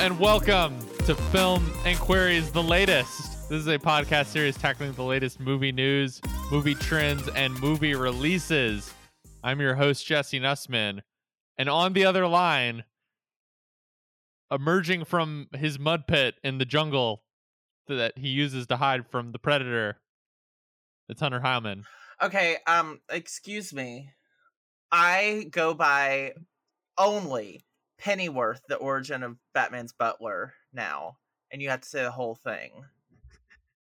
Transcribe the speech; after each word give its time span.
And 0.00 0.16
welcome 0.20 0.78
to 1.06 1.16
Film 1.16 1.72
Inquiries, 1.84 2.52
the 2.52 2.62
latest. 2.62 3.48
This 3.48 3.58
is 3.58 3.66
a 3.66 3.80
podcast 3.80 4.26
series 4.26 4.56
tackling 4.56 4.92
the 4.92 5.02
latest 5.02 5.40
movie 5.40 5.72
news, 5.72 6.20
movie 6.52 6.76
trends, 6.76 7.28
and 7.30 7.52
movie 7.60 7.96
releases. 7.96 8.94
I'm 9.42 9.60
your 9.60 9.74
host, 9.74 10.06
Jesse 10.06 10.38
Nussman. 10.38 11.00
And 11.58 11.68
on 11.68 11.94
the 11.94 12.04
other 12.04 12.28
line, 12.28 12.84
emerging 14.52 15.04
from 15.04 15.48
his 15.52 15.80
mud 15.80 16.06
pit 16.06 16.36
in 16.44 16.58
the 16.58 16.64
jungle 16.64 17.24
that 17.88 18.16
he 18.16 18.28
uses 18.28 18.68
to 18.68 18.76
hide 18.76 19.10
from 19.10 19.32
the 19.32 19.40
predator, 19.40 19.96
it's 21.08 21.20
Hunter 21.20 21.40
Hyman. 21.40 21.86
Okay, 22.22 22.58
um, 22.68 23.00
excuse 23.10 23.74
me. 23.74 24.10
I 24.92 25.48
go 25.50 25.74
by 25.74 26.34
only 26.96 27.64
Pennyworth, 27.98 28.60
the 28.68 28.76
origin 28.76 29.22
of 29.22 29.36
Batman's 29.54 29.92
butler 29.92 30.54
now, 30.72 31.16
and 31.50 31.60
you 31.60 31.68
have 31.70 31.80
to 31.82 31.88
say 31.88 32.02
the 32.02 32.10
whole 32.10 32.34
thing. 32.34 32.70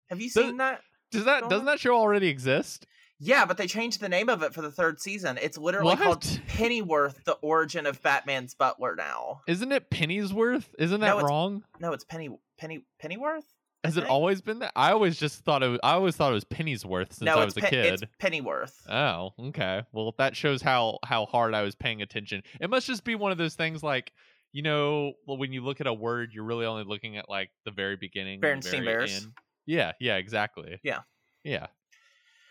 Have 0.08 0.20
you 0.20 0.28
Does- 0.30 0.44
seen 0.44 0.56
that? 0.58 0.80
Does 1.10 1.24
that 1.26 1.48
doesn't 1.50 1.66
that 1.66 1.78
show 1.80 1.94
already 1.94 2.28
exist? 2.28 2.86
Yeah, 3.18 3.44
but 3.44 3.56
they 3.56 3.66
changed 3.68 4.00
the 4.00 4.08
name 4.08 4.28
of 4.28 4.42
it 4.42 4.52
for 4.54 4.62
the 4.62 4.70
third 4.70 4.98
season. 5.00 5.38
It's 5.40 5.56
literally 5.58 5.94
called 5.94 6.22
Pennyworth, 6.48 7.22
the 7.24 7.34
origin 7.34 7.86
of 7.86 8.02
Batman's 8.02 8.54
butler 8.54 8.96
now. 8.96 9.42
Isn't 9.46 9.70
it 9.70 9.90
Penny's 9.90 10.32
worth? 10.32 10.74
Isn't 10.78 11.00
that 11.00 11.10
it's- 11.16 11.22
wrong? 11.24 11.62
No, 11.80 11.92
it's 11.92 12.04
Penny 12.04 12.30
Penny 12.58 12.84
Pennyworth. 12.98 13.44
Has 13.84 13.96
it 13.96 14.04
always 14.04 14.40
been 14.40 14.60
that? 14.60 14.72
I 14.76 14.92
always 14.92 15.18
just 15.18 15.44
thought 15.44 15.62
it. 15.62 15.68
Was, 15.68 15.80
I 15.82 15.94
always 15.94 16.14
thought 16.14 16.30
it 16.30 16.34
was 16.34 16.44
Penny's 16.44 16.86
worth 16.86 17.14
since 17.14 17.26
no, 17.26 17.34
I 17.34 17.44
was 17.44 17.56
a 17.56 17.60
Pen- 17.60 17.70
kid. 17.70 17.94
it's 17.94 18.02
Pennyworth. 18.20 18.88
Oh, 18.88 19.30
okay. 19.48 19.82
Well, 19.92 20.14
that 20.18 20.36
shows 20.36 20.62
how 20.62 20.98
how 21.04 21.26
hard 21.26 21.52
I 21.52 21.62
was 21.62 21.74
paying 21.74 22.00
attention. 22.00 22.42
It 22.60 22.70
must 22.70 22.86
just 22.86 23.02
be 23.02 23.16
one 23.16 23.32
of 23.32 23.38
those 23.38 23.54
things 23.54 23.82
like 23.82 24.12
you 24.52 24.62
know, 24.62 25.14
when 25.24 25.52
you 25.52 25.62
look 25.62 25.80
at 25.80 25.86
a 25.86 25.92
word, 25.94 26.30
you're 26.32 26.44
really 26.44 26.66
only 26.66 26.84
looking 26.84 27.16
at 27.16 27.28
like 27.28 27.50
the 27.64 27.70
very 27.70 27.96
beginning, 27.96 28.40
very 28.40 28.60
Bears. 28.60 29.24
end. 29.24 29.32
Yeah, 29.66 29.92
yeah, 29.98 30.16
exactly. 30.16 30.78
Yeah. 30.82 31.00
yeah. 31.42 31.68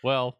Well, 0.02 0.38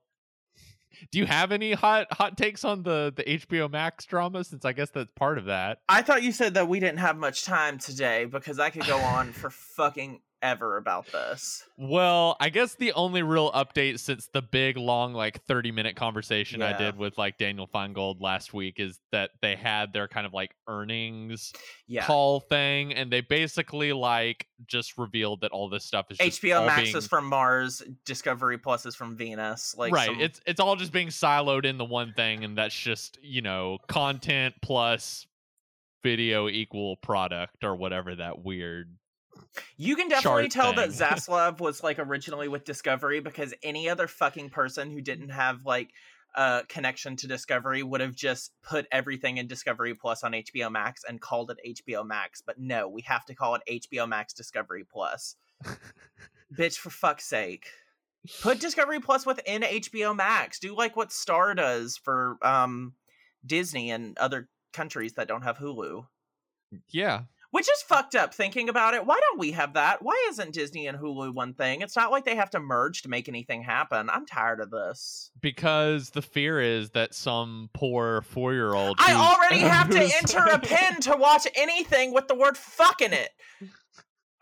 do 1.12 1.19
you 1.19 1.27
have 1.27 1.53
any 1.53 1.73
hot 1.73 2.12
hot 2.12 2.37
takes 2.37 2.65
on 2.65 2.83
the 2.83 3.12
the 3.17 3.23
HBO 3.23 3.71
Max 3.71 4.05
drama? 4.06 4.45
Since 4.45 4.65
I 4.65 4.73
guess 4.73 4.91
that's 4.91 5.11
part 5.15 5.39
of 5.39 5.47
that. 5.47 5.79
I 5.89 6.03
thought 6.03 6.23
you 6.23 6.33
said 6.33 6.55
that 6.55 6.69
we 6.69 6.81
didn't 6.81 6.99
have 6.99 7.17
much 7.17 7.45
time 7.45 7.79
today 7.79 8.25
because 8.25 8.59
I 8.59 8.71
could 8.71 8.87
go 8.87 8.99
on 8.99 9.33
for 9.33 9.51
fucking 9.51 10.21
ever 10.43 10.77
about 10.77 11.07
this. 11.12 11.65
Well, 11.79 12.37
I 12.41 12.48
guess 12.51 12.75
the 12.75 12.93
only 12.93 13.23
real 13.23 13.51
update 13.53 14.01
since 14.01 14.29
the 14.33 14.43
big 14.43 14.77
long 14.77 15.15
like 15.15 15.43
30 15.45 15.71
minute 15.71 15.97
conversation 15.97 16.61
I 16.61 16.77
did 16.77 16.97
with 16.97 17.17
like 17.17 17.39
Daniel 17.39 17.69
Feingold 17.73 18.21
last 18.21 18.53
week 18.53 18.81
is 18.81 19.01
that 19.12 19.31
they 19.41 19.57
had 19.57 19.93
their 19.93 20.09
kind 20.09 20.27
of 20.27 20.33
like 20.34 20.51
earnings 20.69 21.53
Yeah. 21.87 22.05
call 22.05 22.41
thing 22.41 22.93
and 22.93 23.11
they 23.12 23.21
basically 23.21 23.93
like 23.93 24.47
just 24.67 24.99
revealed 24.99 25.41
that 25.43 25.53
all 25.53 25.69
this 25.69 25.84
stuff 25.84 26.07
is 26.11 26.19
just 26.19 26.43
HBO 26.43 26.67
Max 26.67 26.83
being, 26.83 26.97
is 26.97 27.06
from 27.06 27.27
Mars, 27.27 27.83
Discovery 28.05 28.59
Plus 28.59 28.84
is 28.87 28.95
from 28.95 29.17
Venus. 29.17 29.75
Like 29.79 29.93
right 29.93 30.06
some- 30.06 30.21
it's 30.21 30.41
it's 30.47 30.61
all 30.61 30.77
just 30.77 30.93
being 30.93 31.09
siloed 31.09 31.65
in 31.65 31.79
the 31.79 31.84
one 31.84 32.12
thing 32.15 32.45
and 32.45 32.59
that's 32.59 32.77
just 32.77 33.19
you 33.23 33.43
know 33.43 33.79
content 33.89 34.55
plus 34.62 35.27
video 36.03 36.49
equal 36.49 36.97
product 36.97 37.62
or 37.62 37.77
whatever 37.77 38.17
that 38.17 38.43
weird 38.45 38.97
you 39.77 39.97
can 39.97 40.08
definitely 40.08 40.48
tell 40.48 40.72
that 40.75 40.92
thing. 40.92 41.08
Zaslav 41.08 41.61
was 41.61 41.83
like 41.83 41.98
originally 41.98 42.48
with 42.48 42.64
Discovery 42.64 43.20
because 43.20 43.55
any 43.62 43.89
other 43.89 44.06
fucking 44.06 44.50
person 44.50 44.91
who 44.91 45.00
didn't 45.00 45.31
have 45.31 45.65
like 45.65 45.91
a 46.34 46.62
connection 46.69 47.16
to 47.16 47.27
Discovery 47.27 47.82
would 47.82 48.00
have 48.00 48.15
just 48.15 48.53
put 48.62 48.87
everything 48.91 49.37
in 49.37 49.47
Discovery 49.47 49.94
Plus 49.94 50.25
on 50.25 50.32
HBO 50.32 50.71
Max 50.71 51.03
and 51.06 51.21
called 51.21 51.50
it 51.50 51.78
HBO 51.87 52.06
Max. 52.06 52.41
But 52.41 52.59
no, 52.59 52.88
we 52.88 53.03
have 53.03 53.25
to 53.27 53.34
call 53.34 53.56
it 53.56 53.82
HBO 53.93 54.09
Max 54.09 54.32
Discovery 54.32 54.84
Plus. 54.91 55.37
Bitch, 56.56 56.77
for 56.77 56.91
fuck's 56.91 57.25
sake. 57.25 57.66
Put 58.41 58.60
Discovery 58.60 59.00
Plus 59.00 59.27
within 59.27 59.62
HBO 59.62 60.15
Max. 60.16 60.59
Do 60.59 60.77
like 60.77 60.97
what 60.97 61.12
Star 61.12 61.54
does 61.54 61.97
for 61.97 62.37
um 62.43 62.94
Disney 63.44 63.91
and 63.91 64.16
other 64.19 64.48
countries 64.72 65.15
that 65.15 65.28
don't 65.28 65.43
have 65.43 65.59
Hulu. 65.59 66.06
yeah 66.88 67.22
Which 67.53 67.69
is 67.71 67.83
fucked 67.83 68.15
up 68.15 68.35
thinking 68.35 68.69
about 68.69 68.95
it. 68.95 69.07
Why 69.07 69.21
don't 69.21 69.39
we 69.39 69.53
have 69.53 69.75
that? 69.75 70.03
Why 70.03 70.27
isn't 70.31 70.53
Disney 70.55 70.87
and 70.87 70.99
Hulu 70.99 71.33
one 71.35 71.53
thing? 71.55 71.83
It's 71.83 71.95
not 71.95 72.11
like 72.11 72.25
they 72.25 72.35
have 72.35 72.51
to 72.51 72.61
merge 72.61 73.03
to 73.03 73.09
make 73.09 73.29
anything 73.29 73.63
happen. 73.63 74.11
I'm 74.11 74.27
tired 74.27 74.59
of 74.61 74.71
this. 74.71 75.31
because 75.41 76.11
the 76.11 76.23
fear 76.23 76.61
is 76.61 76.91
that 76.91 77.15
some 77.15 77.69
poor 77.75 78.23
four 78.23 78.53
year 78.55 78.73
old 78.73 78.97
I 78.99 79.13
already 79.15 79.59
have 79.69 79.89
to 79.91 80.01
enter 80.01 80.39
a 80.51 80.59
pin 80.59 81.01
to 81.03 81.15
watch 81.17 81.47
anything 81.55 82.13
with 82.13 82.27
the 82.27 82.35
word 82.35 82.57
fuck 82.57 83.01
in 83.03 83.13
it. 83.13 83.31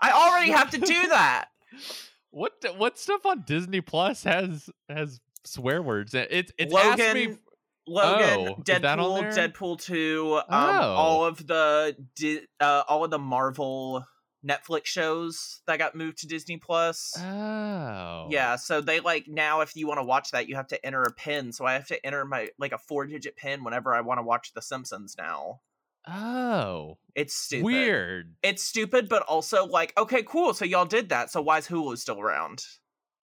I 0.00 0.12
already 0.12 0.52
have 0.52 0.70
to 0.70 0.78
do 0.78 1.08
that. 1.08 1.46
What 2.32 2.64
what 2.76 2.96
stuff 2.96 3.26
on 3.26 3.42
Disney 3.44 3.80
Plus 3.80 4.22
has 4.22 4.70
has 4.88 5.18
swear 5.44 5.82
words? 5.82 6.14
It- 6.14 6.28
It's 6.30 6.52
it's 6.58 6.72
asked 6.72 6.98
me. 7.14 7.36
Logan, 7.86 8.54
Oh, 8.56 8.56
is 8.60 8.64
that 8.80 8.84
on 8.98 9.22
Deadpool. 9.24 9.52
Deadpool 9.52 9.80
2, 9.82 10.36
um, 10.36 10.44
Oh. 10.50 10.94
all 10.94 11.24
of 11.24 11.46
the 11.46 11.96
Di- 12.16 12.46
uh, 12.60 12.84
all 12.88 13.04
of 13.04 13.10
the 13.10 13.18
Marvel 13.18 14.04
Netflix 14.46 14.86
shows 14.86 15.60
that 15.66 15.78
got 15.78 15.94
moved 15.94 16.18
to 16.18 16.26
Disney 16.26 16.56
Plus. 16.56 17.14
Oh, 17.18 18.26
Yeah, 18.30 18.56
so 18.56 18.80
they 18.80 19.00
like 19.00 19.24
now 19.28 19.60
if 19.60 19.76
you 19.76 19.86
want 19.86 19.98
to 19.98 20.04
watch 20.04 20.30
that, 20.30 20.48
you 20.48 20.56
have 20.56 20.68
to 20.68 20.86
enter 20.86 21.02
a 21.02 21.12
pin. 21.12 21.52
So 21.52 21.66
I 21.66 21.74
have 21.74 21.86
to 21.88 22.06
enter 22.06 22.24
my 22.24 22.48
like 22.58 22.72
a 22.72 22.78
four 22.78 23.06
digit 23.06 23.36
pin 23.36 23.64
whenever 23.64 23.94
I 23.94 24.00
want 24.00 24.18
to 24.18 24.22
watch 24.22 24.52
The 24.54 24.62
Simpsons 24.62 25.14
now. 25.18 25.60
Oh, 26.08 26.96
It's 27.14 27.34
stupid. 27.36 27.64
weird. 27.64 28.34
It's 28.42 28.62
stupid, 28.62 29.08
but 29.10 29.22
also 29.24 29.66
like, 29.66 29.92
okay, 29.98 30.22
cool. 30.22 30.54
So 30.54 30.64
y'all 30.64 30.86
did 30.86 31.10
that. 31.10 31.30
So 31.30 31.42
why 31.42 31.58
is 31.58 31.68
Hulu 31.68 31.98
still 31.98 32.18
around? 32.20 32.64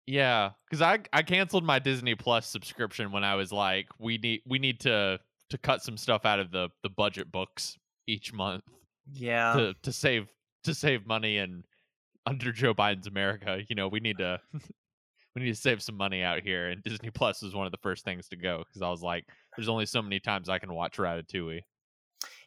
Yeah, 0.06 0.50
because 0.68 0.82
I 0.82 0.98
I 1.12 1.22
canceled 1.22 1.64
my 1.64 1.78
Disney 1.78 2.14
Plus 2.14 2.46
subscription 2.46 3.12
when 3.12 3.24
I 3.24 3.34
was 3.36 3.52
like, 3.52 3.86
we 3.98 4.18
need 4.18 4.40
we 4.46 4.58
need 4.58 4.80
to 4.80 5.20
to 5.50 5.58
cut 5.58 5.82
some 5.82 5.96
stuff 5.96 6.24
out 6.24 6.40
of 6.40 6.50
the 6.50 6.68
the 6.82 6.90
budget 6.90 7.30
books 7.30 7.76
each 8.06 8.32
month 8.32 8.64
Yeah. 9.12 9.52
to 9.54 9.74
to 9.82 9.92
save 9.92 10.28
to 10.64 10.74
save 10.74 11.06
money 11.06 11.38
and 11.38 11.64
under 12.26 12.52
Joe 12.52 12.74
Biden's 12.74 13.06
America, 13.06 13.60
you 13.68 13.74
know, 13.76 13.88
we 13.88 14.00
need 14.00 14.18
to 14.18 14.40
we 15.34 15.42
need 15.42 15.54
to 15.54 15.60
save 15.60 15.80
some 15.82 15.96
money 15.96 16.22
out 16.22 16.40
here. 16.42 16.68
And 16.70 16.82
Disney 16.82 17.10
Plus 17.10 17.40
was 17.42 17.54
one 17.54 17.66
of 17.66 17.72
the 17.72 17.78
first 17.78 18.04
things 18.04 18.28
to 18.28 18.36
go 18.36 18.64
because 18.66 18.82
I 18.82 18.90
was 18.90 19.02
like, 19.02 19.24
there's 19.56 19.68
only 19.68 19.86
so 19.86 20.02
many 20.02 20.18
times 20.20 20.48
I 20.48 20.58
can 20.58 20.74
watch 20.74 20.96
Ratatouille. 20.96 21.60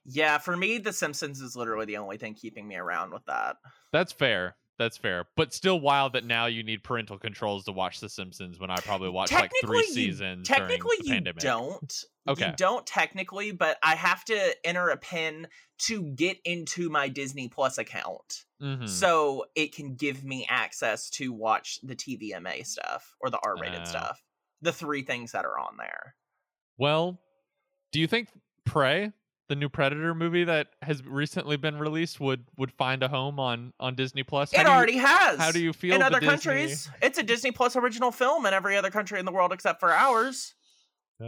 yeah, 0.06 0.38
for 0.38 0.56
me, 0.58 0.78
The 0.80 0.92
Simpsons 0.94 1.40
is 1.40 1.56
literally 1.56 1.86
the 1.86 1.98
only 1.98 2.18
thing 2.18 2.34
keeping 2.36 2.68
me 2.68 2.76
around 2.76 3.12
with 3.14 3.24
that. 3.26 3.56
That's 3.94 4.12
fair. 4.12 4.56
That's 4.80 4.98
fair. 4.98 5.26
But 5.36 5.54
still 5.54 5.80
wild 5.80 6.14
that 6.14 6.26
now 6.26 6.48
you 6.48 6.64
need 6.64 6.84
parental 6.84 7.20
controls 7.20 7.66
to 7.66 7.72
watch 7.72 8.00
The 8.00 8.10
Simpsons 8.10 8.60
when 8.60 8.72
I 8.72 8.78
probably 8.78 9.10
watched 9.10 9.32
like 9.32 9.52
three 9.64 9.78
you- 9.88 9.94
seasons. 9.94 10.48
Technically, 10.48 10.98
during 10.98 11.00
the 11.02 11.08
you 11.08 11.14
pandemic. 11.14 11.42
don't. 11.44 12.04
Okay. 12.28 12.48
You 12.48 12.54
don't 12.58 12.86
technically, 12.88 13.52
but 13.52 13.78
I 13.84 13.96
have 13.96 14.26
to 14.26 14.56
enter 14.68 14.90
a 14.90 14.98
pin 14.98 15.48
to 15.86 16.04
get 16.16 16.38
into 16.46 16.90
my 16.90 17.08
Disney 17.10 17.50
Plus 17.50 17.78
account. 17.78 18.46
Mhm. 18.62 18.88
so 18.88 19.46
it 19.56 19.76
can 19.76 19.96
give 19.96 20.24
me 20.24 20.48
access 20.50 21.10
to 21.10 21.34
watch 21.34 21.80
the 21.84 21.96
TVMA 21.98 22.64
stuff 22.66 23.14
or 23.20 23.30
the 23.30 23.40
R-rated 23.44 23.82
Oh. 23.82 23.86
stuff. 23.86 24.24
The 24.62 24.72
three 24.72 25.04
things 25.04 25.34
that 25.34 25.44
are 25.44 25.60
on 25.60 25.76
there. 25.76 26.16
Well, 26.78 27.20
do 27.92 28.00
you 28.00 28.08
think 28.08 28.30
Prey, 28.66 29.12
the 29.50 29.56
new 29.56 29.68
Predator 29.70 30.14
movie 30.16 30.44
that 30.46 30.68
has 30.82 31.04
recently 31.06 31.58
been 31.58 31.78
released, 31.78 32.20
would 32.20 32.46
would 32.58 32.72
find 32.72 33.04
a 33.04 33.08
home 33.08 33.40
on 33.40 33.74
on 33.80 33.96
Disney 33.96 34.24
Plus? 34.24 34.54
It 34.54 34.58
do 34.58 34.62
you- 34.64 34.68
already 34.68 34.98
has. 34.98 35.38
how 35.40 35.52
do 35.52 35.60
you 35.62 35.74
feel 35.74 35.94
in 35.96 36.00
the 36.00 36.06
other 36.06 36.20
Disney- 36.20 36.30
countries? 36.30 36.90
It's 37.02 37.18
a 37.18 37.24
Disney 37.24 37.52
Plus 37.52 37.76
original 37.76 38.12
film 38.12 38.46
in 38.46 38.54
every 38.54 38.78
other 38.78 38.90
country 38.92 39.20
in 39.20 39.26
the 39.26 39.32
world 39.32 39.52
except 39.54 39.80
for 39.80 39.92
ours. 39.92 40.54
Uh, 41.22 41.26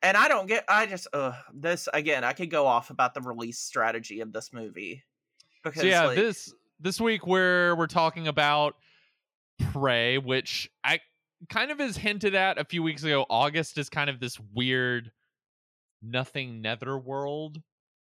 And 0.00 0.16
I 0.16 0.28
don't 0.28 0.46
get. 0.46 0.64
I 0.68 0.86
just 0.86 1.08
uh 1.12 1.32
this 1.52 1.88
again. 1.92 2.22
I 2.24 2.32
could 2.32 2.50
go 2.50 2.66
off 2.66 2.90
about 2.90 3.14
the 3.14 3.20
release 3.20 3.58
strategy 3.58 4.20
of 4.20 4.32
this 4.32 4.52
movie 4.52 5.02
because 5.64 5.80
so 5.80 5.86
yeah, 5.88 6.06
like, 6.06 6.16
this 6.16 6.52
this 6.78 7.00
week 7.00 7.26
we're 7.26 7.74
we're 7.74 7.88
talking 7.88 8.28
about 8.28 8.76
Prey, 9.72 10.18
which 10.18 10.70
I 10.84 11.00
kind 11.48 11.70
of 11.72 11.80
is 11.80 11.96
hinted 11.96 12.34
at 12.36 12.58
a 12.58 12.64
few 12.64 12.82
weeks 12.82 13.02
ago. 13.02 13.26
August 13.28 13.76
is 13.78 13.88
kind 13.88 14.08
of 14.08 14.20
this 14.20 14.38
weird 14.54 15.10
nothing 16.02 16.60
netherworld. 16.62 17.62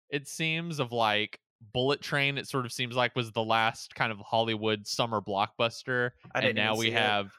It 0.09 0.27
seems 0.27 0.79
of 0.79 0.91
like 0.91 1.39
Bullet 1.73 2.01
Train. 2.01 2.37
It 2.37 2.47
sort 2.47 2.65
of 2.65 2.71
seems 2.71 2.95
like 2.95 3.15
was 3.15 3.31
the 3.31 3.43
last 3.43 3.95
kind 3.95 4.11
of 4.11 4.19
Hollywood 4.19 4.87
summer 4.87 5.21
blockbuster, 5.21 6.11
and 6.33 6.55
now 6.55 6.75
we 6.75 6.87
it. 6.87 6.93
have. 6.93 7.31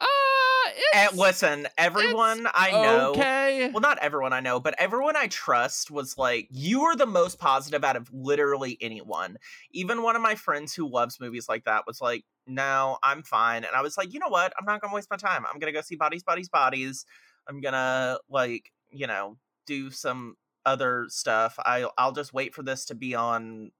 Uh, 0.00 0.06
And 0.94 1.16
listen, 1.16 1.66
everyone 1.78 2.46
I 2.52 2.70
know. 2.70 3.10
okay. 3.10 3.70
Well, 3.72 3.80
not 3.80 3.98
everyone 3.98 4.32
I 4.32 4.40
know, 4.40 4.60
but 4.60 4.74
everyone 4.78 5.16
I 5.16 5.26
trust 5.28 5.90
was 5.90 6.18
like, 6.18 6.48
you 6.50 6.82
are 6.82 6.96
the 6.96 7.06
most 7.06 7.38
positive 7.38 7.84
out 7.84 7.96
of 7.96 8.12
literally 8.12 8.76
anyone. 8.80 9.36
Even 9.70 10.02
one 10.02 10.16
of 10.16 10.22
my 10.22 10.34
friends 10.34 10.74
who 10.74 10.88
loves 10.88 11.20
movies 11.20 11.48
like 11.48 11.64
that 11.64 11.86
was 11.86 12.00
like, 12.00 12.24
no, 12.46 12.98
I'm 13.02 13.22
fine. 13.22 13.64
And 13.64 13.74
I 13.74 13.82
was 13.82 13.96
like, 13.96 14.12
you 14.12 14.18
know 14.20 14.28
what? 14.28 14.52
I'm 14.58 14.64
not 14.66 14.80
going 14.80 14.90
to 14.90 14.94
waste 14.94 15.10
my 15.10 15.16
time. 15.16 15.44
I'm 15.46 15.58
going 15.58 15.72
to 15.72 15.76
go 15.78 15.82
see 15.82 15.96
Bodies, 15.96 16.22
Bodies, 16.22 16.48
Bodies. 16.48 17.06
I'm 17.48 17.60
going 17.60 17.74
to, 17.74 18.20
like, 18.28 18.70
you 18.90 19.06
know, 19.06 19.36
do 19.66 19.90
some 19.90 20.36
other 20.64 21.06
stuff. 21.08 21.56
I 21.58 21.88
I'll 21.98 22.12
just 22.12 22.32
wait 22.32 22.54
for 22.54 22.62
this 22.62 22.84
to 22.86 22.94
be 22.94 23.14
on 23.14 23.70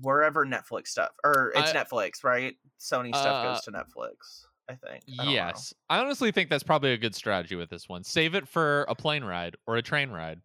wherever 0.00 0.44
Netflix 0.46 0.88
stuff 0.88 1.10
or 1.24 1.52
it's 1.54 1.72
I- 1.74 1.84
Netflix, 1.84 2.22
right? 2.24 2.54
Sony 2.80 3.08
stuff 3.08 3.44
Uh, 3.44 3.52
goes 3.52 3.62
to 3.62 3.72
Netflix. 3.72 4.44
I 4.68 4.74
think. 4.74 5.04
I 5.12 5.16
don't 5.16 5.26
know. 5.26 5.32
yes. 5.32 5.72
I 5.88 5.98
honestly 6.00 6.32
think 6.32 6.50
that's 6.50 6.64
probably 6.64 6.92
a 6.92 6.96
good 6.98 7.14
strategy 7.14 7.54
with 7.54 7.70
this 7.70 7.88
one. 7.88 8.02
Save 8.02 8.34
it 8.34 8.48
for 8.48 8.82
a 8.88 8.94
plane 8.96 9.22
ride 9.22 9.56
or 9.66 9.76
a 9.76 9.82
train 9.82 10.10
ride. 10.10 10.40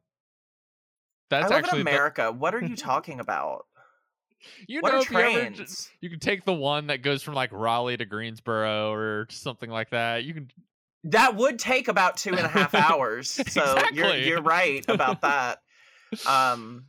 That's 1.32 1.46
I 1.46 1.56
live 1.56 1.64
actually 1.66 1.80
in 1.80 1.86
the- 1.86 1.92
America. 1.92 2.32
what 2.32 2.54
are 2.54 2.64
you 2.64 2.76
talking 2.78 3.20
about? 3.20 3.66
you 4.68 4.82
what 4.82 4.92
know 4.94 5.00
if 5.02 5.12
you 5.12 5.18
ever 5.20 5.32
trains? 5.52 5.90
you 6.02 6.10
can 6.10 6.20
take 6.20 6.46
the 6.46 6.54
one 6.54 6.88
that 6.88 7.02
goes 7.04 7.22
from 7.24 7.34
like 7.36 7.52
Raleigh 7.52 7.98
to 7.98 8.06
Greensboro 8.06 8.92
or 8.92 9.28
something 9.30 9.70
like 9.70 9.90
that. 9.92 10.24
You 10.24 10.34
can 10.34 10.50
That 11.06 11.36
would 11.36 11.58
take 11.60 11.88
about 11.88 12.18
two 12.18 12.32
and 12.32 12.40
a 12.46 12.48
half 12.48 12.74
hours. 12.76 13.40
So 13.50 13.82
you're 13.94 14.16
you're 14.16 14.42
right 14.42 14.86
about 14.88 15.22
that. 15.22 15.60
Um, 16.28 16.86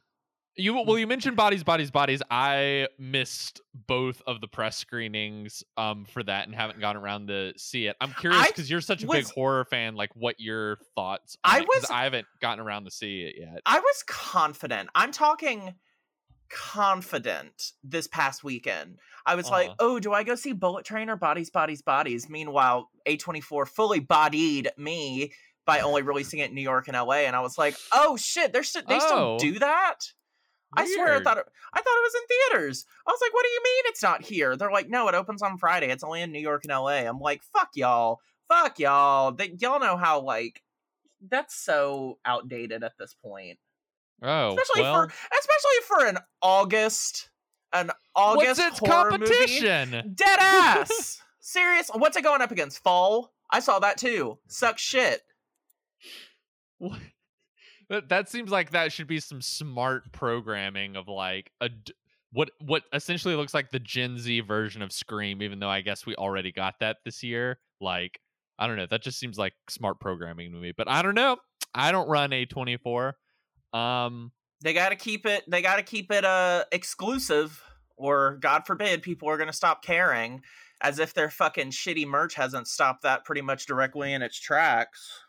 You 0.56 0.74
well, 0.74 0.98
you 0.98 1.06
mentioned 1.06 1.34
bodies, 1.36 1.64
bodies, 1.64 1.90
bodies. 1.90 2.20
I 2.30 2.88
missed 2.98 3.62
both 3.74 4.20
of 4.26 4.40
the 4.42 4.48
press 4.48 4.76
screenings 4.76 5.64
um 5.78 6.04
for 6.04 6.22
that 6.24 6.46
and 6.46 6.54
haven't 6.54 6.78
gotten 6.80 7.00
around 7.00 7.28
to 7.28 7.54
see 7.56 7.86
it. 7.86 7.96
I'm 8.02 8.12
curious 8.12 8.48
because 8.48 8.70
you're 8.70 8.82
such 8.82 9.02
a 9.02 9.06
was- 9.06 9.24
big 9.28 9.34
horror 9.34 9.64
fan. 9.64 9.94
Like, 9.96 10.10
what 10.14 10.38
your 10.38 10.76
thoughts? 10.94 11.38
I 11.42 11.56
on 11.56 11.62
it, 11.62 11.66
'cause 11.72 11.80
was- 11.82 11.90
I 11.90 12.04
haven't 12.04 12.26
gotten 12.42 12.60
around 12.64 12.84
to 12.84 12.90
see 12.90 13.22
it 13.22 13.36
yet. 13.38 13.62
I 13.64 13.78
was 13.80 14.02
confident. 14.06 14.90
I'm 14.94 15.10
talking 15.12 15.74
confident 16.52 17.72
this 17.82 18.06
past 18.06 18.44
weekend. 18.44 18.98
I 19.26 19.34
was 19.34 19.48
like, 19.50 19.68
Uh-huh. 19.68 19.76
oh, 19.80 19.98
do 20.00 20.12
I 20.12 20.22
go 20.24 20.34
see 20.34 20.52
Bullet 20.52 20.84
Train 20.84 21.08
or 21.10 21.16
Bodies, 21.16 21.50
Bodies, 21.50 21.82
Bodies? 21.82 22.28
Meanwhile, 22.28 22.90
A24 23.08 23.66
fully 23.68 24.00
bodied 24.00 24.70
me 24.76 25.32
by 25.64 25.80
only 25.80 26.02
releasing 26.02 26.40
it 26.40 26.48
in 26.50 26.54
New 26.54 26.62
York 26.62 26.88
and 26.88 26.96
LA. 26.96 27.24
And 27.26 27.36
I 27.36 27.40
was 27.40 27.56
like, 27.58 27.76
oh 27.92 28.16
shit, 28.16 28.52
they're 28.52 28.62
st- 28.64 28.88
they 28.88 28.96
Oh. 29.00 29.38
still 29.38 29.52
do 29.52 29.58
that? 29.60 29.96
I 30.76 30.86
swear 30.86 31.14
I 31.16 31.22
thought 31.22 31.36
it, 31.36 31.44
I 31.74 31.80
thought 31.82 31.98
it 31.98 32.02
was 32.02 32.14
in 32.14 32.26
theaters. 32.58 32.86
I 33.06 33.10
was 33.10 33.20
like, 33.22 33.34
what 33.34 33.42
do 33.44 33.50
you 33.50 33.60
mean 33.62 33.82
it's 33.86 34.02
not 34.02 34.22
here? 34.22 34.56
They're 34.56 34.72
like, 34.72 34.88
no, 34.88 35.06
it 35.08 35.14
opens 35.14 35.42
on 35.42 35.58
Friday. 35.58 35.88
It's 35.90 36.02
only 36.02 36.22
in 36.22 36.32
New 36.32 36.40
York 36.40 36.64
and 36.64 36.72
LA. 36.72 37.06
I'm 37.06 37.18
like, 37.18 37.42
fuck 37.52 37.68
y'all. 37.74 38.20
Fuck 38.48 38.78
y'all. 38.78 39.32
They, 39.32 39.54
y'all 39.60 39.80
know 39.80 39.96
how 39.98 40.20
like 40.20 40.62
that's 41.28 41.54
so 41.54 42.18
outdated 42.24 42.82
at 42.82 42.92
this 42.98 43.14
point. 43.22 43.58
Oh, 44.22 44.50
Especially 44.56 44.82
well, 44.82 44.94
for 44.94 45.04
especially 45.06 45.86
for 45.86 46.06
an 46.06 46.18
August 46.40 47.30
an 47.72 47.90
August 48.14 48.60
what's 48.60 48.60
its 48.60 48.78
horror 48.78 49.10
movie. 49.12 49.24
competition? 49.26 50.12
Dead 50.14 50.38
ass. 50.40 51.20
Serious? 51.40 51.90
What's 51.92 52.16
it 52.16 52.22
going 52.22 52.40
up 52.42 52.50
against? 52.52 52.82
Fall? 52.82 53.32
I 53.50 53.60
saw 53.60 53.78
that 53.80 53.98
too. 53.98 54.38
Suck 54.48 54.78
shit. 54.78 55.22
What- 56.78 57.00
that 57.88 58.08
that 58.08 58.28
seems 58.28 58.50
like 58.50 58.70
that 58.70 58.92
should 58.92 59.06
be 59.06 59.20
some 59.20 59.42
smart 59.42 60.12
programming 60.12 60.96
of 60.96 61.08
like 61.08 61.50
a 61.60 61.68
what 62.32 62.50
what 62.60 62.84
essentially 62.92 63.34
looks 63.34 63.52
like 63.52 63.70
the 63.70 63.78
Gen 63.78 64.18
Z 64.18 64.40
version 64.40 64.80
of 64.80 64.92
Scream, 64.92 65.42
even 65.42 65.58
though 65.58 65.68
I 65.68 65.82
guess 65.82 66.06
we 66.06 66.14
already 66.14 66.52
got 66.52 66.76
that 66.80 66.98
this 67.04 67.22
year. 67.22 67.58
Like 67.80 68.18
I 68.58 68.66
don't 68.66 68.76
know, 68.76 68.86
that 68.90 69.02
just 69.02 69.18
seems 69.18 69.36
like 69.36 69.52
smart 69.68 70.00
programming 70.00 70.52
to 70.52 70.58
me. 70.58 70.72
But 70.76 70.88
I 70.88 71.02
don't 71.02 71.14
know. 71.14 71.36
I 71.74 71.92
don't 71.92 72.08
run 72.08 72.32
a 72.32 72.46
twenty 72.46 72.78
four. 72.78 73.16
Um, 73.72 74.32
They 74.62 74.72
got 74.72 74.90
to 74.90 74.96
keep 74.96 75.26
it. 75.26 75.44
They 75.48 75.62
got 75.62 75.76
to 75.76 75.82
keep 75.82 76.10
it 76.12 76.24
uh 76.24 76.64
exclusive, 76.72 77.62
or 77.96 78.36
God 78.40 78.66
forbid, 78.66 79.02
people 79.02 79.28
are 79.28 79.36
gonna 79.38 79.52
stop 79.52 79.82
caring. 79.84 80.42
As 80.84 80.98
if 80.98 81.14
their 81.14 81.30
fucking 81.30 81.70
shitty 81.70 82.06
merch 82.06 82.34
hasn't 82.34 82.66
stopped 82.66 83.02
that 83.02 83.24
pretty 83.24 83.40
much 83.40 83.66
directly 83.66 84.12
in 84.12 84.20
its 84.20 84.36
tracks. 84.40 85.20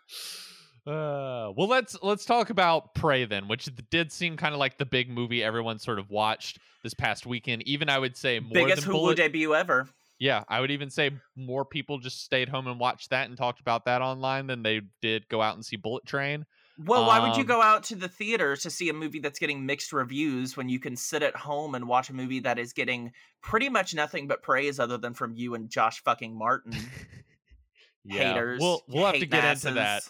uh, 0.87 1.53
well, 1.55 1.67
let's 1.67 1.95
let's 2.01 2.25
talk 2.25 2.49
about 2.49 2.93
Prey 2.95 3.25
then, 3.25 3.47
which 3.47 3.69
did 3.91 4.11
seem 4.11 4.35
kind 4.35 4.53
of 4.53 4.59
like 4.59 4.77
the 4.77 4.85
big 4.85 5.09
movie 5.09 5.43
everyone 5.43 5.79
sort 5.79 5.99
of 5.99 6.09
watched 6.09 6.57
this 6.83 6.93
past 6.93 7.25
weekend. 7.25 7.63
Even 7.67 7.87
I 7.87 7.99
would 7.99 8.17
say 8.17 8.39
more 8.39 8.51
Biggest 8.51 8.81
than 8.81 8.91
Hulu 8.91 8.97
Bullet. 8.97 9.17
debut 9.17 9.53
ever. 9.55 9.87
Yeah, 10.19 10.43
I 10.49 10.59
would 10.59 10.71
even 10.71 10.89
say 10.89 11.11
more 11.35 11.65
people 11.65 11.99
just 11.99 12.23
stayed 12.23 12.49
home 12.49 12.67
and 12.67 12.79
watched 12.79 13.11
that 13.11 13.29
and 13.29 13.37
talked 13.37 13.59
about 13.59 13.85
that 13.85 14.01
online 14.01 14.47
than 14.47 14.63
they 14.63 14.81
did 15.01 15.27
go 15.29 15.41
out 15.41 15.55
and 15.55 15.65
see 15.65 15.75
Bullet 15.75 16.05
Train. 16.05 16.45
Well, 16.77 17.05
why 17.05 17.19
would 17.19 17.35
you 17.35 17.41
Um, 17.41 17.47
go 17.47 17.61
out 17.61 17.83
to 17.85 17.95
the 17.95 18.07
theater 18.07 18.55
to 18.55 18.69
see 18.69 18.89
a 18.89 18.93
movie 18.93 19.19
that's 19.19 19.37
getting 19.37 19.65
mixed 19.65 19.93
reviews 19.93 20.57
when 20.57 20.69
you 20.69 20.79
can 20.79 20.95
sit 20.95 21.21
at 21.21 21.35
home 21.35 21.75
and 21.75 21.87
watch 21.87 22.09
a 22.09 22.13
movie 22.13 22.39
that 22.41 22.57
is 22.57 22.73
getting 22.73 23.11
pretty 23.41 23.69
much 23.69 23.93
nothing 23.93 24.27
but 24.27 24.41
praise 24.41 24.79
other 24.79 24.97
than 24.97 25.13
from 25.13 25.35
you 25.35 25.53
and 25.53 25.69
Josh 25.69 26.01
fucking 26.03 26.35
Martin? 26.35 26.73
Haters. 28.07 28.59
We'll 28.59 28.83
we'll 28.87 29.05
have 29.05 29.19
to 29.19 29.25
get 29.25 29.43
into 29.45 29.71
that. 29.75 30.03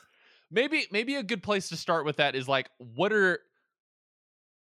Maybe 0.50 0.86
maybe 0.92 1.16
a 1.16 1.24
good 1.24 1.44
place 1.44 1.70
to 1.70 1.78
start 1.78 2.06
with 2.06 2.18
that 2.18 2.36
is 2.36 2.48
like 2.48 2.70
what 2.78 3.12
are 3.12 3.40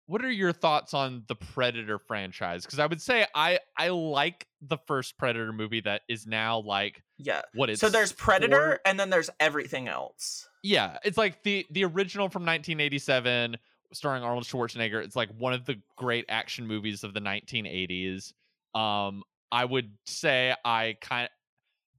what 0.07 0.25
are 0.25 0.31
your 0.31 0.53
thoughts 0.53 0.95
on 0.95 1.25
the 1.29 1.35
Predator 1.35 1.99
franchise? 1.99 2.65
Because 2.65 2.79
I 2.79 2.87
would 2.87 3.03
say 3.03 3.27
I 3.35 3.59
I 3.77 3.89
like 3.89 4.47
the 4.63 4.79
first 4.87 5.19
Predator 5.19 5.53
movie 5.53 5.81
that 5.81 6.03
is 6.09 6.27
now 6.27 6.61
like 6.61 7.03
Yeah. 7.19 7.43
what 7.55 7.71
is 7.71 7.81
So 7.81 7.89
there's 7.89 8.13
Predator 8.13 8.57
four- 8.57 8.81
and 8.85 8.99
then 8.99 9.11
there's 9.11 9.31
everything 9.41 9.89
else. 9.89 10.49
yeah, 10.63 10.99
it's 11.05 11.19
like 11.19 11.43
the 11.43 11.67
the 11.71 11.85
original 11.85 12.29
from 12.29 12.43
1987 12.45 13.57
starring 13.93 14.23
Arnold 14.23 14.45
Schwarzenegger. 14.45 15.03
It's 15.05 15.17
like 15.17 15.31
one 15.39 15.53
of 15.53 15.65
the 15.65 15.81
great 15.97 16.25
action 16.29 16.67
movies 16.67 17.03
of 17.05 17.13
the 17.15 17.21
1980s. 17.21 18.33
Um 18.75 19.23
I 19.53 19.65
would 19.65 19.91
say 20.07 20.55
I 20.65 20.97
kind 21.01 21.29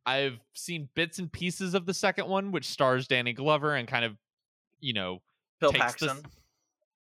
I've 0.05 0.39
seen 0.53 0.87
bits 0.95 1.19
and 1.19 1.29
pieces 1.31 1.73
of 1.73 1.85
the 1.85 1.93
second 1.93 2.27
one 2.27 2.51
which 2.51 2.65
stars 2.65 3.07
Danny 3.07 3.33
Glover 3.33 3.75
and 3.75 3.87
kind 3.87 4.05
of 4.05 4.15
you 4.79 4.93
know 4.93 5.21
Bill 5.59 5.73
Paxton. 5.73 6.21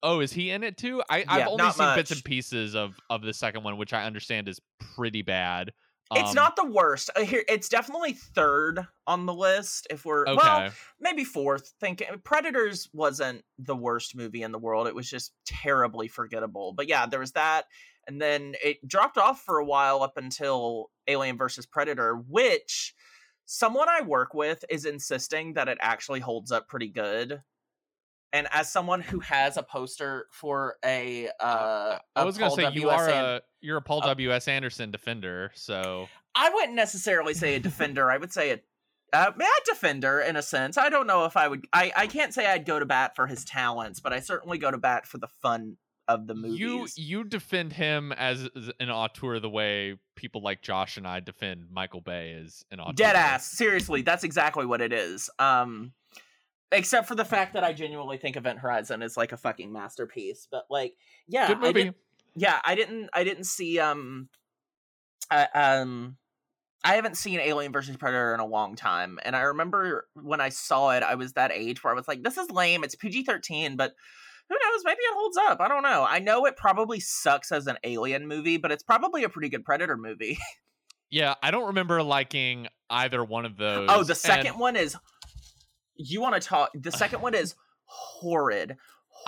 Oh, 0.05 0.21
is 0.21 0.33
he 0.33 0.51
in 0.51 0.63
it 0.63 0.77
too? 0.77 1.03
I, 1.09 1.21
Yeah, 1.21 1.25
I've 1.29 1.49
only 1.49 1.71
seen 1.73 1.95
bits 1.97 2.11
and 2.11 2.23
pieces 2.23 2.77
of 2.77 2.95
of 3.11 3.23
the 3.23 3.33
second 3.33 3.65
one, 3.65 3.79
which 3.79 3.93
I 3.93 4.05
understand 4.05 4.49
is 4.49 4.61
pretty 4.95 5.23
bad. 5.23 5.73
it's 6.15 6.29
Um, 6.29 6.35
not 6.35 6.57
the 6.57 6.67
worst. 6.67 7.09
Uh, 7.17 7.25
Here, 7.25 7.43
it's 7.49 7.71
definitely 7.71 8.13
third 8.13 8.87
on 9.07 9.25
the 9.25 9.33
list. 9.33 9.87
If 9.89 10.05
we're 10.05 10.27
okay. 10.27 10.37
well, 10.37 10.71
maybe 11.01 11.25
fourth. 11.25 11.73
Thinking 11.81 12.07
Predators 12.23 12.89
wasn't 12.93 13.43
the 13.59 13.75
worst 13.75 14.15
movie 14.15 14.43
in 14.43 14.53
the 14.53 14.59
world. 14.59 14.87
It 14.87 14.95
was 14.95 15.09
just 15.09 15.33
terribly 15.47 16.07
forgettable. 16.07 16.75
But 16.75 16.87
yeah, 16.87 17.07
there 17.07 17.21
was 17.21 17.33
that, 17.33 17.65
and 18.07 18.21
then 18.21 18.55
it 18.63 18.87
dropped 18.87 19.17
off 19.17 19.41
for 19.41 19.59
a 19.59 19.65
while 19.65 20.03
up 20.03 20.19
until 20.19 20.91
Alien 21.09 21.39
versus 21.39 21.65
Predator, 21.65 22.15
which 22.29 22.95
someone 23.47 23.89
I 23.89 24.03
work 24.03 24.35
with 24.35 24.65
is 24.69 24.85
insisting 24.85 25.55
that 25.55 25.69
it 25.69 25.79
actually 25.81 26.21
holds 26.21 26.53
up 26.53 26.69
pretty 26.69 26.89
good. 26.89 27.41
And 28.35 28.49
as 28.51 28.69
someone 28.69 29.01
who 29.01 29.21
has 29.21 29.57
a 29.57 29.63
poster 29.63 30.27
for 30.33 30.75
a, 30.85 31.29
uh, 31.39 31.99
I 32.17 32.23
a 32.23 32.27
was 32.27 32.37
gonna 32.37 32.51
say 32.51 32.65
W. 32.65 32.81
you 32.81 32.91
are 32.91 33.09
a 33.09 33.41
you're 33.61 33.77
a 33.77 33.83
Paul 33.83 34.03
uh, 34.03 34.07
W 34.09 34.33
S 34.33 34.49
Anderson 34.49 34.91
defender, 34.91 35.53
so 35.55 36.09
I 36.35 36.51
wouldn't 36.51 36.75
necessarily 36.75 37.33
say 37.33 37.55
a 37.55 37.61
defender. 37.61 38.11
I 38.11 38.19
would 38.19 38.33
say 38.33 38.51
a 38.51 38.61
uh, 39.13 39.31
yeah, 39.39 39.47
defender 39.65 40.21
in 40.21 40.35
a 40.35 40.43
sense. 40.43 40.77
I 40.77 40.89
don't 40.89 41.07
know 41.07 41.27
if 41.27 41.37
I 41.37 41.47
would. 41.47 41.65
I 41.73 41.93
I 41.95 42.07
can't 42.09 42.35
say 42.35 42.45
I'd 42.45 42.67
go 42.67 42.81
to 42.81 42.85
bat 42.85 43.15
for 43.15 43.29
his 43.29 43.45
talents, 43.45 44.01
but 44.01 44.13
I 44.13 44.19
certainly 44.19 44.59
go 44.59 44.69
to 44.69 44.79
bat 44.79 45.07
for 45.07 45.19
the 45.19 45.29
fun 45.29 45.77
of 46.09 46.27
the 46.27 46.35
movies. 46.35 46.59
you 46.59 46.89
you 46.97 47.25
defend 47.25 47.73
him 47.73 48.13
as, 48.13 48.49
as 48.57 48.71
an 48.81 48.91
auteur 48.91 49.39
the 49.39 49.49
way 49.49 49.97
people 50.17 50.43
like 50.43 50.61
Josh 50.61 50.97
and 50.97 51.07
I 51.07 51.21
defend 51.21 51.67
Michael 51.71 52.01
Bay 52.01 52.39
as 52.45 52.65
an 52.73 52.81
auteur. 52.81 52.95
Dead 52.95 53.17
ass. 53.17 53.49
Seriously, 53.51 54.03
that's 54.03 54.25
exactly 54.25 54.67
what 54.67 54.81
it 54.81 54.93
is. 54.93 55.31
Um, 55.39 55.93
except 56.75 57.09
for 57.09 57.15
the 57.15 57.25
fact 57.25 57.55
that 57.55 57.65
I 57.65 57.73
genuinely 57.73 58.19
think 58.19 58.37
Event 58.37 58.59
Horizon 58.59 59.03
is 59.03 59.17
like 59.17 59.33
a 59.33 59.37
fucking 59.37 59.73
masterpiece. 59.73 60.47
But 60.51 60.65
like, 60.71 60.95
yeah, 61.27 61.49
Good 61.49 61.57
I 61.59 61.61
movie. 61.61 61.85
did- 61.85 61.95
yeah, 62.37 62.61
I 62.65 62.75
didn't. 62.75 63.11
I 63.13 63.25
didn't 63.25 63.45
see. 63.45 63.79
Um, 63.79 64.29
I, 65.31 65.47
um, 65.55 66.17
I 66.83 66.95
haven't 66.97 67.17
seen 67.17 67.39
Alien 67.41 67.73
versus 67.73 67.97
Predator 67.97 68.35
in 68.35 68.41
a 68.41 68.47
long 68.47 68.75
time, 68.77 69.19
and 69.25 69.35
I 69.37 69.43
remember 69.43 70.07
when 70.15 70.41
I 70.41 70.49
saw 70.49 70.91
it, 70.91 71.03
I 71.03 71.15
was 71.15 71.33
that 71.35 71.53
age 71.53 71.83
where 71.83 71.93
I 71.93 71.97
was 71.97 72.09
like, 72.09 72.23
"This 72.25 72.37
is 72.37 72.51
lame. 72.51 72.85
It's 72.85 72.95
PG 72.95 73.25
thirteen, 73.25 73.77
but." 73.77 73.95
Who 74.51 74.57
knows? 74.57 74.83
Maybe 74.85 74.99
it 75.01 75.15
holds 75.15 75.39
up. 75.39 75.63
I 75.63 75.69
don't 75.69 75.83
know. 75.83 76.05
I 76.07 76.19
know 76.19 76.45
it 76.45 76.55
probably 76.59 77.01
sucks 77.01 77.51
as 77.51 77.67
an 77.67 77.79
alien 77.83 78.29
movie, 78.29 78.59
but 78.59 78.71
it's 78.71 78.83
probably 78.83 79.25
a 79.25 79.31
pretty 79.31 79.49
good 79.49 79.65
Predator 79.65 79.97
movie. 79.97 80.37
Yeah, 81.11 81.35
I 81.43 81.51
don't 81.53 81.69
remember 81.69 82.03
liking 82.03 82.67
either 82.91 83.23
one 83.25 83.45
of 83.45 83.57
those. 83.57 83.89
Oh, 83.91 84.03
the 84.03 84.13
and 84.13 84.19
second 84.19 84.59
one 84.59 84.75
is. 84.75 84.97
You 85.97 86.21
want 86.21 86.41
to 86.41 86.41
talk? 86.41 86.71
The 86.75 86.93
second 86.93 87.21
one 87.21 87.35
is 87.35 87.55
horrid. 87.85 88.77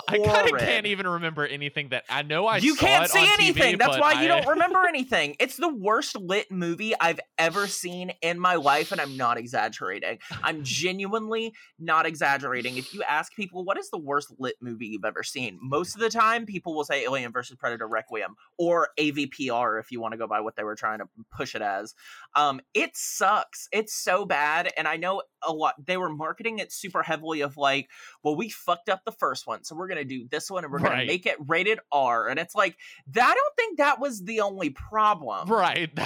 I 0.09 0.19
kind 0.19 0.53
of 0.53 0.59
can't 0.61 0.87
even 0.87 1.07
remember 1.07 1.47
anything 1.47 1.89
that 1.91 2.05
I 2.09 2.23
know. 2.23 2.47
I 2.47 2.59
you 2.59 2.77
can't 2.77 3.11
see 3.11 3.27
anything. 3.33 3.75
TV, 3.75 3.79
That's 3.79 3.99
why 3.99 4.23
you 4.23 4.29
don't 4.29 4.47
remember 4.49 4.87
anything. 4.87 5.37
It's 5.41 5.57
the 5.57 5.73
worst 5.73 6.17
lit 6.17 6.51
movie 6.51 6.95
I've 6.99 7.21
ever 7.39 7.67
seen 7.67 8.13
in 8.23 8.39
my 8.39 8.55
life, 8.55 8.93
and 8.93 9.01
I'm 9.01 9.17
not 9.17 9.39
exaggerating. 9.39 10.19
I'm 10.43 10.61
genuinely 10.63 11.55
not 11.79 12.07
exaggerating. 12.07 12.77
If 12.77 12.95
you 12.95 13.03
ask 13.03 13.35
people 13.35 13.65
what 13.65 13.79
is 13.79 13.91
the 13.91 13.99
worst 13.99 14.33
lit 14.39 14.57
movie 14.61 14.87
you've 14.87 15.05
ever 15.05 15.23
seen, 15.23 15.59
most 15.63 15.95
of 15.95 16.01
the 16.01 16.11
time 16.11 16.47
people 16.47 16.75
will 16.75 16.85
say 16.85 17.05
Alien 17.05 17.33
versus 17.33 17.57
Predator 17.57 17.89
Requiem 17.89 18.37
or 18.59 18.89
AVPR 18.99 19.81
if 19.81 19.91
you 19.91 20.01
want 20.01 20.13
to 20.13 20.19
go 20.19 20.27
by 20.27 20.41
what 20.41 20.57
they 20.57 20.65
were 20.65 20.77
trying 20.77 20.99
to 20.99 21.09
push 21.33 21.55
it 21.55 21.63
as. 21.63 21.95
Um, 22.35 22.61
it 22.75 22.91
sucks. 22.95 23.69
It's 23.73 23.95
so 23.95 24.25
bad, 24.25 24.73
and 24.77 24.87
I 24.87 24.97
know 24.97 25.23
a 25.43 25.53
lot. 25.53 25.75
They 25.85 25.97
were 25.97 26.11
marketing 26.11 26.59
it 26.59 26.73
super 26.73 27.03
heavily 27.03 27.41
of 27.41 27.57
like, 27.57 27.89
well, 28.23 28.37
we 28.37 28.51
fucked 28.51 28.89
up 28.89 29.05
the 29.05 29.13
first 29.13 29.47
one, 29.47 29.65
so 29.65 29.75
we're 29.77 29.89
gonna 29.89 30.05
do 30.05 30.27
this 30.31 30.51
one 30.51 30.65
and 30.65 30.73
we're 30.73 30.81
gonna 30.81 31.07
make 31.07 31.27
it 31.27 31.37
rated 31.47 31.79
R. 31.93 32.29
And 32.29 32.39
it's 32.39 32.55
like, 32.55 32.77
that, 33.13 33.29
I 33.29 33.35
don't 33.35 33.57
think 33.57 33.79
that 33.79 34.01
was 34.01 34.23
the 34.23 34.41
only 34.41 34.71
problem. 34.71 35.49
right. 35.49 35.91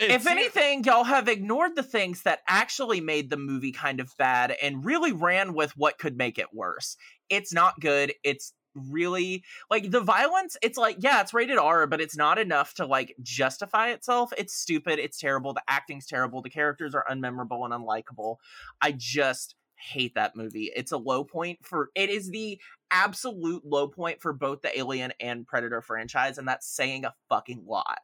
If 0.00 0.26
anything, 0.26 0.84
y'all 0.84 1.04
have 1.04 1.28
ignored 1.28 1.74
the 1.74 1.82
things 1.82 2.22
that 2.22 2.40
actually 2.46 3.00
made 3.00 3.30
the 3.30 3.36
movie 3.36 3.72
kind 3.72 4.00
of 4.00 4.14
bad 4.16 4.54
and 4.62 4.84
really 4.84 5.12
ran 5.12 5.54
with 5.54 5.76
what 5.76 5.98
could 5.98 6.16
make 6.16 6.38
it 6.38 6.46
worse. 6.52 6.96
It's 7.28 7.52
not 7.52 7.80
good. 7.80 8.12
It's 8.22 8.52
really 8.74 9.44
like 9.70 9.90
the 9.90 10.00
violence 10.00 10.56
it's 10.62 10.78
like 10.78 10.96
yeah 11.00 11.20
it's 11.20 11.34
rated 11.34 11.58
r 11.58 11.86
but 11.86 12.00
it's 12.00 12.16
not 12.16 12.38
enough 12.38 12.74
to 12.74 12.86
like 12.86 13.14
justify 13.22 13.90
itself 13.90 14.32
it's 14.38 14.54
stupid 14.54 14.98
it's 14.98 15.18
terrible 15.18 15.52
the 15.52 15.62
acting's 15.68 16.06
terrible 16.06 16.42
the 16.42 16.50
characters 16.50 16.94
are 16.94 17.04
unmemorable 17.10 17.64
and 17.64 17.74
unlikable 17.74 18.36
i 18.80 18.92
just 18.92 19.54
hate 19.76 20.14
that 20.14 20.36
movie 20.36 20.70
it's 20.74 20.92
a 20.92 20.96
low 20.96 21.24
point 21.24 21.58
for 21.62 21.90
it 21.94 22.10
is 22.10 22.30
the 22.30 22.60
absolute 22.90 23.64
low 23.64 23.88
point 23.88 24.20
for 24.20 24.32
both 24.32 24.62
the 24.62 24.78
alien 24.78 25.12
and 25.20 25.46
predator 25.46 25.82
franchise 25.82 26.38
and 26.38 26.48
that's 26.48 26.66
saying 26.66 27.04
a 27.04 27.14
fucking 27.28 27.64
lot 27.66 28.02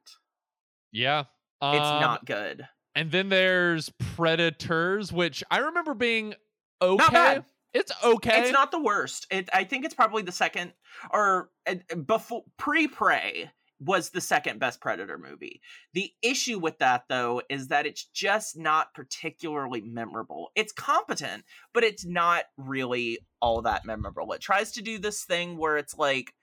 yeah. 0.93 1.21
it's 1.63 1.87
Um, 1.87 2.01
not 2.01 2.25
good 2.25 2.69
And 2.95 3.11
then 3.11 3.29
there's 3.29 3.91
Predators, 4.15 5.13
which 5.13 5.43
I 5.51 5.59
remember 5.59 5.95
being 5.95 6.35
okay. 6.81 7.41
It's 7.73 7.91
okay. 8.05 8.43
It's 8.43 8.53
not 8.53 8.71
the 8.71 8.79
worst. 8.79 9.27
It, 9.33 9.49
I 9.53 9.65
think 9.65 9.85
it's 9.85 9.95
probably 9.95 10.23
the 10.23 10.31
second 10.31 10.73
or 11.11 11.51
uh, 11.67 11.75
before 12.07 12.45
pre 12.57 12.87
Prey 12.87 13.51
was 13.81 14.11
the 14.11 14.21
second 14.21 14.61
best 14.61 14.81
Predator 14.81 15.19
movie. 15.19 15.61
The 15.93 16.13
issue 16.23 16.59
with 16.59 16.79
that 16.79 17.05
though 17.09 17.43
is 17.49 17.69
that 17.69 17.87
it's 17.87 18.05
just 18.07 18.57
not 18.57 18.95
particularly 18.95 19.81
memorable. 19.81 20.51
It's 20.55 20.73
competent, 20.73 21.45
but 21.73 21.85
it's 21.85 22.05
not 22.05 22.45
really 22.57 23.19
all 23.41 23.63
that 23.63 23.85
memorable. 23.85 24.33
It 24.33 24.41
tries 24.41 24.73
to 24.73 24.83
do 24.83 24.99
this 24.99 25.25
thing 25.25 25.57
where 25.57 25.77
it's 25.77 25.97
like 25.97 26.35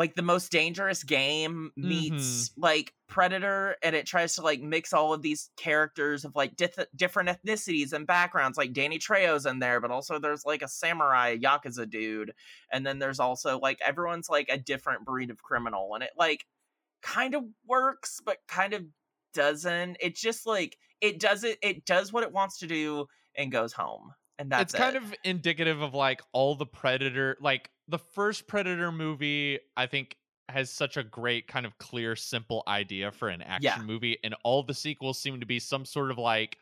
like 0.00 0.14
the 0.14 0.22
most 0.22 0.50
dangerous 0.50 1.04
game 1.04 1.72
mm-hmm. 1.78 1.88
meets 1.88 2.52
like 2.56 2.94
predator 3.06 3.76
and 3.82 3.94
it 3.94 4.06
tries 4.06 4.34
to 4.34 4.40
like 4.40 4.62
mix 4.62 4.94
all 4.94 5.12
of 5.12 5.20
these 5.20 5.50
characters 5.58 6.24
of 6.24 6.34
like 6.34 6.56
dif- 6.56 6.86
different 6.96 7.28
ethnicities 7.28 7.92
and 7.92 8.06
backgrounds 8.06 8.56
like 8.56 8.72
danny 8.72 8.98
trejo's 8.98 9.44
in 9.44 9.58
there 9.58 9.78
but 9.78 9.90
also 9.90 10.18
there's 10.18 10.46
like 10.46 10.62
a 10.62 10.68
samurai 10.68 11.36
yakuza 11.36 11.88
dude 11.88 12.32
and 12.72 12.86
then 12.86 12.98
there's 12.98 13.20
also 13.20 13.58
like 13.58 13.78
everyone's 13.86 14.30
like 14.30 14.48
a 14.48 14.56
different 14.56 15.04
breed 15.04 15.28
of 15.28 15.42
criminal 15.42 15.94
and 15.94 16.02
it 16.02 16.12
like 16.16 16.46
kind 17.02 17.34
of 17.34 17.44
works 17.68 18.22
but 18.24 18.38
kind 18.48 18.72
of 18.72 18.82
doesn't 19.34 19.98
it 20.00 20.16
just 20.16 20.46
like 20.46 20.78
it 21.02 21.20
does 21.20 21.44
it 21.44 21.58
it 21.62 21.84
does 21.84 22.10
what 22.10 22.22
it 22.22 22.32
wants 22.32 22.60
to 22.60 22.66
do 22.66 23.04
and 23.36 23.52
goes 23.52 23.74
home 23.74 24.14
and 24.38 24.50
that's 24.50 24.72
it's 24.72 24.82
kind 24.82 24.96
it. 24.96 25.02
of 25.02 25.14
indicative 25.24 25.82
of 25.82 25.92
like 25.92 26.22
all 26.32 26.54
the 26.54 26.64
predator 26.64 27.36
like 27.42 27.68
the 27.90 27.98
first 27.98 28.46
predator 28.46 28.90
movie 28.92 29.58
i 29.76 29.86
think 29.86 30.16
has 30.48 30.70
such 30.70 30.96
a 30.96 31.02
great 31.04 31.46
kind 31.46 31.64
of 31.66 31.78
clear 31.78 32.16
simple 32.16 32.62
idea 32.66 33.12
for 33.12 33.28
an 33.28 33.42
action 33.42 33.82
Yeah. 33.82 33.86
movie 33.86 34.18
and 34.24 34.34
all 34.42 34.62
the 34.62 34.74
sequels 34.74 35.18
seem 35.18 35.40
to 35.40 35.46
be 35.46 35.58
some 35.60 35.84
sort 35.84 36.10
of 36.10 36.18
like 36.18 36.58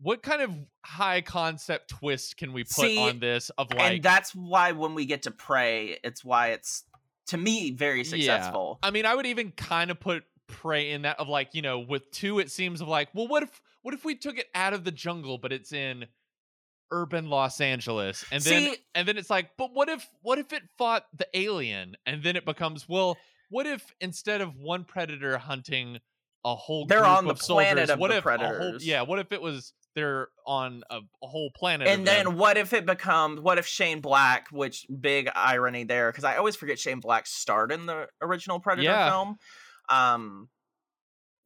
what 0.00 0.22
kind 0.22 0.42
of 0.42 0.50
high 0.84 1.20
concept 1.20 1.88
twist 1.88 2.36
can 2.36 2.52
we 2.52 2.62
put 2.64 2.90
See, 2.90 2.98
on 2.98 3.20
this 3.20 3.50
of 3.58 3.70
like 3.72 3.92
and 3.92 4.02
that's 4.02 4.34
why 4.34 4.72
when 4.72 4.94
we 4.94 5.06
get 5.06 5.22
to 5.22 5.30
prey 5.30 5.98
it's 6.04 6.24
why 6.24 6.48
it's 6.48 6.84
to 7.28 7.36
me 7.36 7.70
very 7.70 8.04
Yeah. 8.04 8.10
successful 8.10 8.78
I 8.82 8.90
mean, 8.90 9.06
I 9.06 9.14
would 9.14 9.26
even 9.26 9.50
kind 9.52 9.90
of 9.90 9.98
put 9.98 10.24
prey 10.46 10.90
in 10.90 11.02
that 11.02 11.18
of 11.18 11.28
like, 11.28 11.54
you 11.54 11.62
know, 11.62 11.78
with 11.78 12.10
two, 12.10 12.38
it 12.38 12.50
seems 12.50 12.80
of 12.82 12.88
like, 12.88 13.08
well, 13.14 13.26
what 13.26 13.42
if 13.42 13.62
what 13.82 13.94
if 13.94 14.04
we 14.04 14.14
took 14.14 14.38
it 14.38 14.48
out 14.54 14.74
of 14.74 14.84
the 14.84 14.90
jungle, 14.90 15.38
but 15.38 15.52
it's 15.52 15.72
in 15.72 16.06
urban 16.94 17.28
Los 17.28 17.60
Angeles, 17.60 18.24
and 18.30 18.42
then 18.42 18.62
See- 18.72 18.76
and 18.94 19.06
then 19.08 19.18
it's 19.18 19.30
like, 19.30 19.50
but 19.58 19.72
what 19.74 19.88
if 19.88 20.08
what 20.22 20.38
if 20.38 20.52
it 20.52 20.62
fought 20.78 21.04
the 21.16 21.26
alien, 21.34 21.96
and 22.06 22.22
then 22.22 22.36
it 22.36 22.44
becomes, 22.44 22.88
well, 22.88 23.18
what 23.50 23.66
if 23.66 23.92
instead 24.00 24.40
of 24.40 24.56
one 24.56 24.84
predator 24.84 25.36
hunting 25.38 25.98
a 26.44 26.54
whole 26.54 26.86
They're 26.86 27.00
group 27.00 27.10
on 27.10 27.24
the 27.24 27.30
of 27.32 27.42
soldiers, 27.42 27.66
planet 27.72 27.90
of 27.90 27.98
what 27.98 28.10
the 28.10 28.16
if 28.18 28.26
a 28.26 28.38
whole, 28.38 28.76
yeah, 28.80 29.02
what 29.02 29.18
if 29.18 29.32
it 29.32 29.42
was 29.42 29.72
they're 29.94 30.28
on 30.46 30.82
a, 30.90 30.98
a 31.22 31.26
whole 31.26 31.50
planet, 31.56 31.86
and 31.88 32.00
of 32.00 32.06
then 32.06 32.24
them? 32.26 32.36
what 32.36 32.56
if 32.56 32.72
it 32.72 32.84
becomes 32.86 33.40
what 33.40 33.58
if 33.58 33.66
shane 33.66 34.00
black 34.00 34.48
which 34.50 34.86
big 35.00 35.30
irony 35.36 35.84
there 35.84 36.10
because 36.10 36.24
i 36.24 36.36
always 36.36 36.56
forget 36.56 36.80
shane 36.80 36.98
black 36.98 37.28
starred 37.28 37.70
in 37.70 37.86
the 37.86 38.08
original 38.20 38.58
predator 38.58 38.88
Yeah. 38.90 39.08
film 39.08 39.36
um 39.88 40.48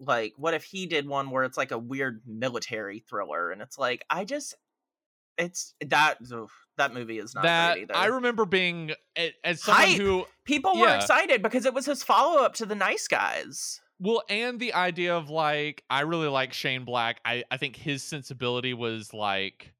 like 0.01 0.33
what 0.39 0.55
if 0.55 0.65
he 0.65 0.87
did 0.87 1.07
one 1.07 1.31
where 1.31 1.45
it's 1.45 1.59
like 1.59 1.73
a 1.73 1.79
weird 1.79 2.23
military 2.27 3.01
thriller 3.01 3.51
and 3.51 3.61
it's 3.61 3.79
like 3.79 4.03
i 4.09 4.25
just 4.25 4.55
it's 5.39 5.75
that 5.87 6.19
oof, 6.33 6.51
that 6.77 6.93
movie 6.93 7.19
is 7.19 7.35
not 7.35 7.45
that 7.45 7.79
I 7.95 8.07
remember 8.07 8.45
being 8.45 8.93
as 9.45 9.63
someone 9.63 9.87
Hype. 9.87 9.97
who 9.97 10.27
people 10.45 10.79
were 10.79 10.95
excited 10.95 11.43
because 11.43 11.65
it 11.65 11.73
was 11.73 11.87
his 11.87 12.03
follow-up 12.03 12.55
to 12.55 12.67
the 12.67 12.75
nice 12.75 13.09
guys 13.09 13.81
Well, 14.01 14.23
and 14.29 14.61
the 14.61 14.75
idea 14.75 15.17
of 15.17 15.29
like, 15.29 15.83
I 15.91 16.03
really 16.03 16.29
like 16.29 16.53
Shane 16.53 16.85
Black. 16.85 17.21
I, 17.25 17.45
I 17.51 17.57
think 17.57 17.77
his 17.77 18.03
sensibility 18.03 18.75
was 18.75 19.13
like, 19.13 19.73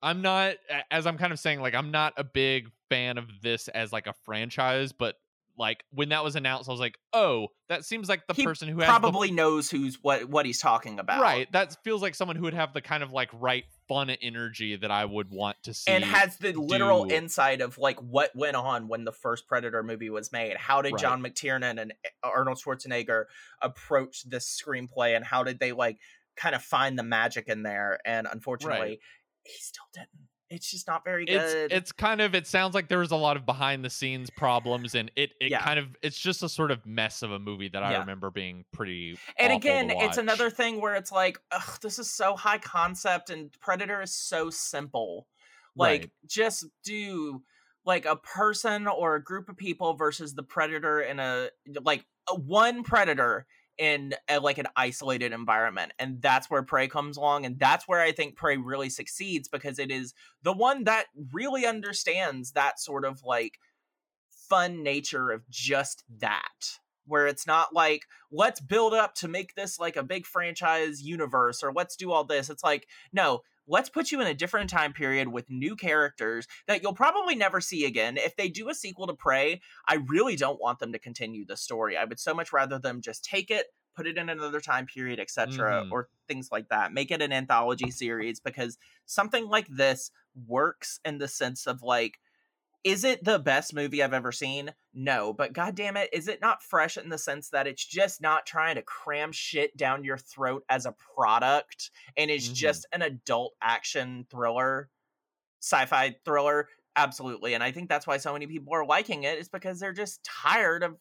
I'm 0.00 0.22
not, 0.22 0.56
as 0.90 1.06
I'm 1.06 1.18
kind 1.18 1.32
of 1.32 1.40
saying, 1.40 1.60
like, 1.60 1.74
I'm 1.74 1.90
not 1.90 2.12
a 2.16 2.24
big 2.24 2.70
fan 2.88 3.18
of 3.18 3.28
this 3.42 3.68
as 3.68 3.92
like 3.92 4.06
a 4.06 4.12
franchise, 4.24 4.92
but 4.92 5.16
like 5.56 5.84
when 5.90 6.08
that 6.08 6.24
was 6.24 6.36
announced, 6.36 6.68
I 6.68 6.72
was 6.72 6.80
like, 6.80 6.98
oh, 7.12 7.48
that 7.68 7.84
seems 7.84 8.08
like 8.08 8.26
the 8.26 8.34
He 8.34 8.44
person 8.44 8.68
who 8.68 8.78
has 8.80 8.88
probably 8.88 9.30
knows 9.30 9.70
who's 9.70 9.98
what 10.02 10.24
what 10.28 10.46
he's 10.46 10.60
talking 10.60 10.98
about 10.98 11.20
right. 11.20 11.50
That 11.52 11.76
feels 11.84 12.02
like 12.02 12.14
someone 12.14 12.36
who 12.36 12.42
would 12.42 12.54
have 12.54 12.72
the 12.74 12.80
kind 12.80 13.02
of 13.02 13.12
like 13.12 13.30
right 13.32 13.64
fun 13.88 14.10
energy 14.10 14.76
that 14.76 14.90
I 14.90 15.04
would 15.04 15.30
want 15.30 15.56
to 15.64 15.74
see. 15.74 15.90
and 15.90 16.02
has 16.04 16.36
the 16.38 16.52
literal 16.52 17.04
do- 17.04 17.14
insight 17.14 17.60
of 17.60 17.78
like 17.78 17.98
what 18.00 18.34
went 18.34 18.56
on 18.56 18.88
when 18.88 19.04
the 19.04 19.12
first 19.12 19.46
Predator 19.46 19.82
movie 19.82 20.10
was 20.10 20.32
made. 20.32 20.56
How 20.56 20.82
did 20.82 20.92
Right. 20.94 21.00
John 21.00 21.22
McTiernan 21.22 21.80
and 21.80 21.92
eh, 22.04 22.08
Arnold 22.22 22.58
Schwarzenegger 22.64 23.24
approach 23.62 24.22
this 24.28 24.60
screenplay, 24.60 25.14
and 25.16 25.24
how 25.24 25.42
did 25.44 25.60
they 25.60 25.72
like 25.72 25.98
kind 26.36 26.54
of 26.54 26.62
find 26.62 26.98
the 26.98 27.02
magic 27.02 27.48
in 27.48 27.62
there? 27.62 27.98
And 28.04 28.26
unfortunately, 28.30 29.00
he 29.44 29.58
still 29.60 29.84
didn't. 29.92 30.28
It's 30.54 30.70
just 30.70 30.86
not 30.86 31.04
very 31.04 31.26
good. 31.26 31.72
it's 31.72 31.92
kind 31.92 32.20
of 32.20 32.34
it 32.34 32.46
sounds 32.46 32.74
like 32.74 32.88
there 32.88 32.98
was 32.98 33.10
a 33.10 33.16
lot 33.16 33.36
of 33.36 33.46
behind 33.46 33.84
the 33.84 33.90
scenes 33.90 34.30
problems 34.30 34.94
and 34.94 35.10
it 35.16 35.32
it 35.40 35.50
Yeah. 35.50 35.58
kind 35.58 35.78
of 35.78 35.96
it's 36.02 36.18
just 36.18 36.42
a 36.42 36.48
sort 36.48 36.70
of 36.70 36.84
mess 36.86 37.22
of 37.22 37.32
a 37.32 37.38
movie 37.38 37.68
that 37.68 37.82
I 37.82 37.90
Yeah. 37.90 38.00
remember 38.00 38.30
being 38.30 38.64
pretty 38.72 39.18
and 39.38 39.52
again, 39.52 39.90
it's 39.90 40.16
another 40.16 40.50
thing 40.50 40.80
where 40.80 40.94
it's 40.94 41.12
like, 41.12 41.38
ugh, 41.52 41.80
this 41.82 41.98
is 41.98 42.10
so 42.10 42.36
high 42.36 42.58
concept, 42.58 43.30
and 43.30 43.52
Predator 43.60 44.02
is 44.02 44.14
so 44.14 44.50
simple. 44.50 45.26
Like, 45.76 46.08
Right. 46.08 46.10
just 46.26 46.66
do 46.82 47.42
like 47.84 48.06
a 48.06 48.16
person 48.16 48.86
or 48.86 49.14
a 49.16 49.22
group 49.22 49.48
of 49.48 49.56
people 49.56 49.94
versus 49.94 50.34
the 50.34 50.42
predator 50.42 51.00
in 51.02 51.20
a 51.20 51.50
like 51.82 52.06
one 52.32 52.82
predator 52.82 53.46
in 53.78 54.14
a, 54.28 54.38
like 54.40 54.58
an 54.58 54.68
isolated 54.76 55.32
environment 55.32 55.92
and 55.98 56.22
that's 56.22 56.48
where 56.48 56.62
prey 56.62 56.86
comes 56.86 57.16
along 57.16 57.44
and 57.44 57.58
that's 57.58 57.88
where 57.88 58.00
i 58.00 58.12
think 58.12 58.36
prey 58.36 58.56
really 58.56 58.88
succeeds 58.88 59.48
because 59.48 59.78
it 59.78 59.90
is 59.90 60.14
the 60.42 60.52
one 60.52 60.84
that 60.84 61.06
really 61.32 61.66
understands 61.66 62.52
that 62.52 62.78
sort 62.78 63.04
of 63.04 63.22
like 63.24 63.58
fun 64.48 64.82
nature 64.82 65.30
of 65.30 65.48
just 65.48 66.04
that 66.20 66.78
where 67.06 67.26
it's 67.26 67.46
not 67.46 67.74
like 67.74 68.02
let's 68.30 68.60
build 68.60 68.94
up 68.94 69.14
to 69.14 69.28
make 69.28 69.54
this 69.54 69.78
like 69.78 69.96
a 69.96 70.02
big 70.02 70.26
franchise 70.26 71.02
universe 71.02 71.62
or 71.62 71.72
let's 71.72 71.96
do 71.96 72.12
all 72.12 72.24
this. 72.24 72.50
It's 72.50 72.64
like 72.64 72.86
no 73.12 73.40
let's 73.66 73.88
put 73.88 74.12
you 74.12 74.20
in 74.20 74.26
a 74.26 74.34
different 74.34 74.68
time 74.70 74.92
period 74.92 75.28
with 75.28 75.48
new 75.50 75.74
characters 75.76 76.46
that 76.66 76.82
you'll 76.82 76.94
probably 76.94 77.34
never 77.34 77.60
see 77.60 77.84
again. 77.86 78.16
If 78.16 78.36
they 78.36 78.48
do 78.48 78.68
a 78.68 78.74
sequel 78.74 79.06
to 79.06 79.14
prey 79.14 79.60
i 79.88 79.96
really 80.08 80.36
don't 80.36 80.60
want 80.60 80.78
them 80.78 80.92
to 80.92 80.98
continue 80.98 81.44
the 81.46 81.56
story. 81.56 81.96
I 81.96 82.04
would 82.04 82.20
so 82.20 82.34
much 82.34 82.52
rather 82.52 82.78
them 82.78 83.00
just 83.00 83.24
take 83.24 83.50
it 83.50 83.66
put 83.96 84.06
it 84.08 84.18
in 84.18 84.28
another 84.28 84.60
time 84.60 84.86
period 84.86 85.20
etc 85.20 85.84
Mhm. 85.84 85.92
or 85.92 86.08
things 86.28 86.50
like 86.50 86.68
that. 86.68 86.92
Make 86.92 87.10
it 87.12 87.22
an 87.22 87.32
anthology 87.32 87.90
series 87.92 88.40
because 88.40 88.76
something 89.06 89.46
like 89.46 89.68
this 89.68 90.10
works 90.46 90.98
in 91.04 91.18
the 91.18 91.28
sense 91.28 91.66
of 91.66 91.82
like 91.82 92.18
is 92.84 93.04
it 93.04 93.24
the 93.24 93.38
best 93.38 93.74
movie 93.74 94.02
I've 94.02 94.12
ever 94.12 94.30
seen? 94.32 94.72
No, 94.92 95.32
but 95.32 95.52
god 95.52 95.74
damn 95.74 95.96
it, 95.96 96.10
is 96.12 96.28
it 96.28 96.40
not 96.40 96.62
fresh 96.62 96.96
in 96.96 97.08
the 97.08 97.18
sense 97.18 97.50
that 97.50 97.66
it's 97.66 97.84
just 97.84 98.20
not 98.20 98.46
trying 98.46 98.76
to 98.76 98.82
cram 98.82 99.32
shit 99.32 99.76
down 99.76 100.04
your 100.04 100.18
throat 100.18 100.64
as 100.68 100.86
a 100.86 100.94
product 101.16 101.90
and 102.16 102.30
it's 102.30 102.48
Mhm. 102.48 102.54
just 102.54 102.86
an 102.92 103.02
adult 103.02 103.54
action 103.62 104.26
thriller, 104.30 104.90
sci-fi 105.60 106.16
thriller? 106.24 106.68
Absolutely. 106.96 107.54
And 107.54 107.62
I 107.64 107.72
think 107.72 107.88
that's 107.88 108.06
why 108.06 108.18
so 108.18 108.32
many 108.32 108.46
people 108.46 108.74
are 108.74 108.86
liking 108.86 109.24
it 109.24 109.38
is 109.38 109.48
because 109.48 109.80
they're 109.80 109.92
just 109.92 110.22
tired 110.24 110.82
of 110.82 110.96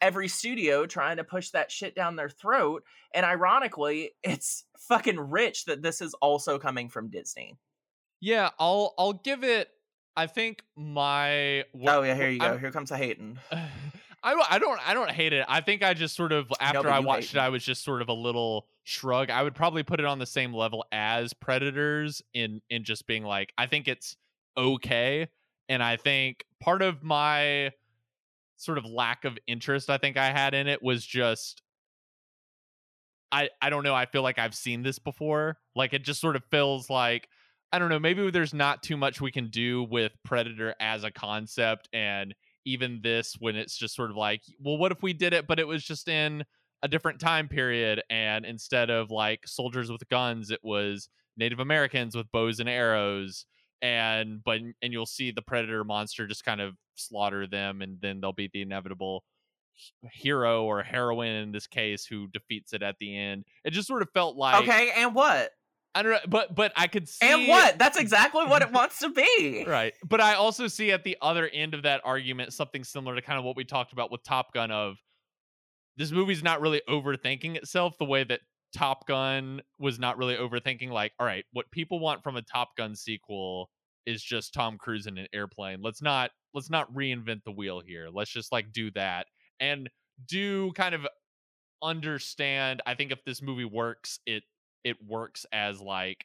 every 0.00 0.28
studio 0.28 0.86
trying 0.86 1.18
to 1.18 1.24
push 1.24 1.50
that 1.50 1.70
shit 1.70 1.94
down 1.94 2.16
their 2.16 2.28
throat. 2.28 2.84
And 3.14 3.24
ironically, 3.24 4.12
it's 4.22 4.64
fucking 4.78 5.20
rich 5.20 5.66
that 5.66 5.82
this 5.82 6.00
is 6.00 6.14
also 6.14 6.58
coming 6.58 6.88
from 6.88 7.10
Disney. 7.10 7.58
Yeah, 8.20 8.50
I'll 8.58 8.94
I'll 8.98 9.12
give 9.12 9.44
it. 9.44 9.70
I 10.16 10.26
think 10.26 10.62
my. 10.76 11.64
Oh 11.86 12.02
yeah, 12.02 12.14
here 12.14 12.28
you 12.30 12.38
go. 12.38 12.46
I'm- 12.46 12.60
Here 12.60 12.70
comes 12.70 12.90
a 12.90 12.96
hating. 12.96 13.38
I 14.26 14.32
don't, 14.32 14.52
I 14.52 14.58
don't 14.58 14.88
I 14.88 14.94
don't 14.94 15.10
hate 15.10 15.34
it. 15.34 15.44
I 15.48 15.60
think 15.60 15.82
I 15.82 15.92
just 15.92 16.16
sort 16.16 16.32
of 16.32 16.50
after 16.58 16.82
but 16.82 16.86
I 16.92 17.00
watched 17.00 17.34
it, 17.34 17.38
I 17.38 17.50
was 17.50 17.62
just 17.62 17.84
sort 17.84 18.00
of 18.00 18.08
a 18.08 18.12
little 18.14 18.66
shrug. 18.84 19.28
I 19.28 19.42
would 19.42 19.54
probably 19.54 19.82
put 19.82 20.00
it 20.00 20.06
on 20.06 20.18
the 20.18 20.24
same 20.24 20.54
level 20.54 20.82
as 20.92 21.34
Predators 21.34 22.22
in 22.32 22.62
in 22.70 22.84
just 22.84 23.06
being 23.06 23.22
like 23.24 23.52
I 23.58 23.66
think 23.66 23.86
it's 23.86 24.16
okay. 24.56 25.28
And 25.68 25.82
I 25.82 25.96
think 25.96 26.46
part 26.58 26.80
of 26.80 27.02
my 27.02 27.72
sort 28.56 28.78
of 28.78 28.86
lack 28.86 29.26
of 29.26 29.36
interest 29.46 29.90
I 29.90 29.98
think 29.98 30.16
I 30.16 30.30
had 30.32 30.54
in 30.54 30.68
it 30.68 30.82
was 30.82 31.04
just 31.04 31.60
I 33.30 33.50
I 33.60 33.68
don't 33.68 33.82
know, 33.82 33.94
I 33.94 34.06
feel 34.06 34.22
like 34.22 34.38
I've 34.38 34.54
seen 34.54 34.82
this 34.82 34.98
before. 34.98 35.58
Like 35.76 35.92
it 35.92 36.02
just 36.02 36.20
sort 36.22 36.36
of 36.36 36.42
feels 36.50 36.88
like 36.88 37.28
I 37.74 37.78
don't 37.80 37.88
know, 37.88 37.98
maybe 37.98 38.30
there's 38.30 38.54
not 38.54 38.84
too 38.84 38.96
much 38.96 39.20
we 39.20 39.32
can 39.32 39.48
do 39.48 39.82
with 39.82 40.12
Predator 40.24 40.76
as 40.78 41.02
a 41.02 41.10
concept 41.10 41.88
and 41.92 42.32
even 42.64 43.00
this 43.02 43.34
when 43.40 43.56
it's 43.56 43.76
just 43.76 43.96
sort 43.96 44.10
of 44.10 44.16
like, 44.16 44.42
well, 44.60 44.78
what 44.78 44.92
if 44.92 45.02
we 45.02 45.12
did 45.12 45.32
it 45.32 45.48
but 45.48 45.58
it 45.58 45.66
was 45.66 45.82
just 45.82 46.06
in 46.06 46.44
a 46.84 46.88
different 46.88 47.18
time 47.18 47.48
period? 47.48 48.00
And 48.08 48.44
instead 48.44 48.90
of 48.90 49.10
like 49.10 49.40
soldiers 49.44 49.90
with 49.90 50.08
guns, 50.08 50.52
it 50.52 50.60
was 50.62 51.08
Native 51.36 51.58
Americans 51.58 52.16
with 52.16 52.30
bows 52.30 52.60
and 52.60 52.68
arrows 52.68 53.44
and 53.82 54.42
but 54.44 54.60
and 54.80 54.92
you'll 54.92 55.04
see 55.04 55.32
the 55.32 55.42
predator 55.42 55.82
monster 55.82 56.28
just 56.28 56.44
kind 56.44 56.60
of 56.60 56.74
slaughter 56.94 57.46
them 57.46 57.82
and 57.82 57.98
then 58.00 58.20
there'll 58.20 58.32
be 58.32 58.48
the 58.52 58.62
inevitable 58.62 59.24
hero 60.12 60.62
or 60.62 60.84
heroine 60.84 61.34
in 61.34 61.50
this 61.50 61.66
case 61.66 62.06
who 62.06 62.28
defeats 62.28 62.72
it 62.72 62.84
at 62.84 62.94
the 63.00 63.18
end. 63.18 63.44
It 63.64 63.72
just 63.72 63.88
sort 63.88 64.02
of 64.02 64.08
felt 64.14 64.36
like 64.36 64.62
okay 64.62 64.92
and 64.96 65.12
what 65.12 65.50
i 65.94 66.02
don't 66.02 66.12
know 66.12 66.18
but 66.28 66.54
but 66.54 66.72
i 66.76 66.86
could 66.86 67.08
see 67.08 67.26
and 67.26 67.48
what 67.48 67.78
that's 67.78 67.98
exactly 67.98 68.44
what 68.46 68.62
it 68.62 68.70
wants 68.72 68.98
to 68.98 69.08
be 69.10 69.64
right 69.66 69.94
but 70.08 70.20
i 70.20 70.34
also 70.34 70.66
see 70.66 70.90
at 70.90 71.04
the 71.04 71.16
other 71.22 71.48
end 71.48 71.74
of 71.74 71.82
that 71.82 72.00
argument 72.04 72.52
something 72.52 72.84
similar 72.84 73.14
to 73.14 73.22
kind 73.22 73.38
of 73.38 73.44
what 73.44 73.56
we 73.56 73.64
talked 73.64 73.92
about 73.92 74.10
with 74.10 74.22
top 74.22 74.52
gun 74.52 74.70
of 74.70 74.96
this 75.96 76.10
movie's 76.10 76.42
not 76.42 76.60
really 76.60 76.82
overthinking 76.88 77.56
itself 77.56 77.96
the 77.98 78.04
way 78.04 78.24
that 78.24 78.40
Top 78.74 79.06
Gun 79.06 79.60
was 79.78 79.98
not 79.98 80.18
really 80.18 80.34
overthinking 80.34 80.90
like, 80.90 81.12
all 81.18 81.26
right, 81.26 81.44
what 81.52 81.70
people 81.70 82.00
want 82.00 82.22
from 82.22 82.36
a 82.36 82.42
Top 82.42 82.76
Gun 82.76 82.96
sequel 82.96 83.70
is 84.04 84.22
just 84.22 84.52
Tom 84.52 84.76
Cruise 84.76 85.06
in 85.06 85.16
an 85.16 85.28
airplane. 85.32 85.80
Let's 85.80 86.02
not 86.02 86.30
let's 86.52 86.70
not 86.70 86.92
reinvent 86.92 87.44
the 87.44 87.52
wheel 87.52 87.80
here. 87.80 88.08
Let's 88.12 88.30
just 88.30 88.52
like 88.52 88.72
do 88.72 88.90
that 88.92 89.26
and 89.60 89.88
do 90.26 90.72
kind 90.72 90.94
of 90.94 91.06
understand. 91.82 92.82
I 92.84 92.94
think 92.94 93.12
if 93.12 93.24
this 93.24 93.40
movie 93.40 93.64
works, 93.64 94.18
it 94.26 94.42
it 94.84 94.96
works 95.06 95.46
as 95.52 95.80
like 95.80 96.24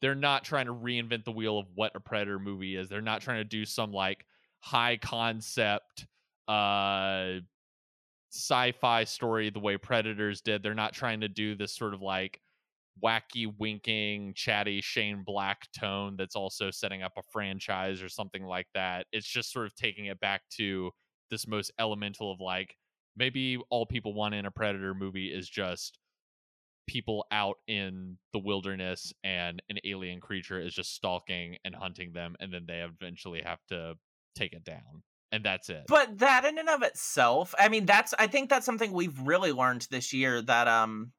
they're 0.00 0.14
not 0.14 0.44
trying 0.44 0.66
to 0.66 0.74
reinvent 0.74 1.24
the 1.24 1.32
wheel 1.32 1.58
of 1.58 1.66
what 1.74 1.92
a 1.94 2.00
predator 2.00 2.38
movie 2.38 2.76
is. 2.76 2.88
They're 2.88 3.00
not 3.00 3.22
trying 3.22 3.38
to 3.38 3.44
do 3.44 3.64
some 3.64 3.92
like 3.92 4.24
high 4.60 4.96
concept 4.96 6.06
uh 6.48 7.40
sci-fi 8.32 9.04
story 9.04 9.50
the 9.50 9.58
way 9.60 9.76
Predators 9.76 10.40
did. 10.40 10.62
They're 10.62 10.74
not 10.74 10.92
trying 10.92 11.20
to 11.20 11.28
do 11.28 11.54
this 11.54 11.72
sort 11.74 11.94
of 11.94 12.02
like 12.02 12.40
wacky 13.02 13.52
winking 13.58 14.34
chatty 14.34 14.80
Shane 14.80 15.22
Black 15.24 15.58
tone 15.78 16.16
that's 16.16 16.36
also 16.36 16.70
setting 16.70 17.02
up 17.02 17.12
a 17.16 17.22
franchise 17.30 18.02
or 18.02 18.08
something 18.08 18.44
like 18.44 18.66
that. 18.74 19.06
It's 19.12 19.26
just 19.26 19.52
sort 19.52 19.66
of 19.66 19.74
taking 19.74 20.06
it 20.06 20.20
back 20.20 20.42
to 20.56 20.90
this 21.30 21.46
most 21.46 21.72
elemental 21.78 22.32
of 22.32 22.40
like 22.40 22.76
maybe 23.16 23.58
all 23.70 23.86
people 23.86 24.14
want 24.14 24.34
in 24.34 24.46
a 24.46 24.50
Predator 24.50 24.94
movie 24.94 25.28
is 25.28 25.48
just 25.48 25.98
people 26.86 27.26
out 27.30 27.56
in 27.66 28.16
the 28.32 28.38
wilderness 28.38 29.12
and 29.24 29.62
an 29.68 29.78
alien 29.84 30.20
creature 30.20 30.60
is 30.60 30.74
just 30.74 30.94
stalking 30.94 31.56
and 31.64 31.74
hunting 31.74 32.12
them 32.12 32.36
and 32.40 32.52
then 32.52 32.64
they 32.66 32.80
eventually 32.80 33.42
have 33.42 33.58
to 33.68 33.94
take 34.34 34.52
it 34.52 34.64
down 34.64 35.02
and 35.32 35.44
that's 35.44 35.68
it. 35.68 35.84
But 35.88 36.18
that 36.18 36.44
in 36.44 36.58
and 36.58 36.68
of 36.68 36.82
itself, 36.82 37.54
I 37.58 37.68
mean, 37.68 37.86
that's 37.86 38.14
I 38.18 38.26
think 38.26 38.48
that's 38.48 38.66
something 38.66 38.92
we've 38.92 39.18
really 39.20 39.52
learned 39.52 39.86
this 39.90 40.12
year 40.12 40.40
that 40.42 40.68
um, 40.68 41.12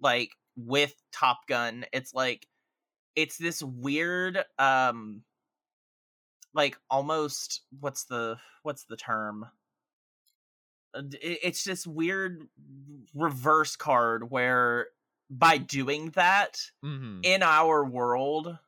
like 0.00 0.30
with 0.56 0.94
Top 1.12 1.40
Gun, 1.46 1.84
it's 1.92 2.14
like 2.14 2.46
it's 3.14 3.36
this 3.36 3.62
weird 3.62 4.42
um, 4.58 5.22
like 6.54 6.76
almost 6.90 7.62
what's 7.78 8.04
the 8.04 8.36
what's 8.62 8.84
the 8.84 8.96
term? 8.96 9.46
Uh, 10.96 11.02
it's 11.20 11.64
this 11.64 11.86
weird 11.86 12.46
reverse 13.14 13.76
card 13.76 14.30
where 14.30 14.88
by 15.30 15.58
doing 15.58 16.10
that 16.10 16.60
mm-hmm. 16.84 17.20
in 17.22 17.42
our 17.42 17.84
world 17.84 18.58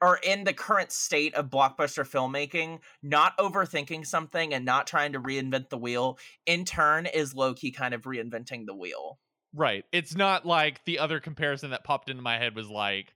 or 0.00 0.16
in 0.16 0.42
the 0.42 0.52
current 0.52 0.90
state 0.90 1.32
of 1.34 1.48
blockbuster 1.48 2.04
filmmaking, 2.04 2.80
not 3.02 3.38
overthinking 3.38 4.04
something 4.04 4.52
and 4.52 4.64
not 4.64 4.88
trying 4.88 5.12
to 5.12 5.20
reinvent 5.20 5.68
the 5.68 5.78
wheel, 5.78 6.18
in 6.44 6.64
turn, 6.64 7.06
is 7.06 7.34
low 7.36 7.54
key 7.54 7.70
kind 7.70 7.94
of 7.94 8.02
reinventing 8.02 8.66
the 8.66 8.74
wheel. 8.74 9.20
Right. 9.54 9.84
It's 9.92 10.16
not 10.16 10.44
like 10.44 10.84
the 10.86 10.98
other 10.98 11.20
comparison 11.20 11.70
that 11.70 11.84
popped 11.84 12.10
into 12.10 12.22
my 12.22 12.36
head 12.36 12.56
was 12.56 12.68
like, 12.68 13.14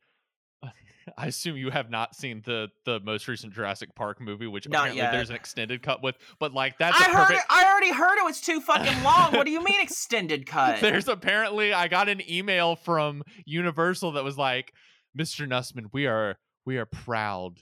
I 1.19 1.27
assume 1.27 1.57
you 1.57 1.71
have 1.71 1.90
not 1.90 2.14
seen 2.14 2.42
the 2.45 2.69
the 2.85 3.01
most 3.01 3.29
recent 3.29 3.53
Jurassic 3.53 3.95
Park 3.95 4.21
movie, 4.21 4.47
which 4.47 4.69
not 4.69 4.79
apparently 4.79 5.03
yet. 5.03 5.12
there's 5.12 5.31
an 5.31 5.37
extended 5.37 5.83
cut 5.83 6.03
with, 6.03 6.16
but 6.38 6.53
like 6.53 6.79
that's 6.79 7.01
I 7.01 7.05
a 7.07 7.09
heard 7.09 7.27
perfect. 7.27 7.40
it, 7.40 7.47
I 7.51 7.71
already 7.71 7.92
heard 7.92 8.19
it 8.19 8.25
was 8.25 8.40
too 8.40 8.61
fucking 8.61 9.03
long. 9.03 9.33
what 9.33 9.45
do 9.47 9.53
you 9.53 9.62
mean 9.62 9.81
extended 9.83 10.47
cut? 10.47 10.81
There's 10.81 11.09
apparently 11.09 11.73
I 11.73 11.88
got 11.88 12.09
an 12.09 12.23
email 12.31 12.77
from 12.77 13.23
Universal 13.45 14.12
that 14.12 14.25
was 14.25 14.37
like, 14.37 14.73
Mr. 15.19 15.47
Nussman, 15.47 15.87
we 15.92 16.07
are 16.07 16.37
we 16.64 16.79
are 16.79 16.87
proud 16.87 17.61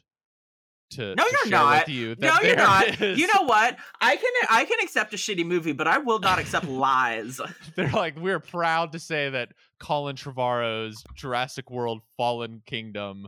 to, 0.90 1.14
no, 1.14 1.24
to 1.24 1.30
you're 1.30 1.48
not. 1.50 1.86
with 1.86 1.94
you. 1.94 2.14
no, 2.18 2.36
you're 2.42 2.56
not. 2.56 3.00
is- 3.00 3.18
You 3.18 3.26
know 3.26 3.42
what? 3.44 3.76
I 4.00 4.16
can 4.16 4.30
I 4.48 4.64
can 4.64 4.78
accept 4.82 5.12
a 5.14 5.16
shitty 5.16 5.44
movie, 5.44 5.72
but 5.72 5.88
I 5.88 5.98
will 5.98 6.18
not 6.20 6.38
accept 6.38 6.66
lies. 6.68 7.40
they're 7.76 7.90
like 7.90 8.18
we're 8.18 8.40
proud 8.40 8.92
to 8.92 8.98
say 8.98 9.30
that 9.30 9.50
Colin 9.80 10.16
Trevorrow's 10.16 11.02
Jurassic 11.16 11.70
World 11.70 12.02
Fallen 12.16 12.62
Kingdom, 12.66 13.26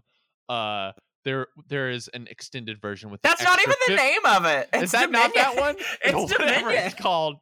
uh, 0.49 0.93
there 1.25 1.49
there 1.69 1.91
is 1.91 2.09
an 2.09 2.29
extended 2.31 2.81
version 2.81 3.11
with 3.11 3.21
That's 3.23 3.43
not 3.43 3.59
even 3.61 3.75
the 3.89 3.93
fif- 3.95 4.01
name 4.01 4.25
of 4.27 4.45
it. 4.45 4.69
It's 4.73 4.83
Is 4.85 4.91
that 4.93 5.11
not 5.11 5.35
that 5.35 5.57
one? 5.57 5.77
It's 6.05 6.15
Whatever 6.15 6.45
Dominion. 6.45 6.85
It's 6.87 6.95
called. 6.95 7.37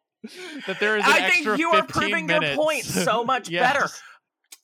That 0.66 0.80
there 0.80 0.96
is 0.96 1.04
an 1.04 1.12
I 1.12 1.28
think 1.28 1.58
you 1.58 1.68
are 1.72 1.82
15 1.84 1.86
proving 1.92 2.28
your 2.30 2.56
point 2.56 2.84
so 2.84 3.24
much 3.24 3.50
better. 3.52 3.88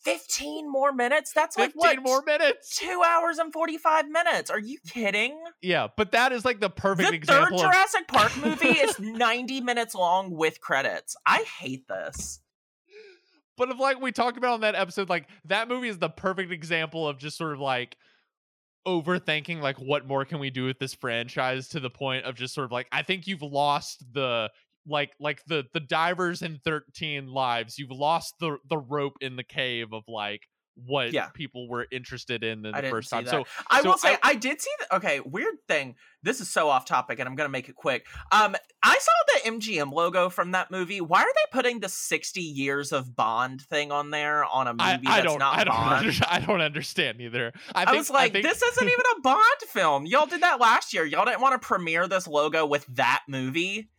Yes, 0.06 0.20
15 0.26 0.70
more 0.70 0.92
minutes? 0.92 1.32
That's 1.32 1.56
like 1.56 1.72
Fifteen 1.72 2.02
what? 2.02 2.02
more 2.02 2.22
minutes. 2.22 2.76
Two 2.76 3.02
hours 3.06 3.38
and 3.38 3.52
45 3.52 4.08
minutes. 4.08 4.50
Are 4.50 4.58
you 4.58 4.78
mm. 4.80 4.92
kidding? 4.92 5.40
Yeah, 5.62 5.88
but 5.96 6.12
that 6.12 6.32
is 6.32 6.44
like 6.44 6.60
the 6.60 6.70
perfect 6.70 7.10
the 7.10 7.16
example 7.16 7.58
third 7.58 7.66
of 7.66 7.72
Jurassic 7.72 8.08
Park 8.08 8.36
movie 8.36 8.68
is 8.68 8.98
90 8.98 9.60
minutes 9.60 9.94
long 9.94 10.30
with 10.30 10.60
credits. 10.60 11.16
I 11.26 11.44
hate 11.60 11.86
this. 11.88 12.40
but 13.56 13.70
of 13.70 13.78
like 13.78 14.00
we 14.00 14.12
talked 14.12 14.38
about 14.38 14.54
on 14.54 14.60
that 14.62 14.74
episode, 14.74 15.08
like 15.08 15.28
that 15.46 15.68
movie 15.68 15.88
is 15.88 15.98
the 15.98 16.10
perfect 16.10 16.52
example 16.52 17.06
of 17.06 17.18
just 17.18 17.36
sort 17.36 17.52
of 17.52 17.60
like 17.60 17.96
overthinking 18.86 19.60
like 19.60 19.76
what 19.76 20.06
more 20.06 20.24
can 20.24 20.38
we 20.38 20.50
do 20.50 20.64
with 20.64 20.78
this 20.78 20.94
franchise 20.94 21.68
to 21.68 21.80
the 21.80 21.90
point 21.90 22.24
of 22.24 22.34
just 22.34 22.54
sort 22.54 22.64
of 22.64 22.72
like 22.72 22.86
I 22.90 23.02
think 23.02 23.26
you've 23.26 23.42
lost 23.42 24.02
the 24.12 24.50
like 24.90 25.12
like 25.20 25.42
the 25.46 25.64
the 25.72 25.80
divers 25.80 26.42
in 26.42 26.58
13 26.64 27.28
lives 27.28 27.78
you've 27.78 27.90
lost 27.90 28.34
the 28.40 28.58
the 28.68 28.78
rope 28.78 29.14
in 29.20 29.36
the 29.36 29.44
cave 29.44 29.92
of 29.92 30.02
like 30.08 30.42
what 30.86 31.12
Yeah. 31.12 31.28
people 31.34 31.68
were 31.68 31.86
interested 31.92 32.42
in 32.42 32.64
in 32.64 32.74
I 32.74 32.80
the 32.80 32.88
first 32.88 33.10
time 33.10 33.24
that. 33.24 33.30
so 33.30 33.44
I 33.70 33.82
So 33.82 33.90
will 33.90 33.98
say 33.98 34.14
I- 34.14 34.30
I, 34.30 34.34
did 34.36 34.62
see 34.62 34.70
the 34.78 34.96
okay, 34.96 35.20
weird 35.20 35.56
thing. 35.68 35.96
This 36.22 36.40
is 36.40 36.48
so 36.48 36.70
off 36.70 36.86
topic 36.86 37.18
and 37.18 37.28
I'm 37.28 37.34
going 37.34 37.48
to 37.48 37.52
make 37.52 37.68
it 37.68 37.74
quick. 37.74 38.06
Um 38.32 38.56
I 38.82 38.98
saw 38.98 39.12
the 39.44 39.50
MGM 39.50 39.92
logo 39.92 40.30
from 40.30 40.52
that 40.52 40.70
movie. 40.70 41.02
Why 41.02 41.20
are 41.20 41.26
they 41.34 41.52
putting 41.52 41.80
the 41.80 41.88
60 41.90 42.40
years 42.40 42.92
of 42.92 43.14
Bond 43.14 43.60
thing 43.60 43.92
on 43.92 44.10
there 44.10 44.42
on 44.44 44.68
a 44.68 44.72
movie 44.72 44.82
I, 44.82 44.92
I 44.94 44.98
that's 45.16 45.24
don't 45.24 45.38
not 45.38 45.58
I 45.58 45.64
don't 45.64 45.74
Bond? 45.76 46.06
under, 46.06 46.24
I 46.26 46.40
don't 46.40 46.60
understand 46.62 47.20
either 47.20 47.52
I, 47.74 47.82
I, 47.82 47.84
think, 47.86 47.98
was 47.98 48.08
like, 48.10 48.32
think, 48.32 48.46
this 48.46 48.62
isn't 48.62 48.86
even 48.88 49.04
a 49.18 49.20
Bond 49.20 49.60
film. 49.68 50.06
Y'all 50.06 50.26
did 50.26 50.42
that 50.42 50.60
last 50.60 50.94
year. 50.94 51.04
Y'all 51.04 51.26
didn't 51.26 51.42
want 51.42 51.60
to 51.60 51.66
premiere 51.66 52.08
this 52.08 52.26
logo 52.26 52.64
with 52.64 52.86
that 52.94 53.22
movie. 53.28 53.90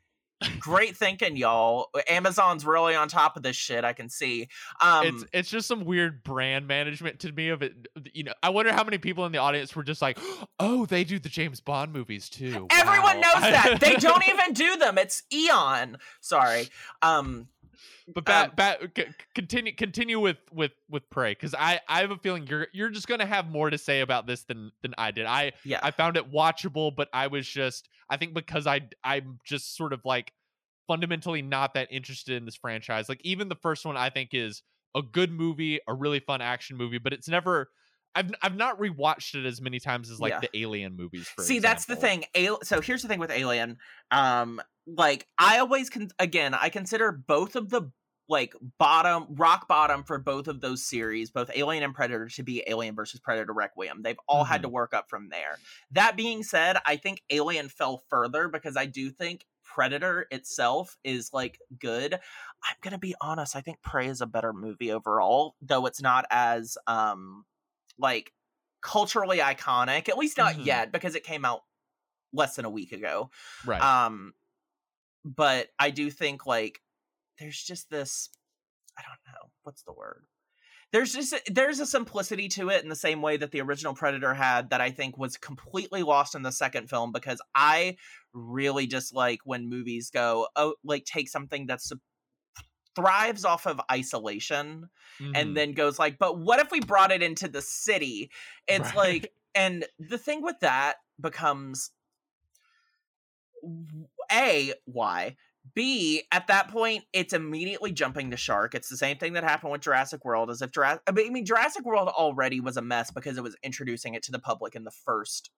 Great 0.59 0.97
thinking, 0.97 1.35
y'all. 1.37 1.89
Amazon's 2.07 2.65
really 2.65 2.95
on 2.95 3.07
top 3.07 3.37
of 3.37 3.43
this 3.43 3.55
shit. 3.55 3.83
I 3.83 3.93
can 3.93 4.09
see. 4.09 4.47
Um, 4.81 5.05
it's 5.05 5.25
it's 5.33 5.49
just 5.49 5.67
some 5.67 5.85
weird 5.85 6.23
brand 6.23 6.67
management 6.67 7.19
to 7.21 7.31
me 7.31 7.49
of 7.49 7.61
it. 7.61 7.73
You 8.13 8.23
know, 8.23 8.33
I 8.41 8.49
wonder 8.49 8.71
how 8.73 8.83
many 8.83 8.97
people 8.97 9.25
in 9.25 9.31
the 9.31 9.37
audience 9.37 9.75
were 9.75 9.83
just 9.83 10.01
like, 10.01 10.17
"Oh, 10.59 10.85
they 10.85 11.03
do 11.03 11.19
the 11.19 11.29
James 11.29 11.59
Bond 11.59 11.93
movies 11.93 12.29
too." 12.29 12.67
everyone 12.71 13.15
Wow." 13.17 13.33
knows 13.33 13.41
that 13.41 13.77
they 13.79 13.95
don't 13.97 14.27
even 14.27 14.53
do 14.53 14.77
them. 14.77 14.97
It's 14.97 15.23
Eon. 15.33 15.97
Sorry. 16.21 16.67
Um, 17.01 17.47
But 18.13 18.25
back, 18.25 18.49
um, 18.49 18.55
back, 18.55 18.79
c- 18.97 19.05
continue, 19.35 19.73
continue 19.73 20.19
with 20.19 20.37
with 20.51 20.71
with 20.89 21.09
Prey 21.09 21.31
because 21.33 21.53
I 21.53 21.79
I 21.87 22.01
have 22.01 22.11
a 22.11 22.17
feeling 22.17 22.47
you're 22.47 22.67
you're 22.73 22.89
just 22.89 23.07
gonna 23.07 23.25
have 23.25 23.47
more 23.47 23.69
to 23.69 23.77
say 23.77 24.01
about 24.01 24.27
this 24.27 24.43
than 24.43 24.71
than 24.81 24.93
I 24.97 25.11
did. 25.11 25.25
I 25.25 25.53
yeah. 25.63 25.79
I 25.83 25.91
found 25.91 26.17
it 26.17 26.31
watchable, 26.31 26.93
but 26.95 27.09
I 27.13 27.27
was 27.27 27.47
just 27.47 27.89
I 28.11 28.17
think 28.17 28.35
because 28.35 28.67
I 28.67 28.81
I'm 29.03 29.39
just 29.45 29.75
sort 29.75 29.93
of 29.93 30.01
like 30.05 30.33
fundamentally 30.87 31.41
not 31.41 31.73
that 31.75 31.87
interested 31.89 32.35
in 32.35 32.45
this 32.45 32.57
franchise. 32.57 33.07
Like 33.09 33.21
even 33.23 33.49
the 33.49 33.55
first 33.55 33.85
one 33.85 33.97
I 33.97 34.09
think 34.09 34.29
is 34.33 34.61
a 34.93 35.01
good 35.01 35.31
movie, 35.31 35.79
a 35.87 35.93
really 35.93 36.19
fun 36.19 36.41
action 36.41 36.75
movie, 36.77 36.97
but 36.99 37.13
it's 37.13 37.29
never 37.29 37.69
I've 38.13 38.31
I've 38.41 38.57
not 38.57 38.77
rewatched 38.77 39.35
it 39.35 39.45
as 39.45 39.61
many 39.61 39.79
times 39.79 40.11
as 40.11 40.19
like 40.19 40.31
Yeah. 40.33 40.41
the 40.41 40.59
Alien 40.59 40.97
movies. 40.97 41.29
See, 41.39 41.59
that's 41.59 41.85
the 41.85 41.95
thing. 41.95 42.25
Al- 42.35 42.59
so 42.63 42.81
here's 42.81 43.01
the 43.01 43.07
thing 43.07 43.19
with 43.19 43.31
Alien. 43.31 43.77
Um, 44.11 44.61
like 44.85 45.27
I 45.37 45.59
always 45.59 45.89
can 45.89 46.09
again, 46.19 46.53
I 46.53 46.67
consider 46.69 47.11
both 47.13 47.55
of 47.55 47.69
the 47.69 47.89
like 48.31 48.55
bottom 48.79 49.25
rock 49.35 49.67
bottom 49.67 50.03
for 50.03 50.17
both 50.17 50.47
of 50.47 50.61
those 50.61 50.83
series 50.83 51.29
both 51.29 51.51
alien 51.53 51.83
and 51.83 51.93
predator 51.93 52.27
to 52.27 52.41
be 52.43 52.63
alien 52.67 52.95
versus 52.95 53.19
predator 53.19 53.53
requiem. 53.53 54.01
They've 54.01 54.19
all 54.27 54.43
had 54.43 54.61
to 54.63 54.69
work 54.69 54.93
up 54.93 55.09
from 55.09 55.29
there. 55.29 55.57
That 55.91 56.15
being 56.17 56.41
said 56.41 56.77
i 56.85 56.95
think 56.95 57.21
alien 57.29 57.69
fell 57.69 58.01
further 58.09 58.47
because 58.47 58.75
i 58.77 58.85
do 58.87 59.09
think 59.11 59.45
predator 59.63 60.27
itself 60.31 60.97
is 61.03 61.29
like 61.31 61.57
good. 61.79 62.13
I'm 62.15 62.75
gonna 62.81 62.97
be 62.97 63.15
honest 63.21 63.55
i 63.55 63.61
think 63.61 63.81
prey 63.81 64.07
is 64.07 64.21
a 64.21 64.25
better 64.25 64.53
movie 64.53 64.91
overall 64.91 65.55
though 65.61 65.85
it's 65.85 66.01
not 66.01 66.25
as 66.31 66.77
um 66.87 67.45
like 67.99 68.33
culturally 68.81 69.37
iconic 69.37 70.09
at 70.09 70.17
least 70.17 70.37
not 70.37 70.55
Mhm. 70.55 70.65
yet 70.65 70.91
because 70.91 71.15
it 71.15 71.23
came 71.23 71.45
out 71.45 71.61
less 72.33 72.55
than 72.55 72.65
a 72.65 72.69
week 72.69 72.91
ago. 72.93 73.29
Right. 73.65 73.81
um 73.81 74.33
but 75.23 75.67
i 75.77 75.89
do 75.91 76.09
think 76.09 76.45
like 76.47 76.81
there's 77.39 77.61
just 77.61 77.89
this 77.89 78.29
i 78.97 79.01
don't 79.01 79.33
know 79.33 79.49
what's 79.63 79.83
the 79.83 79.93
word 79.93 80.25
there's 80.91 81.13
just 81.13 81.31
a- 81.33 81.41
there's 81.47 81.79
a 81.79 81.85
simplicity 81.85 82.49
to 82.49 82.69
it 82.69 82.83
in 82.83 82.89
the 82.89 82.95
same 82.95 83.21
way 83.21 83.37
that 83.37 83.51
the 83.51 83.61
original 83.61 83.93
predator 83.93 84.33
had 84.33 84.69
that 84.69 84.81
i 84.81 84.91
think 84.91 85.17
was 85.17 85.37
completely 85.37 86.03
lost 86.03 86.35
in 86.35 86.41
the 86.43 86.51
second 86.51 86.89
film 86.89 87.11
because 87.11 87.41
i 87.55 87.95
really 88.33 88.85
dislike 88.87 89.39
when 89.45 89.69
movies 89.69 90.09
go 90.09 90.47
oh 90.55 90.75
like 90.83 91.05
take 91.05 91.29
something 91.29 91.65
that's 91.65 91.91
thrives 92.93 93.45
off 93.45 93.65
of 93.67 93.79
isolation 93.89 94.89
Mhm. 95.19 95.31
and 95.35 95.55
then 95.57 95.71
goes 95.71 95.97
like 95.97 96.17
but 96.19 96.37
what 96.37 96.59
if 96.59 96.71
we 96.71 96.81
brought 96.81 97.11
it 97.13 97.23
into 97.23 97.47
the 97.47 97.61
city 97.61 98.29
it's 98.67 98.93
Right. 98.93 99.23
like 99.23 99.33
and 99.55 99.85
the 99.97 100.17
thing 100.17 100.41
with 100.41 100.59
that 100.59 100.97
becomes 101.19 101.91
a 104.31 104.73
why 104.85 105.35
b 105.75 106.23
at 106.31 106.47
that 106.47 106.69
point 106.69 107.03
it's 107.13 107.33
immediately 107.33 107.91
jumping 107.91 108.29
the 108.29 108.37
shark. 108.37 108.73
It's 108.73 108.89
the 108.89 108.97
same 108.97 109.17
thing 109.17 109.33
that 109.33 109.43
happened 109.43 109.71
with 109.71 109.81
jurassic 109.81 110.25
world 110.25 110.49
as 110.49 110.61
if 110.61 110.71
jurassic 110.71 111.03
i 111.07 111.11
mean 111.11 111.45
jurassic 111.45 111.85
world 111.85 112.09
already 112.09 112.59
was 112.59 112.77
a 112.77 112.81
mess 112.81 113.11
because 113.11 113.37
it 113.37 113.43
was 113.43 113.55
introducing 113.63 114.13
it 114.13 114.23
to 114.23 114.31
the 114.31 114.39
public 114.39 114.75
in 114.75 114.83
the 114.83 114.91
first 114.91 115.51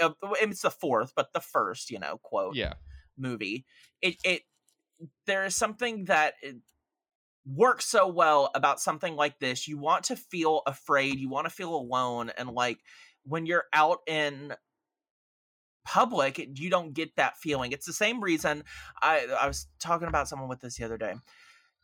uh, 0.00 0.10
it's 0.40 0.62
the 0.62 0.70
fourth 0.70 1.12
but 1.14 1.32
the 1.32 1.40
first 1.40 1.90
you 1.90 1.98
know 1.98 2.18
quote 2.22 2.54
yeah. 2.54 2.74
movie. 3.18 3.64
It 4.00 4.16
it 4.24 4.42
there 5.26 5.44
is 5.44 5.54
something 5.54 6.06
that 6.06 6.34
works 7.46 7.86
so 7.86 8.08
well 8.08 8.50
about 8.54 8.80
something 8.80 9.14
like 9.14 9.38
this. 9.38 9.68
You 9.68 9.78
want 9.78 10.04
to 10.04 10.16
feel 10.16 10.62
afraid. 10.66 11.18
You 11.18 11.28
want 11.28 11.46
to 11.46 11.54
feel 11.54 11.74
alone. 11.74 12.30
And 12.36 12.50
like 12.50 12.78
when 13.24 13.46
you're 13.46 13.64
out 13.72 13.98
in 14.06 14.54
public 15.86 16.38
you 16.54 16.68
don't 16.68 16.92
get 16.92 17.14
that 17.16 17.36
feeling 17.38 17.72
it's 17.72 17.86
the 17.86 17.92
same 17.92 18.20
reason 18.20 18.62
i 19.02 19.26
i 19.40 19.46
was 19.46 19.66
talking 19.78 20.08
about 20.08 20.28
someone 20.28 20.48
with 20.48 20.60
this 20.60 20.76
the 20.76 20.84
other 20.84 20.98
day 20.98 21.14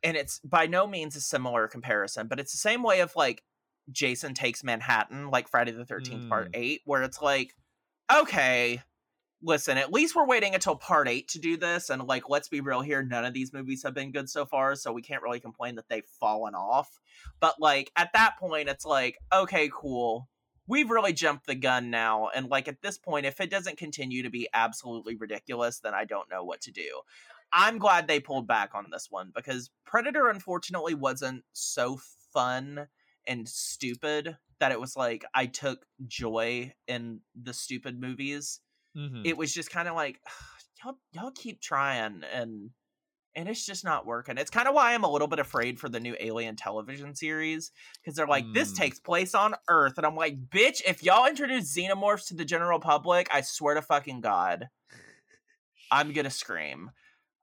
and 0.02 0.16
it's 0.16 0.40
by 0.40 0.66
no 0.66 0.86
means 0.86 1.16
a 1.16 1.20
similar 1.20 1.68
comparison 1.68 2.26
but 2.26 2.40
it's 2.40 2.52
the 2.52 2.58
same 2.58 2.82
way 2.82 3.00
of 3.00 3.14
like 3.16 3.42
jason 3.90 4.34
takes 4.34 4.62
manhattan 4.62 5.30
like 5.30 5.48
friday 5.48 5.70
the 5.72 5.84
13th 5.84 6.28
part 6.28 6.52
mm. 6.52 6.58
8 6.58 6.80
where 6.84 7.02
it's 7.02 7.22
like 7.22 7.54
okay 8.12 8.82
listen, 9.42 9.76
at 9.76 9.92
least 9.92 10.14
we're 10.14 10.26
waiting 10.26 10.54
until 10.54 10.76
part 10.76 11.08
eight 11.08 11.28
to 11.28 11.38
do 11.38 11.56
this. 11.56 11.90
And 11.90 12.02
like, 12.06 12.28
let's 12.28 12.48
be 12.48 12.60
real 12.60 12.80
here, 12.80 13.02
none 13.02 13.24
of 13.24 13.34
these 13.34 13.52
movies 13.52 13.82
have 13.82 13.94
been 13.94 14.12
good 14.12 14.30
so 14.30 14.46
far, 14.46 14.74
so 14.76 14.92
we 14.92 15.02
can't 15.02 15.22
really 15.22 15.40
complain 15.40 15.74
that 15.76 15.88
they've 15.88 16.06
fallen 16.20 16.54
off. 16.54 17.00
But 17.40 17.56
like 17.60 17.90
at 17.96 18.12
that 18.14 18.38
point, 18.38 18.68
it's 18.68 18.86
like, 18.86 19.18
okay, 19.32 19.70
cool. 19.72 20.28
We've 20.72 20.90
really 20.90 21.12
jumped 21.12 21.46
the 21.46 21.54
gun 21.54 21.90
now. 21.90 22.28
And 22.35 22.48
like 22.48 22.66
at 22.66 22.80
this 22.80 22.96
point, 22.96 23.26
if 23.26 23.40
it 23.40 23.50
doesn't 23.50 23.76
continue 23.76 24.22
to 24.22 24.30
be 24.30 24.48
absolutely 24.54 25.16
ridiculous, 25.16 25.80
then 25.80 25.92
I 25.92 26.06
don't 26.06 26.30
know 26.30 26.44
what 26.44 26.62
to 26.62 26.70
do. 26.70 27.02
I'm 27.52 27.76
glad 27.76 28.08
they 28.08 28.20
pulled 28.20 28.46
back 28.46 28.70
on 28.74 28.87
this 28.90 29.08
one 29.11 29.32
because 29.35 29.68
Predator 29.85 30.28
unfortunately 30.28 30.94
wasn't 30.94 31.44
so 31.52 31.98
fun 32.32 32.88
and 33.26 33.46
stupid 33.46 34.38
that 34.61 34.72
it 34.72 34.80
was 34.80 34.96
like 34.96 35.26
I 35.35 35.44
took 35.44 35.85
joy 36.06 36.72
in 36.88 37.20
the 37.35 37.52
stupid 37.52 38.00
movies 38.00 38.61
Mhm. 38.96 39.26
it 39.26 39.37
was 39.37 39.52
just 39.54 39.70
kind 39.70 39.88
of 39.88 39.94
like 39.94 40.20
y'all 40.82 40.98
y'all 41.12 41.30
keep 41.30 41.61
trying 41.61 42.22
and 42.24 42.70
and 43.35 43.49
it's 43.49 43.64
just 43.64 43.85
not 43.85 44.05
working. 44.07 44.37
It's 44.38 44.51
kind 44.51 44.68
of 44.68 44.75
why 44.75 44.95
I'm 44.95 45.05
a 45.05 45.11
little 45.11 45.29
bit 45.29 45.38
afraid 45.38 45.81
for 45.81 45.88
the 45.88 46.01
new 46.01 46.14
Alien 46.21 46.57
television 46.57 47.14
series 47.14 47.71
because 48.01 48.14
they're 48.16 48.27
like 48.27 48.45
this 48.53 48.73
Mm. 48.73 48.77
takes 48.77 49.01
place 49.01 49.35
on 49.35 49.55
Earth 49.68 49.95
and 49.97 50.07
I'm 50.07 50.16
like 50.16 50.49
bitch 50.51 50.83
if 50.87 51.03
y'all 51.03 51.27
introduce 51.27 51.75
xenomorphs 51.77 52.29
to 52.29 52.35
the 52.35 52.45
general 52.45 52.81
public, 52.81 53.29
I 53.33 53.40
swear 53.40 53.75
to 53.75 53.83
fucking 53.83 54.21
god 54.21 54.68
I'm 55.90 56.12
going 56.12 56.25
to 56.25 56.31
scream. 56.31 56.90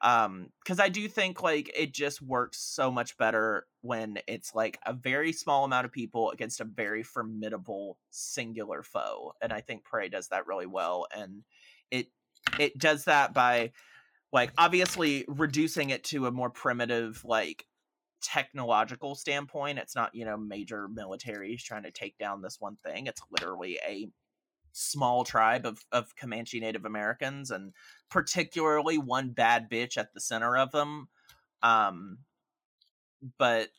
Um 0.01 0.49
cuz 0.65 0.79
I 0.79 0.87
do 0.87 1.07
think 1.09 1.43
like 1.43 1.69
it 1.75 1.93
just 1.93 2.21
works 2.21 2.57
so 2.59 2.89
much 2.89 3.17
better 3.17 3.67
when 3.81 4.19
it's 4.27 4.55
like 4.55 4.79
a 4.85 4.93
very 4.93 5.33
small 5.33 5.65
amount 5.65 5.85
of 5.85 5.91
people 5.91 6.31
against 6.31 6.61
a 6.61 6.65
very 6.65 7.03
formidable 7.03 7.97
singular 8.09 8.81
foe 8.81 9.33
and 9.41 9.51
I 9.51 9.59
think 9.59 9.83
Prey 9.83 10.07
does 10.07 10.29
that 10.29 10.47
really 10.47 10.67
well 10.67 11.05
and 11.13 11.43
it 11.91 12.07
it 12.57 12.77
does 12.77 13.03
that 13.05 13.33
by 13.33 13.73
like 14.31 14.51
obviously 14.57 15.25
reducing 15.27 15.89
it 15.89 16.03
to 16.05 16.27
a 16.27 16.31
more 16.31 16.49
primitive 16.49 17.23
like 17.25 17.65
technological 18.21 19.15
standpoint 19.15 19.79
it's 19.79 19.95
not 19.95 20.13
you 20.13 20.25
know 20.25 20.37
major 20.37 20.89
militaries 20.89 21.63
trying 21.63 21.83
to 21.83 21.91
take 21.91 22.17
down 22.17 22.41
this 22.41 22.57
one 22.59 22.75
thing 22.75 23.07
it's 23.07 23.21
literally 23.31 23.79
a 23.87 24.07
small 24.71 25.23
tribe 25.23 25.65
of, 25.65 25.83
of 25.91 26.15
comanche 26.15 26.59
native 26.59 26.85
americans 26.85 27.49
and 27.49 27.73
particularly 28.09 28.97
one 28.97 29.29
bad 29.29 29.69
bitch 29.69 29.97
at 29.97 30.13
the 30.13 30.19
center 30.19 30.57
of 30.57 30.71
them 30.71 31.07
um 31.63 32.17
but 33.37 33.69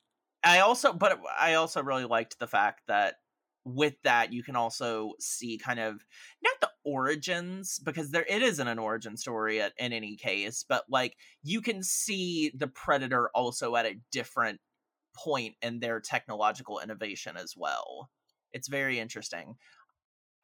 i 0.42 0.60
also 0.60 0.92
but 0.92 1.20
i 1.38 1.54
also 1.54 1.82
really 1.82 2.06
liked 2.06 2.38
the 2.38 2.46
fact 2.46 2.80
that 2.88 3.16
with 3.64 3.94
that 4.05 4.33
you 4.33 4.42
can 4.42 4.57
also 4.57 5.12
see 5.20 5.59
kind 5.59 5.79
of 5.79 6.05
not 6.42 6.55
the 6.61 6.70
origins 6.85 7.79
because 7.85 8.11
there 8.11 8.25
it 8.29 8.40
isn't 8.40 8.68
an 8.68 8.79
origin 8.79 9.16
story 9.16 9.61
at, 9.61 9.73
in 9.79 9.92
any 9.92 10.16
case 10.16 10.64
but 10.66 10.85
like 10.88 11.14
you 11.42 11.61
can 11.61 11.83
see 11.83 12.51
the 12.55 12.68
predator 12.68 13.31
also 13.35 13.77
at 13.77 13.85
a 13.85 14.01
different 14.11 14.61
point 15.14 15.55
in 15.62 15.81
their 15.81 16.01
technological 16.01 16.81
innovation 16.81 17.37
as 17.37 17.55
well. 17.57 18.11
It's 18.53 18.68
very 18.68 18.99
interesting. 18.99 19.57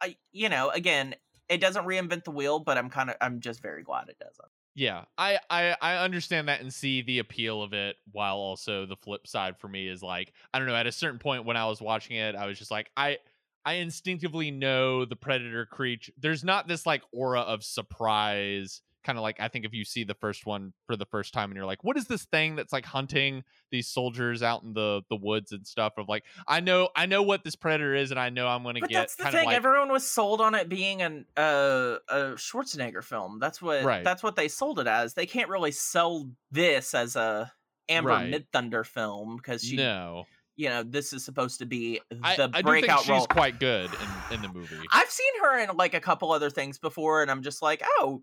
I 0.00 0.16
you 0.32 0.48
know 0.48 0.70
again 0.70 1.14
it 1.48 1.60
doesn't 1.60 1.86
reinvent 1.86 2.24
the 2.24 2.30
wheel 2.30 2.58
but 2.58 2.76
i'm 2.76 2.90
kind 2.90 3.08
of 3.08 3.16
i'm 3.22 3.40
just 3.40 3.62
very 3.62 3.82
glad 3.82 4.10
it 4.10 4.18
doesn't 4.18 4.50
Yeah, 4.78 5.06
I, 5.16 5.38
I 5.48 5.74
I 5.80 5.96
understand 6.04 6.48
that 6.48 6.60
and 6.60 6.72
see 6.72 7.00
the 7.00 7.18
appeal 7.20 7.62
of 7.62 7.72
it. 7.72 7.96
While 8.12 8.36
also 8.36 8.84
the 8.84 8.96
flip 8.96 9.26
side 9.26 9.56
for 9.58 9.68
me 9.68 9.88
is 9.88 10.02
like 10.02 10.34
I 10.52 10.58
don't 10.58 10.68
know. 10.68 10.74
At 10.76 10.86
a 10.86 10.92
certain 10.92 11.18
point 11.18 11.46
when 11.46 11.56
I 11.56 11.64
was 11.64 11.80
watching 11.80 12.16
it, 12.16 12.36
I 12.36 12.46
was 12.46 12.58
just 12.58 12.70
like 12.70 12.90
I 12.94 13.16
I 13.64 13.74
instinctively 13.74 14.50
know 14.50 15.06
the 15.06 15.16
predator 15.16 15.64
creature. 15.64 16.12
There's 16.18 16.44
not 16.44 16.68
this 16.68 16.84
like 16.84 17.02
aura 17.10 17.40
of 17.40 17.64
surprise. 17.64 18.82
Kind 19.06 19.18
of 19.18 19.22
like 19.22 19.38
I 19.38 19.46
think 19.46 19.64
if 19.64 19.72
you 19.72 19.84
see 19.84 20.02
the 20.02 20.14
first 20.14 20.46
one 20.46 20.72
for 20.88 20.96
the 20.96 21.06
first 21.06 21.32
time 21.32 21.50
and 21.50 21.56
you're 21.56 21.64
like, 21.64 21.84
what 21.84 21.96
is 21.96 22.08
this 22.08 22.24
thing 22.24 22.56
that's 22.56 22.72
like 22.72 22.84
hunting 22.84 23.44
these 23.70 23.86
soldiers 23.86 24.42
out 24.42 24.64
in 24.64 24.72
the 24.72 25.02
the 25.08 25.14
woods 25.14 25.52
and 25.52 25.64
stuff? 25.64 25.92
Of 25.96 26.08
like, 26.08 26.24
I 26.48 26.58
know 26.58 26.88
I 26.96 27.06
know 27.06 27.22
what 27.22 27.44
this 27.44 27.54
predator 27.54 27.94
is, 27.94 28.10
and 28.10 28.18
I 28.18 28.30
know 28.30 28.48
I'm 28.48 28.64
gonna 28.64 28.80
but 28.80 28.90
get 28.90 28.98
that's 28.98 29.14
the 29.14 29.22
kind 29.22 29.34
thing 29.34 29.42
of 29.42 29.46
like 29.46 29.56
everyone 29.56 29.92
was 29.92 30.04
sold 30.04 30.40
on 30.40 30.56
it 30.56 30.68
being 30.68 31.02
an 31.02 31.24
uh, 31.36 31.98
a 32.08 32.16
schwarzenegger 32.34 33.04
film 33.04 33.38
that's 33.38 33.62
what 33.62 33.84
Right. 33.84 34.02
that's 34.02 34.24
what 34.24 34.34
they 34.34 34.48
sold 34.48 34.80
it 34.80 34.88
as 34.88 35.14
they 35.14 35.24
can't 35.24 35.48
really 35.48 35.70
sell 35.70 36.28
this 36.50 36.92
as 36.92 37.14
a 37.14 37.52
amber 37.88 38.10
Right. 38.10 38.32
Midthunder 38.32 38.84
film 38.84 39.36
because 39.36 39.62
she 39.62 39.76
no. 39.76 40.26
you 40.56 40.68
know 40.68 40.82
this 40.82 41.12
is 41.12 41.24
supposed 41.24 41.60
to 41.60 41.66
be 41.66 42.00
the 42.10 42.50
I 42.52 42.62
breakout 42.62 43.02
she's 43.02 43.10
role 43.10 43.26
quite 43.28 43.60
good 43.60 43.88
in, 44.30 44.34
in 44.34 44.42
the 44.42 44.48
movie. 44.48 44.74
I've 44.90 45.10
seen 45.10 45.42
her 45.42 45.60
in 45.60 45.76
like 45.76 45.94
a 45.94 46.00
couple 46.00 46.32
other 46.32 46.50
things 46.50 46.78
before, 46.78 47.22
and 47.22 47.30
I'm 47.30 47.42
just 47.42 47.62
like, 47.62 47.82
oh, 47.98 48.22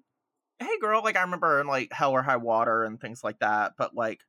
hey, 0.64 0.80
girl. 0.80 1.02
Like 1.04 1.18
I 1.18 1.22
remember 1.22 1.60
in 1.60 1.68
like 1.68 1.92
Hell 1.92 2.12
or 2.12 2.24
High 2.24 2.38
Water 2.38 2.84
and 2.84 3.00
things 3.00 3.24
like 3.24 3.40
that. 3.40 3.74
But 3.78 3.96
like, 3.96 4.22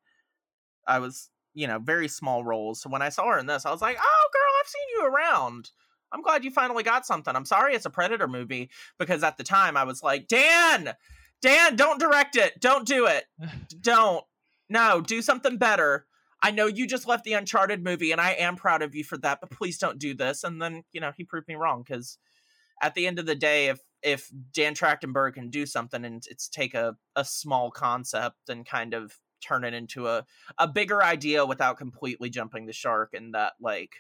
I 0.87 0.99
was, 0.99 1.31
you 1.55 1.67
know, 1.67 1.79
very 1.79 2.09
small 2.09 2.45
roles. 2.45 2.81
So 2.81 2.91
when 2.91 3.03
I 3.03 3.09
saw 3.09 3.31
her 3.31 3.39
in 3.39 3.47
this, 3.47 3.65
I 3.65 3.71
was 3.71 3.83
like, 3.83 3.97
oh, 3.99 4.29
girl, 4.33 4.43
I've 4.61 4.69
seen 4.69 4.89
you 4.97 5.07
around. 5.07 5.71
I'm 6.13 6.23
glad 6.23 6.45
you 6.45 6.51
finally 6.51 6.83
got 6.83 7.07
something. 7.07 7.35
I'm 7.35 7.45
sorry 7.45 7.75
it's 7.75 7.87
a 7.87 7.91
Predator 7.91 8.29
movie 8.29 8.71
because 8.99 9.25
at 9.25 9.37
the 9.37 9.45
time 9.45 9.77
I 9.77 9.85
was 9.85 10.03
like, 10.03 10.29
Dan, 10.29 10.95
Dan, 11.43 11.77
don't 11.77 11.99
direct 11.99 12.37
it. 12.37 12.61
Don't 12.61 12.87
do 12.87 13.07
it. 13.07 13.25
don't. 13.81 14.25
No, 14.69 15.01
do 15.01 15.21
something 15.23 15.59
better. 15.59 16.07
I 16.41 16.51
know 16.51 16.67
you 16.67 16.87
just 16.87 17.09
left 17.09 17.25
the 17.25 17.33
Uncharted 17.33 17.83
movie, 17.83 18.13
and 18.13 18.21
I 18.21 18.33
am 18.33 18.57
proud 18.57 18.83
of 18.83 18.95
you 18.95 19.03
for 19.03 19.17
that, 19.19 19.41
but 19.41 19.51
please 19.51 19.79
don't 19.79 19.99
do 19.99 20.15
this. 20.15 20.45
And 20.45 20.61
then, 20.61 20.85
you 20.93 21.01
know, 21.01 21.13
he 21.17 21.25
proved 21.25 21.49
me 21.49 21.55
wrong 21.55 21.83
because 21.83 22.19
at 22.83 22.95
the 22.95 23.07
end 23.07 23.19
of 23.19 23.27
the 23.27 23.35
day, 23.35 23.69
if 23.69 23.81
if 24.05 24.31
Dan 24.53 24.75
Trachtenberg 24.75 25.35
can 25.35 25.51
do 25.51 25.67
something 25.67 26.05
and 26.05 26.23
it's 26.31 26.49
take 26.49 26.75
a, 26.75 26.97
a 27.17 27.25
small 27.25 27.71
concept 27.71 28.49
and 28.49 28.67
kind 28.67 28.95
of 28.95 29.19
turn 29.43 29.65
it 29.65 29.75
into 29.75 30.07
a, 30.09 30.25
a 30.59 30.69
bigger 30.69 31.03
idea 31.03 31.45
without 31.45 31.79
completely 31.79 32.31
jumping 32.31 32.67
the 32.67 32.73
shark 32.73 33.15
and 33.15 33.35
that 33.35 33.55
like 33.61 33.93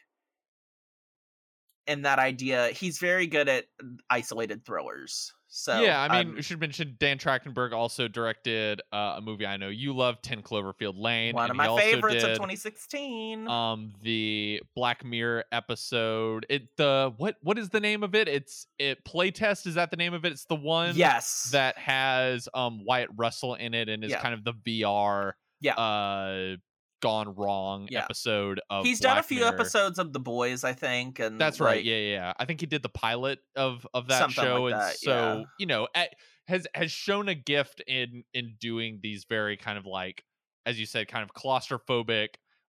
and 1.86 2.04
that 2.04 2.18
idea 2.18 2.68
he's 2.68 2.98
very 2.98 3.26
good 3.26 3.48
at 3.48 3.66
isolated 4.08 4.64
thrillers 4.64 5.32
So 5.56 5.80
yeah, 5.80 6.02
I 6.02 6.08
mean, 6.18 6.30
um, 6.30 6.34
we 6.34 6.42
should 6.42 6.58
mention 6.58 6.96
Dan 6.98 7.16
Trachtenberg 7.16 7.72
also 7.72 8.08
directed 8.08 8.82
uh, 8.92 9.14
a 9.18 9.20
movie 9.20 9.46
I 9.46 9.56
know 9.56 9.68
you 9.68 9.94
love, 9.94 10.20
Ten 10.20 10.42
Cloverfield 10.42 10.94
Lane. 11.00 11.32
one 11.32 11.48
of 11.48 11.54
my 11.56 11.68
favorites 11.80 12.24
of 12.24 12.30
2016. 12.30 13.46
Um, 13.46 13.92
the 14.02 14.60
Black 14.74 15.04
Mirror 15.04 15.44
episode. 15.52 16.44
It 16.48 16.76
the 16.76 17.14
what 17.18 17.36
what 17.40 17.56
is 17.56 17.68
the 17.68 17.78
name 17.78 18.02
of 18.02 18.16
it? 18.16 18.26
It's 18.26 18.66
it 18.80 19.04
playtest. 19.04 19.68
Is 19.68 19.74
that 19.76 19.92
the 19.92 19.96
name 19.96 20.12
of 20.12 20.24
it? 20.24 20.32
It's 20.32 20.44
the 20.46 20.56
one 20.56 20.96
yes, 20.96 21.50
that 21.52 21.78
has 21.78 22.48
um 22.52 22.84
Wyatt 22.84 23.10
Russell 23.16 23.54
in 23.54 23.74
it 23.74 23.88
and 23.88 24.02
is 24.02 24.10
Yeah. 24.10 24.20
kind 24.20 24.34
of 24.34 24.42
the 24.42 24.54
VR 24.54 25.34
Yeah. 25.60 25.74
uh 25.74 26.56
gone 27.04 27.34
wrong 27.34 27.86
Yeah. 27.90 28.02
episode 28.04 28.60
of 28.70 28.84
he's 28.84 28.98
done 28.98 29.18
a 29.18 29.22
few 29.22 29.40
Mirror. 29.40 29.54
episodes 29.54 29.98
of 29.98 30.12
The 30.14 30.20
Boys, 30.20 30.64
I 30.64 30.72
think, 30.72 31.18
and 31.18 31.38
That's 31.40 31.60
right. 31.60 31.76
like, 31.76 31.84
Yeah, 31.84 31.96
yeah, 31.96 32.12
yeah. 32.12 32.32
I 32.38 32.46
think 32.46 32.60
he 32.60 32.66
did 32.66 32.82
the 32.82 32.88
pilot 32.88 33.40
of 33.54 33.86
of 33.92 34.08
that 34.08 34.30
show, 34.30 34.64
like 34.64 34.72
and 34.72 34.80
that, 34.82 34.96
so 34.96 35.10
yeah. 35.38 35.44
you 35.58 35.66
know 35.66 35.86
at, 35.94 36.14
has 36.48 36.66
has 36.74 36.90
shown 36.90 37.28
a 37.28 37.34
gift 37.34 37.82
in 37.86 38.24
in 38.32 38.54
doing 38.58 39.00
these 39.02 39.24
very 39.28 39.56
kind 39.56 39.76
of 39.78 39.84
like, 39.86 40.24
as 40.66 40.80
you 40.80 40.86
said, 40.86 41.06
kind 41.08 41.22
of 41.22 41.34
claustrophobic 41.34 42.28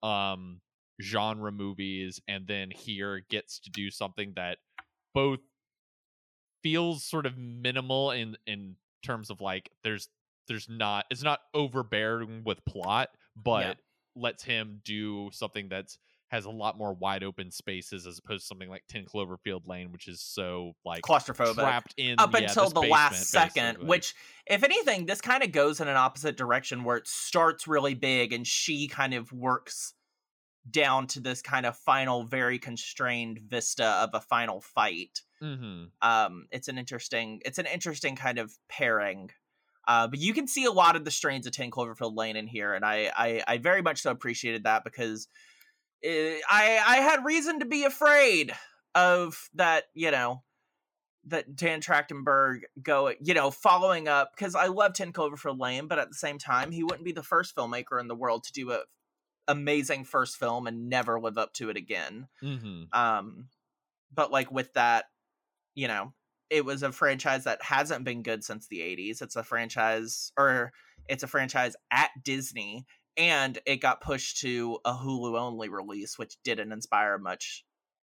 um 0.03 0.59
genre 1.01 1.51
movies, 1.51 2.19
and 2.27 2.47
then 2.47 2.69
here 2.71 3.21
gets 3.29 3.59
to 3.59 3.69
do 3.69 3.89
something 3.89 4.33
that 4.35 4.57
both 5.13 5.39
feels 6.63 7.03
sort 7.03 7.25
of 7.25 7.37
minimal 7.37 8.11
in 8.11 8.35
in 8.45 8.75
terms 9.03 9.29
of 9.29 9.39
like 9.41 9.69
there's 9.83 10.09
there's 10.47 10.67
not 10.69 11.05
it's 11.09 11.23
not 11.23 11.39
overbearing 11.53 12.41
with 12.45 12.63
plot, 12.65 13.09
but 13.35 13.77
lets 14.17 14.43
him 14.43 14.81
do 14.83 15.29
something 15.31 15.69
that's 15.69 15.97
has 16.29 16.45
a 16.45 16.49
lot 16.49 16.77
more 16.77 16.93
wide 16.93 17.23
open 17.23 17.51
spaces 17.51 18.05
as 18.05 18.19
opposed 18.19 18.43
to 18.43 18.47
something 18.47 18.69
like 18.69 18.83
10 18.89 19.05
Cloverfield 19.05 19.65
Lane, 19.65 19.91
which 19.91 20.07
is 20.07 20.21
so 20.21 20.73
like 20.83 21.01
claustrophobic. 21.01 21.53
trapped 21.55 21.93
in 21.97 22.15
up 22.17 22.33
yeah, 22.33 22.41
until 22.41 22.69
the 22.69 22.81
last 22.81 23.27
second, 23.27 23.75
basically. 23.75 23.87
which, 23.87 24.13
if 24.45 24.63
anything, 24.63 25.05
this 25.05 25.21
kind 25.21 25.41
of 25.43 25.51
goes 25.51 25.79
in 25.79 25.87
an 25.87 25.95
opposite 25.95 26.35
direction 26.35 26.83
where 26.83 26.97
it 26.97 27.07
starts 27.07 27.67
really 27.67 27.93
big 27.93 28.33
and 28.33 28.45
she 28.45 28.87
kind 28.87 29.13
of 29.13 29.31
works 29.31 29.93
down 30.69 31.07
to 31.07 31.21
this 31.21 31.41
kind 31.41 31.65
of 31.65 31.77
final, 31.77 32.25
very 32.25 32.59
constrained 32.59 33.39
vista 33.47 33.85
of 33.85 34.09
a 34.13 34.19
final 34.19 34.59
fight. 34.59 35.21
Mhm. 35.41 35.91
Um, 36.01 36.47
it's 36.51 36.67
an 36.67 36.77
interesting, 36.77 37.41
it's 37.45 37.57
an 37.57 37.67
interesting 37.67 38.17
kind 38.17 38.37
of 38.37 38.53
pairing. 38.67 39.31
Uh, 39.87 40.07
but 40.07 40.19
you 40.19 40.33
can 40.33 40.47
see 40.47 40.65
a 40.65 40.71
lot 40.71 40.95
of 40.95 41.05
the 41.05 41.11
strains 41.11 41.47
of 41.47 41.53
10 41.53 41.71
Cloverfield 41.71 42.15
Lane 42.15 42.35
in 42.35 42.45
here, 42.45 42.73
and 42.73 42.83
I, 42.83 43.11
I, 43.15 43.43
I 43.47 43.57
very 43.57 43.81
much 43.81 44.01
so 44.01 44.11
appreciated 44.11 44.65
that 44.65 44.83
because 44.83 45.27
eh, 46.03 46.39
I, 46.49 46.81
I 46.85 46.97
had 46.97 47.23
reason 47.23 47.59
to 47.59 47.65
be 47.65 47.85
afraid 47.85 48.51
of 48.93 49.49
that, 49.53 49.85
you 49.93 50.11
know, 50.11 50.43
that 51.27 51.55
Dan 51.55 51.81
Trachtenberg 51.81 52.61
go, 52.81 53.13
you 53.21 53.33
know, 53.33 53.49
following 53.49 54.07
up 54.07 54.31
because 54.35 54.55
I 54.55 54.67
love 54.67 54.93
10 54.93 55.13
Cloverfield 55.13 55.59
Lane, 55.59 55.87
but 55.87 55.99
at 55.99 56.09
the 56.09 56.15
same 56.15 56.37
time, 56.37 56.71
he 56.71 56.83
wouldn't 56.83 57.05
be 57.05 57.11
the 57.11 57.23
first 57.23 57.55
filmmaker 57.55 57.99
in 57.99 58.07
the 58.07 58.15
world 58.15 58.43
to 58.45 58.53
do 58.53 58.71
a 58.71 58.81
amazing 59.47 60.03
first 60.03 60.37
film 60.37 60.67
and 60.67 60.89
never 60.89 61.19
live 61.19 61.37
up 61.37 61.53
to 61.53 61.69
it 61.69 61.77
again. 61.77 62.27
Mhm. 62.43 62.93
Um, 62.93 63.47
but 64.13 64.31
like 64.31 64.51
with 64.51 64.73
that, 64.73 65.05
you 65.73 65.87
know, 65.87 66.13
it 66.49 66.65
was 66.65 66.83
a 66.83 66.91
franchise 66.91 67.43
that 67.45 67.61
hasn't 67.63 68.03
been 68.05 68.23
good 68.23 68.43
since 68.43 68.67
the 68.67 68.81
80s. 68.81 69.21
It's 69.21 69.35
a 69.35 69.43
franchise, 69.43 70.31
or 70.37 70.71
it's 71.07 71.23
a 71.23 71.27
franchise 71.27 71.75
at 71.91 72.11
Disney, 72.23 72.85
and 73.17 73.59
it 73.65 73.77
got 73.77 74.01
pushed 74.01 74.37
to 74.41 74.79
a 74.85 74.93
Hulu 74.93 75.37
only 75.39 75.69
release, 75.69 76.17
which 76.17 76.37
didn't 76.43 76.71
inspire 76.71 77.17
much. 77.17 77.65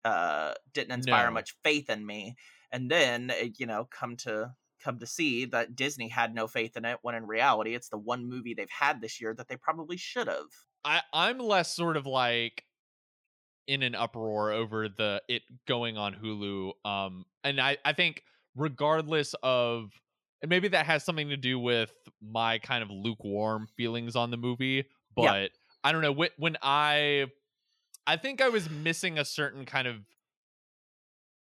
Uh, 0.04 0.54
didn't 0.72 0.92
inspire 0.92 1.26
No. 1.26 1.32
much 1.32 1.56
faith 1.64 1.90
in 1.90 2.04
me. 2.06 2.36
And 2.72 2.90
then, 2.90 3.30
it, 3.30 3.58
you 3.58 3.66
know, 3.66 3.84
come 3.90 4.16
to 4.18 4.54
come 4.82 4.98
to 5.00 5.06
see 5.06 5.44
that 5.46 5.74
Disney 5.74 6.08
had 6.08 6.34
no 6.34 6.46
faith 6.46 6.76
in 6.76 6.84
it. 6.84 6.98
When 7.02 7.14
in 7.16 7.26
reality, 7.26 7.74
it's 7.74 7.88
the 7.88 7.98
one 7.98 8.28
movie 8.28 8.54
they've 8.54 8.70
had 8.70 9.00
this 9.00 9.20
year 9.20 9.34
that 9.34 9.48
they 9.48 9.56
probably 9.56 9.96
should 9.96 10.28
have. 10.28 10.46
I 10.84 11.02
I'm 11.12 11.38
less 11.38 11.74
sort 11.74 11.96
of 11.96 12.06
like 12.06 12.64
in 13.68 13.82
an 13.84 13.94
uproar 13.94 14.50
over 14.50 14.88
the 14.88 15.22
it 15.28 15.42
going 15.68 15.96
on 15.96 16.14
Hulu. 16.14 16.72
Um, 16.84 17.24
and 17.44 17.60
I 17.60 17.76
I 17.84 17.92
think 17.92 18.24
regardless 18.56 19.34
of 19.42 19.92
and 20.42 20.48
maybe 20.48 20.68
that 20.68 20.86
has 20.86 21.04
something 21.04 21.28
to 21.28 21.36
do 21.36 21.58
with 21.58 21.92
my 22.20 22.58
kind 22.58 22.82
of 22.82 22.90
lukewarm 22.90 23.68
feelings 23.76 24.16
on 24.16 24.30
the 24.32 24.36
movie, 24.36 24.86
but 25.14 25.22
Yeah. 25.22 25.46
I 25.84 25.92
don't 25.92 26.02
know 26.02 26.12
when 26.12 26.30
when 26.38 26.56
I 26.62 27.26
I 28.06 28.16
think 28.16 28.40
I 28.40 28.48
was 28.48 28.68
missing 28.70 29.18
a 29.18 29.24
certain 29.24 29.64
kind 29.66 29.86
of 29.86 29.96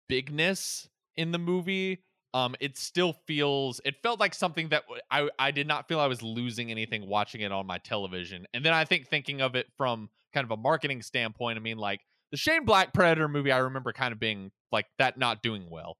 bigness 0.09 0.89
in 1.15 1.31
the 1.31 1.39
movie. 1.39 2.03
Um, 2.33 2.55
it 2.61 2.77
still 2.77 3.13
feels 3.27 3.81
it 3.83 3.95
felt 4.01 4.19
like 4.19 4.33
something 4.33 4.69
that 4.69 4.83
i 5.11 5.27
i 5.37 5.51
did 5.51 5.67
not 5.67 5.89
feel 5.89 5.99
I 5.99 6.07
was 6.07 6.23
losing 6.23 6.71
anything 6.71 7.05
watching 7.07 7.41
it 7.41 7.51
on 7.51 7.67
my 7.67 7.77
television. 7.77 8.45
And 8.53 8.63
then 8.63 8.73
I 8.73 8.85
think 8.85 9.07
thinking 9.09 9.41
of 9.41 9.55
it 9.55 9.67
from 9.77 10.09
kind 10.33 10.45
of 10.45 10.51
a 10.51 10.57
marketing 10.57 11.01
standpoint, 11.01 11.57
I 11.57 11.61
mean 11.61 11.77
like 11.77 11.99
the 12.31 12.37
Shane 12.37 12.63
Black 12.63 12.93
Predator 12.93 13.27
movie 13.27 13.51
I 13.51 13.57
remember 13.57 13.91
kind 13.91 14.13
of 14.13 14.19
being 14.19 14.51
like 14.71 14.85
that 14.97 15.17
not 15.17 15.43
doing 15.43 15.69
well. 15.69 15.97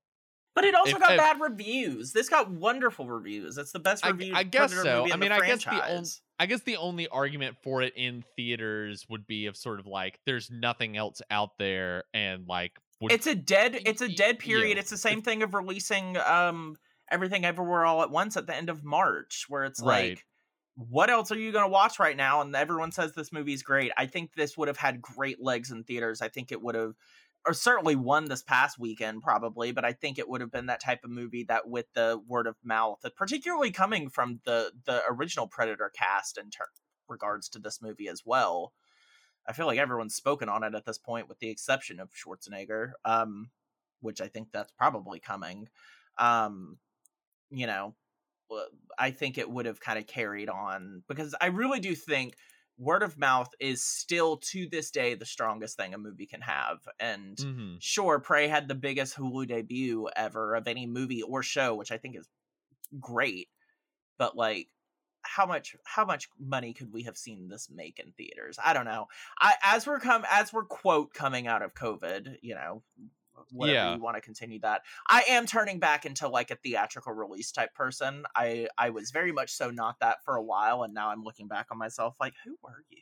But 0.56 0.66
it 0.66 0.76
also 0.76 0.96
If- 0.96 1.00
got 1.02 1.12
if- 1.14 1.18
bad 1.18 1.40
reviews. 1.42 2.12
This 2.14 2.28
got 2.30 2.50
wonderful 2.50 3.08
reviews. 3.08 3.56
that's 3.56 3.72
the 3.72 3.80
best 3.80 4.06
I- 4.06 4.10
I 4.34 4.44
guess 4.44 4.74
Predator 4.74 4.84
so. 4.84 5.14
I 5.14 5.16
mean, 5.18 5.32
I 5.32 5.46
guess 5.46 5.64
the 5.66 5.86
only- 5.90 6.10
I 6.40 6.46
guess 6.46 6.62
the 6.62 6.78
only 6.78 7.08
argument 7.10 7.58
for 7.62 7.82
it 7.82 7.94
in 7.96 8.24
theaters 8.36 9.06
would 9.10 9.28
be 9.28 9.46
of 9.48 9.56
sort 9.56 9.80
of 9.80 9.86
like 9.86 10.20
there's 10.26 10.50
nothing 10.50 10.98
else 10.98 11.22
out 11.30 11.58
there 11.60 12.06
and 12.14 12.48
like 12.48 12.80
it's 13.10 13.28
a 13.28 13.36
dead 13.36 13.80
it's 13.86 14.02
a 14.02 14.10
dead 14.10 14.38
yeah. 14.40 14.46
period. 14.46 14.78
It's 14.78 14.90
the 14.90 14.98
same 14.98 15.22
thing 15.22 15.44
of 15.44 15.54
releasing 15.54 16.18
um 16.18 16.76
everything 17.10 17.46
everywhere 17.46 17.86
all 17.86 18.02
at 18.04 18.12
once 18.12 18.38
at 18.38 18.48
the 18.48 18.56
end 18.56 18.70
of 18.70 18.84
March, 18.84 19.46
where 19.50 19.64
it's 19.64 19.82
Right. 19.82 20.12
like 20.12 20.26
what 20.76 21.10
else 21.10 21.32
are 21.32 21.38
you 21.38 21.52
going 21.52 21.66
to 21.66 21.72
watch 21.72 22.00
right 22.00 22.16
now? 22.16 22.42
And 22.42 22.56
everyone 22.56 22.92
says 22.92 23.14
this 23.14 23.34
movie's 23.34 23.64
great. 23.64 23.92
I 23.98 24.06
think 24.06 24.34
this 24.34 24.58
would 24.58 24.68
have 24.68 24.78
had 24.78 25.02
great 25.02 25.42
legs 25.42 25.70
in 25.72 25.84
theaters. 25.84 26.22
I 26.22 26.30
think 26.30 26.52
it 26.52 26.62
would 26.62 26.76
have, 26.76 26.94
or 27.46 27.54
certainly 27.54 27.96
won 27.96 28.26
this 28.26 28.42
past 28.42 28.80
weekend, 28.80 29.22
probably. 29.22 29.74
But 29.74 29.86
I 29.86 29.94
think 29.94 30.18
it 30.18 30.30
would 30.30 30.42
have 30.42 30.52
been 30.52 30.68
that 30.68 30.82
type 30.82 31.04
of 31.04 31.10
movie 31.10 31.44
that, 31.50 31.68
with 31.68 31.88
the 31.94 32.22
word 32.26 32.48
of 32.48 32.56
mouth, 32.64 33.00
particularly 33.18 33.72
coming 33.72 34.10
from 34.10 34.40
the 34.46 34.72
the 34.86 35.02
original 35.10 35.48
Predator 35.48 35.92
cast 35.96 36.38
in 36.38 36.50
ter- 36.50 36.66
regards 37.10 37.50
to 37.50 37.60
this 37.60 37.82
movie 37.82 38.08
as 38.08 38.22
well. 38.26 38.72
I 39.48 39.54
feel 39.54 39.66
like 39.68 39.80
everyone's 39.80 40.16
spoken 40.16 40.50
on 40.50 40.64
it 40.64 40.76
at 40.76 40.86
this 40.86 40.98
point, 40.98 41.28
with 41.30 41.40
the 41.40 41.50
exception 41.50 42.00
of 42.00 42.12
Schwarzenegger, 42.14 42.94
um, 43.06 43.52
which 44.02 44.22
I 44.22 44.28
think 44.28 44.52
that's 44.52 44.72
probably 44.72 45.20
coming. 45.20 45.70
Um, 46.18 46.80
you 47.52 47.68
know, 47.68 47.96
I 48.98 49.12
think 49.12 49.38
it 49.38 49.50
would 49.50 49.66
have 49.66 49.80
kind 49.80 49.98
of 50.00 50.08
carried 50.08 50.50
on 50.50 51.04
because 51.08 51.36
I 51.42 51.48
really 51.48 51.80
do 51.80 51.96
think 51.96 52.36
word 52.78 53.04
of 53.04 53.18
mouth 53.18 53.54
is 53.60 53.84
still 53.84 54.38
to 54.38 54.68
this 54.68 54.92
day 54.92 55.14
the 55.16 55.26
strongest 55.26 55.78
thing 55.78 55.94
a 55.94 55.98
movie 55.98 56.26
can 56.26 56.42
have. 56.42 56.88
And 57.00 57.38
Mhm. 57.38 57.80
sure, 57.80 58.20
Prey 58.20 58.48
had 58.48 58.68
the 58.68 58.76
biggest 58.76 59.16
Hulu 59.16 59.48
debut 59.48 60.08
ever 60.16 60.56
of 60.56 60.68
any 60.68 60.86
movie 60.88 61.22
or 61.24 61.44
show, 61.44 61.76
which 61.76 61.92
I 61.92 61.98
think 61.98 62.16
is 62.16 62.30
great. 63.00 63.50
But 64.18 64.36
like, 64.38 64.70
how 65.24 65.46
much 65.46 65.76
how 65.86 66.06
much 66.06 66.30
money 66.40 66.74
could 66.74 66.92
we 66.92 67.04
have 67.04 67.18
seen 67.18 67.48
this 67.48 67.70
make 67.70 68.00
in 68.00 68.12
theaters? 68.14 68.58
I 68.64 68.74
don't 68.74 68.86
know. 68.86 69.08
I 69.40 69.54
as 69.64 69.86
we're 69.88 70.00
come 70.00 70.26
as 70.30 70.52
we're 70.52 70.66
quote 70.66 71.14
coming 71.14 71.48
out 71.48 71.62
of 71.62 71.74
COVID, 71.74 72.38
you 72.42 72.56
know, 72.56 72.84
whatever 73.52 73.76
Yeah. 73.76 73.96
you 73.96 74.02
want 74.02 74.16
to 74.16 74.22
continue 74.22 74.60
that. 74.62 74.82
I 75.08 75.24
am 75.30 75.46
turning 75.46 75.80
back 75.80 76.06
into 76.06 76.28
like 76.28 76.52
a 76.52 76.56
theatrical 76.56 77.14
release 77.14 77.52
type 77.52 77.74
person. 77.74 78.24
I 78.36 78.68
I 78.78 78.90
was 78.90 79.12
very 79.12 79.32
much 79.32 79.52
so 79.52 79.70
not 79.72 80.00
that 80.00 80.24
for 80.26 80.36
a 80.36 80.44
while, 80.44 80.84
and 80.84 80.94
now 80.94 81.10
I'm 81.10 81.24
looking 81.24 81.48
back 81.48 81.68
on 81.72 81.78
myself 81.78 82.16
like, 82.20 82.34
who 82.46 82.58
were 82.64 82.84
you? 82.90 83.00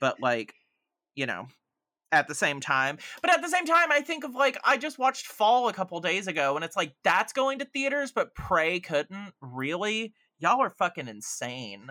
But 0.00 0.20
like, 0.20 0.54
you 1.14 1.26
know, 1.26 1.46
at 2.12 2.28
the 2.28 2.34
same 2.34 2.60
time. 2.60 2.98
But 3.22 3.30
at 3.32 3.42
the 3.42 3.48
same 3.48 3.66
time, 3.66 3.90
I 3.90 4.00
think 4.00 4.24
of 4.24 4.34
like 4.34 4.58
I 4.64 4.76
just 4.76 4.98
watched 4.98 5.26
Fall 5.26 5.68
a 5.68 5.72
couple 5.72 6.00
days 6.00 6.26
ago, 6.26 6.56
and 6.56 6.64
it's 6.64 6.76
like 6.76 6.94
that's 7.02 7.32
going 7.32 7.58
to 7.60 7.64
theaters, 7.64 8.12
but 8.12 8.34
Prey 8.34 8.80
couldn't. 8.80 9.32
Really, 9.40 10.14
y'all 10.38 10.60
are 10.60 10.70
fucking 10.70 11.08
insane. 11.08 11.90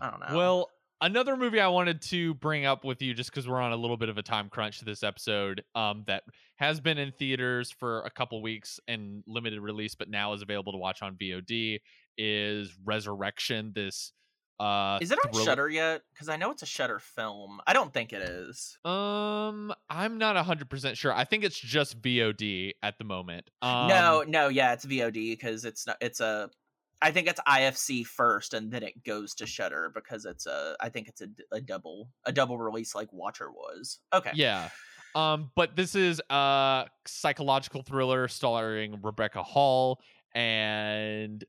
I 0.00 0.10
don't 0.10 0.20
know. 0.20 0.36
Well, 0.36 0.70
another 1.00 1.36
movie 1.36 1.60
I 1.60 1.68
wanted 1.68 2.02
to 2.02 2.34
bring 2.34 2.66
up 2.66 2.84
with 2.84 3.02
you, 3.02 3.14
just 3.14 3.30
because 3.30 3.48
we're 3.48 3.60
on 3.60 3.72
a 3.72 3.76
little 3.76 3.96
bit 3.96 4.08
of 4.08 4.18
a 4.18 4.22
time 4.22 4.48
crunch 4.48 4.78
to 4.78 4.84
this 4.84 5.02
episode, 5.02 5.62
um, 5.74 6.04
that 6.06 6.22
has 6.56 6.80
been 6.80 6.98
in 6.98 7.12
theaters 7.18 7.70
for 7.70 8.02
a 8.02 8.10
couple 8.10 8.40
weeks 8.42 8.80
and 8.88 9.22
limited 9.26 9.60
release, 9.60 9.94
but 9.94 10.08
now 10.08 10.32
is 10.32 10.42
available 10.42 10.72
to 10.72 10.78
watch 10.78 11.02
on 11.02 11.16
VOD, 11.16 11.80
is 12.16 12.72
Resurrection. 12.84 13.72
This 13.74 14.12
uh, 14.60 14.98
is 15.02 15.10
it 15.10 15.18
on 15.24 15.32
thriller- 15.32 15.44
Shudder 15.44 15.68
yet? 15.68 16.02
Because 16.12 16.28
I 16.28 16.36
know 16.36 16.50
it's 16.50 16.62
a 16.62 16.66
Shudder 16.66 17.00
film. 17.00 17.60
I 17.66 17.72
don't 17.72 17.92
think 17.92 18.12
it 18.12 18.22
is. 18.22 18.78
Um, 18.84 19.72
I'm 19.90 20.18
not 20.18 20.36
hundred 20.36 20.70
percent 20.70 20.96
sure. 20.96 21.12
I 21.12 21.24
think 21.24 21.44
it's 21.44 21.58
just 21.58 22.00
VOD 22.00 22.72
at 22.82 22.96
the 22.98 23.04
moment. 23.04 23.50
Um, 23.62 23.88
no, 23.88 24.24
no, 24.26 24.48
yeah, 24.48 24.72
it's 24.72 24.86
VOD 24.86 25.32
because 25.32 25.64
it's 25.64 25.86
not. 25.86 25.96
It's 26.00 26.20
a. 26.20 26.50
I 27.02 27.10
think 27.10 27.28
it's 27.28 27.40
IFC 27.46 28.06
first, 28.06 28.54
and 28.54 28.72
then 28.72 28.82
it 28.82 29.04
goes 29.04 29.34
to 29.34 29.46
Shudder 29.46 29.90
because 29.94 30.24
it's 30.24 30.46
a. 30.46 30.76
I 30.80 30.88
think 30.88 31.08
it's 31.08 31.22
a 31.52 31.60
double 31.60 32.08
a 32.24 32.32
double 32.32 32.58
release 32.58 32.94
like 32.94 33.12
Watcher 33.12 33.50
was. 33.50 34.00
Okay. 34.12 34.30
Yeah. 34.34 34.68
Um, 35.14 35.50
but 35.54 35.76
this 35.76 35.94
is 35.94 36.20
a 36.28 36.86
psychological 37.06 37.82
thriller 37.82 38.26
starring 38.28 38.98
Rebecca 39.02 39.42
Hall, 39.42 40.00
and 40.34 41.44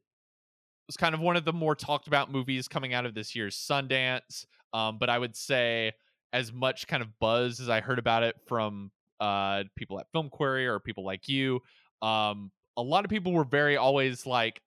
it's 0.88 0.98
kind 0.98 1.16
of 1.16 1.22
one 1.22 1.36
of 1.36 1.46
the 1.46 1.54
more 1.54 1.76
talked 1.76 2.08
about 2.08 2.32
movies 2.32 2.68
coming 2.68 2.94
out 2.94 3.06
of 3.06 3.16
this 3.16 3.36
year's 3.36 3.56
Sundance. 3.56 4.46
Um, 4.74 4.98
but 5.00 5.10
I 5.10 5.18
would 5.18 5.36
say 5.36 5.94
as 6.34 6.54
much 6.54 6.86
kind 6.88 7.02
of 7.02 7.10
buzz 7.20 7.60
as 7.60 7.70
I 7.70 7.82
heard 7.82 7.98
about 7.98 8.24
it 8.24 8.36
from 8.46 8.92
uh 9.22 9.64
people 9.78 9.98
at 10.00 10.12
Film 10.12 10.26
Inquiry 10.26 10.68
or 10.68 10.80
people 10.80 11.06
like 11.06 11.28
you, 11.28 11.62
um, 12.02 12.52
a 12.78 12.84
lot 12.84 13.06
of 13.06 13.10
people 13.10 13.32
were 13.32 13.46
very 13.46 13.78
always 13.78 14.26
like 14.26 14.62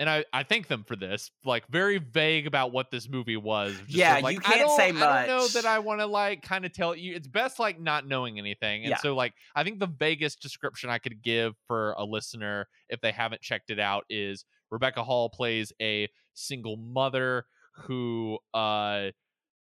and 0.00 0.10
I, 0.10 0.24
I 0.32 0.42
thank 0.42 0.66
them 0.66 0.82
for 0.82 0.96
this, 0.96 1.30
like 1.44 1.68
very 1.68 1.98
vague 1.98 2.46
about 2.48 2.72
what 2.72 2.90
this 2.90 3.08
movie 3.08 3.36
was. 3.36 3.76
Just 3.80 3.90
Yeah, 3.90 4.08
sort 4.08 4.18
of 4.18 4.24
like, 4.24 4.34
you 4.34 4.40
I 4.40 4.42
can't 4.54 4.60
don't- 4.66 4.76
say 4.76 4.88
I 4.88 5.26
don't 5.26 5.26
know 5.28 5.46
that 5.48 5.66
I 5.66 5.78
want 5.78 6.00
to 6.00 6.06
like 6.06 6.42
kind 6.42 6.64
of 6.64 6.72
tell 6.72 6.96
you. 6.96 7.14
It's 7.14 7.28
best 7.28 7.58
like 7.60 7.78
not 7.78 8.06
knowing 8.08 8.38
anything. 8.38 8.82
And 8.82 8.90
Yeah. 8.90 8.96
so 8.96 9.14
like 9.14 9.34
I 9.54 9.62
think 9.62 9.78
the 9.78 9.86
vaguest 9.86 10.40
description 10.40 10.90
I 10.90 10.98
could 10.98 11.22
give 11.22 11.54
for 11.68 11.92
a 11.92 12.04
listener 12.04 12.66
if 12.88 13.00
they 13.00 13.12
haven't 13.12 13.42
checked 13.42 13.70
it 13.70 13.78
out 13.78 14.04
is 14.10 14.44
Rebecca 14.70 15.04
Hall 15.04 15.28
plays 15.28 15.72
a 15.80 16.08
single 16.34 16.76
mother 16.78 17.44
who 17.74 18.38
uh 18.54 19.10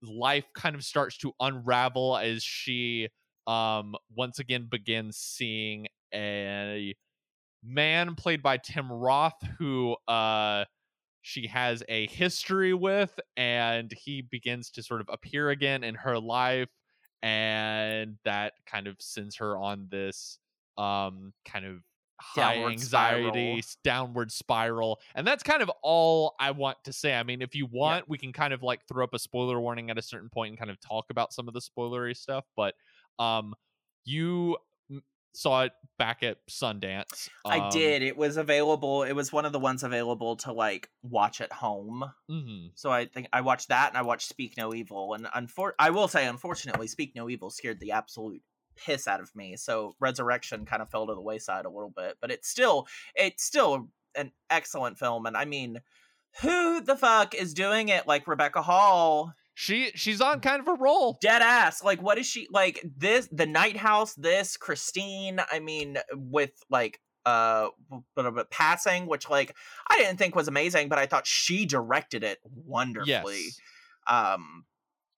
life 0.04 0.46
kind 0.54 0.76
of 0.76 0.84
starts 0.84 1.18
to 1.18 1.34
unravel 1.40 2.18
as 2.18 2.44
she 2.44 3.10
um 3.48 3.96
once 4.16 4.40
again 4.40 4.68
begins 4.70 5.18
seeing 5.18 5.88
a 6.14 6.96
man 7.64 8.16
played 8.16 8.42
by 8.42 8.58
Tim 8.58 8.92
Roth 8.92 9.42
who 9.58 9.96
uh 10.08 10.66
she 11.22 11.48
has 11.48 11.84
a 11.90 12.08
history 12.08 12.74
with 12.74 13.20
and 13.36 13.92
he 13.92 14.22
begins 14.22 14.72
to 14.72 14.84
sort 14.84 15.02
of 15.02 15.10
appear 15.12 15.50
again 15.50 15.84
in 15.84 15.96
her 15.96 16.18
life 16.18 16.70
and 17.22 18.18
that 18.24 18.54
kind 18.66 18.88
of 18.88 18.96
sends 19.00 19.36
her 19.36 19.58
on 19.58 19.88
this 19.92 20.40
um 20.78 21.34
kind 21.46 21.66
of 21.66 21.82
high 22.22 22.56
Downward 22.56 22.72
anxiety 22.72 23.62
spiral. 23.62 23.80
downward 23.84 24.32
spiral 24.32 25.00
and 25.16 25.26
that's 25.26 25.44
kind 25.44 25.62
of 25.62 25.72
all 25.82 26.36
i 26.40 26.52
want 26.52 26.78
to 26.84 26.94
say 26.94 27.14
i 27.14 27.24
mean 27.24 27.42
if 27.42 27.56
you 27.56 27.66
want 27.66 28.10
we 28.10 28.18
can 28.18 28.34
kind 28.34 28.54
of 28.54 28.62
like 28.62 28.82
throw 28.88 29.04
up 29.04 29.14
a 29.14 29.20
spoiler 29.20 29.60
warning 29.60 29.90
at 29.90 29.98
a 29.98 30.02
certain 30.02 30.30
point 30.30 30.50
and 30.50 30.58
kind 30.58 30.72
of 30.72 30.80
talk 30.82 31.06
about 31.12 31.34
some 31.34 31.48
of 31.48 31.54
the 31.54 31.62
spoilery 31.62 32.16
stuff 32.16 32.46
but 32.58 32.74
um 33.20 33.54
you 34.04 34.58
saw 35.34 35.64
it 35.64 35.72
back 35.98 36.24
at 36.24 36.38
sundance 36.50 37.30
I 37.46 37.60
um, 37.60 37.70
did. 37.72 38.02
It 38.02 38.18
was 38.18 38.38
available. 38.38 39.04
It 39.04 39.14
was 39.14 39.32
one 39.32 39.46
of 39.46 39.52
the 39.52 39.60
ones 39.60 39.84
available 39.84 40.38
to 40.38 40.54
like 40.54 40.90
watch 41.04 41.42
at 41.42 41.52
home. 41.52 42.06
mhm. 42.30 42.72
So 42.76 42.92
I 42.92 43.06
think 43.06 43.28
I 43.34 43.42
watched 43.42 43.70
that 43.70 43.90
and 43.90 43.98
I 43.98 44.02
watched 44.02 44.30
Speak 44.30 44.56
No 44.58 44.74
Evil. 44.74 45.14
And 45.14 45.26
unfor- 45.26 45.74
I 45.78 45.90
will 45.92 46.08
say, 46.08 46.26
unfortunately, 46.26 46.88
Speak 46.88 47.16
No 47.16 47.30
Evil 47.30 47.50
scared 47.50 47.80
the 47.80 47.92
absolute 47.92 48.42
piss 48.76 49.08
out 49.08 49.20
of 49.20 49.36
me. 49.36 49.56
So 49.58 49.96
Resurrection 50.00 50.66
kind 50.66 50.82
of 50.82 50.90
fell 50.90 51.08
to 51.08 51.14
the 51.14 51.22
wayside 51.22 51.66
a 51.66 51.70
little 51.70 51.94
bit, 51.96 52.18
but 52.22 52.32
it's 52.32 52.50
still 52.50 52.88
it's 53.16 53.44
still 53.44 53.90
an 54.16 54.32
excellent 54.50 54.98
film. 54.98 55.26
And 55.26 55.36
I 55.38 55.46
mean, 55.46 55.82
who 56.42 56.82
the 56.82 56.96
fuck 56.96 57.36
is 57.36 57.54
doing 57.54 57.90
it 57.90 58.08
like 58.08 58.28
Rebecca 58.28 58.62
Hall? 58.62 59.34
She 59.60 59.92
she's 59.94 60.22
on 60.22 60.40
kind 60.40 60.62
of 60.62 60.70
a 60.70 60.74
roll 60.76 61.18
Dead 61.22 61.42
ass. 61.42 61.84
Like, 61.84 62.02
what 62.02 62.18
is 62.18 62.26
she 62.26 62.48
like? 62.50 62.82
This, 62.96 63.28
the 63.30 63.46
Night 63.46 63.76
House, 63.76 64.14
this 64.14 64.56
Christine. 64.56 65.42
I 65.52 65.60
mean, 65.60 65.98
with 66.16 66.54
like 66.70 67.02
uh 67.26 67.68
but 68.16 68.34
but 68.34 68.50
passing 68.50 69.06
which 69.06 69.30
like 69.30 69.54
i 69.92 69.98
didn't 69.98 70.18
think 70.18 70.38
was 70.38 70.48
amazing 70.48 70.88
but 70.88 70.98
i 70.98 71.06
thought 71.06 71.28
she 71.28 71.66
directed 71.66 72.24
it 72.24 72.38
wonderfully 72.66 73.42
yes 73.44 73.60
um 74.08 74.64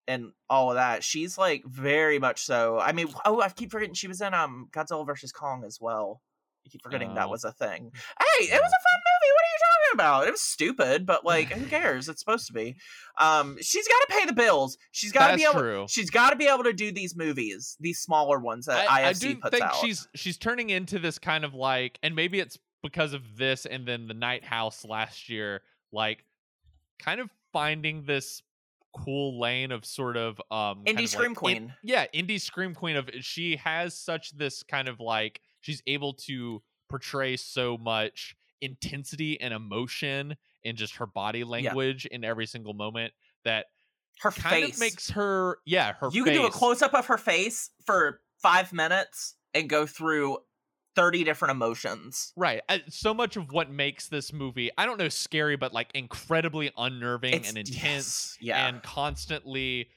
and 0.07 0.31
all 0.49 0.71
of 0.71 0.75
that 0.75 1.03
she's 1.03 1.37
like 1.37 1.61
very 1.67 2.17
much 2.17 2.41
so 2.43 2.79
i 2.79 2.91
mean 2.91 3.07
oh 3.23 3.39
i 3.39 3.49
keep 3.49 3.69
forgetting 3.69 3.93
she 3.93 4.07
was 4.07 4.19
in 4.19 4.33
um 4.33 4.67
godzilla 4.71 5.05
versus 5.05 5.31
kong 5.31 5.63
as 5.63 5.77
well 5.79 6.19
i 6.65 6.69
keep 6.69 6.81
forgetting 6.81 7.13
that 7.13 7.27
Oh. 7.27 7.29
was 7.29 7.43
a 7.43 7.51
thing 7.51 7.91
hey 7.93 8.45
it 8.45 8.49
was 8.49 8.71
a 8.73 8.81
fun 8.87 8.99
movie 9.07 9.31
what 9.35 9.43
are 9.45 9.51
you 9.53 9.59
talking 9.61 9.70
about. 9.93 10.27
It 10.27 10.31
was 10.31 10.41
stupid 10.41 11.05
but 11.05 11.25
like 11.25 11.49
who 11.51 11.65
cares? 11.69 12.09
It's 12.09 12.19
supposed 12.19 12.47
to 12.47 12.53
be. 12.53 12.75
Um 13.19 13.57
she's 13.61 13.87
got 13.87 13.99
to 13.99 14.07
pay 14.19 14.25
the 14.25 14.33
bills. 14.33 14.77
She's 14.91 15.11
got 15.11 15.31
to 15.31 15.37
be 15.37 15.43
able 15.43 15.59
true. 15.59 15.85
she's 15.89 16.09
got 16.09 16.31
to 16.31 16.35
be 16.35 16.47
able 16.47 16.63
to 16.63 16.73
do 16.73 16.91
these 16.91 17.15
movies 17.15 17.77
these 17.79 17.99
smaller 17.99 18.39
ones 18.39 18.65
that 18.65 18.89
I, 18.89 19.09
I 19.09 19.13
do 19.13 19.35
puts 19.35 19.51
think 19.51 19.63
out. 19.63 19.75
she's 19.75 20.07
she's 20.15 20.37
turning 20.37 20.69
into 20.69 20.99
this 20.99 21.17
kind 21.19 21.43
of 21.45 21.53
like 21.53 21.99
and 22.03 22.15
maybe 22.15 22.39
it's 22.39 22.57
because 22.83 23.13
of 23.13 23.21
this 23.37 23.65
and 23.65 23.87
then 23.87 24.07
the 24.07 24.13
night 24.13 24.43
house 24.43 24.83
last 24.85 25.29
year 25.29 25.61
like 25.91 26.23
kind 26.99 27.19
of 27.19 27.29
finding 27.53 28.03
this 28.05 28.41
cool 28.93 29.39
lane 29.39 29.71
of 29.71 29.85
sort 29.85 30.17
of 30.17 30.39
um 30.51 30.83
kind 30.85 30.97
Indie 30.97 31.03
of 31.03 31.09
scream 31.09 31.31
like, 31.31 31.37
queen. 31.37 31.57
in- 31.57 31.73
yeah 31.83 32.05
indie 32.13 32.41
scream 32.41 32.73
queen 32.73 32.95
of 32.97 33.09
she 33.21 33.55
has 33.57 33.97
such 33.97 34.35
this 34.37 34.63
kind 34.63 34.87
of 34.87 34.99
like 34.99 35.39
she's 35.61 35.81
able 35.87 36.13
to 36.13 36.61
portray 36.89 37.37
so 37.37 37.77
much 37.77 38.35
intensity 38.61 39.39
and 39.41 39.53
emotion 39.53 40.35
in 40.63 40.75
just 40.75 40.95
her 40.97 41.07
body 41.07 41.43
language 41.43 42.05
in 42.05 42.23
every 42.23 42.45
single 42.45 42.73
moment 42.73 43.13
that 43.43 43.65
her 44.21 44.31
kind 44.31 44.65
face 44.65 44.73
of 44.75 44.79
makes 44.79 45.09
her 45.09 45.57
yeah 45.65 45.93
her 45.99 46.09
you 46.11 46.23
can 46.23 46.33
do 46.33 46.45
a 46.45 46.51
close 46.51 46.81
up 46.81 46.93
of 46.93 47.07
her 47.07 47.17
face 47.17 47.71
for 47.85 48.21
five 48.41 48.71
minutes 48.71 49.35
and 49.53 49.69
go 49.69 49.85
through 49.85 50.37
30 50.95 51.23
different 51.23 51.51
emotions. 51.53 52.33
Right. 52.35 52.61
Uh, 52.67 52.79
So 52.89 53.13
much 53.13 53.37
of 53.37 53.51
what 53.51 53.71
makes 53.71 54.09
this 54.09 54.33
movie, 54.33 54.69
I 54.77 54.85
don't 54.85 54.97
know, 54.97 55.07
scary, 55.09 55.55
but 55.55 55.73
like 55.73 55.89
incredibly 55.93 56.69
unnerving 56.77 57.33
It's- 57.33 57.49
and 57.49 57.57
intense 57.57 57.75
yes, 57.75 58.37
yeah. 58.41 58.67
and 58.67 58.83
constantly, 58.83 59.89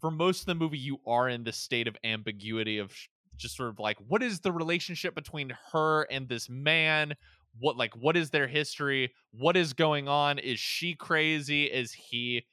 for 0.00 0.10
most 0.12 0.40
of 0.40 0.46
the 0.46 0.54
movie, 0.54 0.78
you 0.78 0.98
are 1.06 1.28
in 1.28 1.42
this 1.42 1.56
state 1.56 1.88
of 1.88 1.96
ambiguity 2.04 2.78
of 2.78 2.92
just 3.36 3.56
sort 3.56 3.68
of 3.68 3.78
like, 3.80 3.96
what 4.06 4.22
is 4.22 4.40
the 4.40 4.52
relationship 4.52 5.14
between 5.14 5.52
her 5.72 6.02
and 6.04 6.28
this 6.28 6.48
man? 6.48 7.14
What, 7.58 7.76
like, 7.76 7.94
what 7.96 8.16
is 8.16 8.30
their 8.30 8.46
history? 8.46 9.12
What 9.32 9.56
is 9.56 9.72
going 9.72 10.08
on? 10.08 10.38
Is 10.38 10.58
she 10.60 10.94
crazy? 10.94 11.64
Is 11.64 11.92
he 11.92 12.44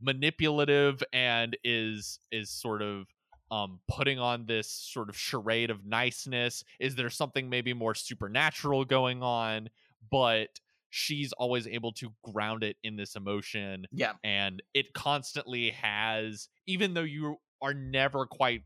manipulative 0.00 1.02
and 1.12 1.56
is, 1.64 2.18
is 2.30 2.50
sort 2.50 2.82
of, 2.82 3.06
um 3.50 3.78
putting 3.88 4.18
on 4.18 4.46
this 4.46 4.70
sort 4.70 5.10
of 5.10 5.16
charade 5.18 5.68
of 5.68 5.84
niceness 5.84 6.64
is 6.80 6.94
there 6.94 7.10
something 7.10 7.50
maybe 7.50 7.74
more 7.74 7.94
supernatural 7.94 8.86
going 8.86 9.22
on 9.22 9.68
but 10.10 10.48
she's 10.88 11.30
always 11.34 11.66
able 11.66 11.92
to 11.92 12.10
ground 12.24 12.64
it 12.64 12.78
in 12.82 12.96
this 12.96 13.16
emotion 13.16 13.86
Yeah. 13.92 14.12
and 14.24 14.62
it 14.72 14.94
constantly 14.94 15.70
has 15.72 16.48
even 16.66 16.94
though 16.94 17.02
you 17.02 17.36
are 17.60 17.74
never 17.74 18.24
quite 18.24 18.62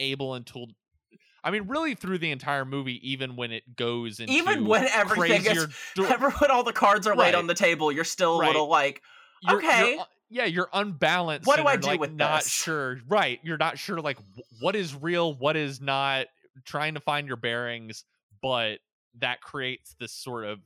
able 0.00 0.34
until 0.34 0.66
I 1.44 1.50
mean, 1.50 1.68
really 1.68 1.94
through 1.94 2.18
the 2.18 2.30
entire 2.30 2.64
movie, 2.64 2.98
even 3.08 3.36
when 3.36 3.52
it 3.52 3.76
goes 3.76 4.18
into 4.18 4.32
Even 4.32 4.64
when 4.66 4.86
everything 4.86 5.44
is- 5.44 5.68
dir- 5.94 6.06
Ever 6.12 6.30
when 6.30 6.50
all 6.50 6.64
the 6.64 6.72
cards 6.72 7.06
are 7.06 7.14
laid 7.14 7.34
on 7.34 7.46
the 7.46 7.54
table, 7.54 7.92
you're 7.92 8.02
still 8.04 8.40
a 8.40 8.42
little 8.46 8.66
like, 8.68 9.02
you're- 9.42 9.62
you're 9.62 9.72
okay. 9.72 9.98
yeah, 10.30 10.46
you're 10.46 10.70
unbalanced. 10.72 11.46
What 11.46 11.56
do 11.58 11.64
I 11.64 11.72
you're, 11.72 11.80
do 11.82 11.86
like, 11.88 12.00
with 12.00 12.12
not 12.14 12.44
this? 12.44 12.50
sure? 12.52 12.98
Right, 13.08 13.38
you're 13.42 13.58
not 13.58 13.78
sure 13.78 14.00
like 14.00 14.16
what 14.60 14.74
is 14.74 14.94
real, 14.94 15.34
what 15.34 15.56
is 15.56 15.80
not. 15.80 16.26
Trying 16.64 16.94
to 16.94 17.00
find 17.00 17.26
your 17.26 17.36
bearings, 17.36 18.04
but 18.40 18.78
that 19.18 19.40
creates 19.40 19.94
this 19.98 20.12
sort 20.12 20.44
of 20.44 20.60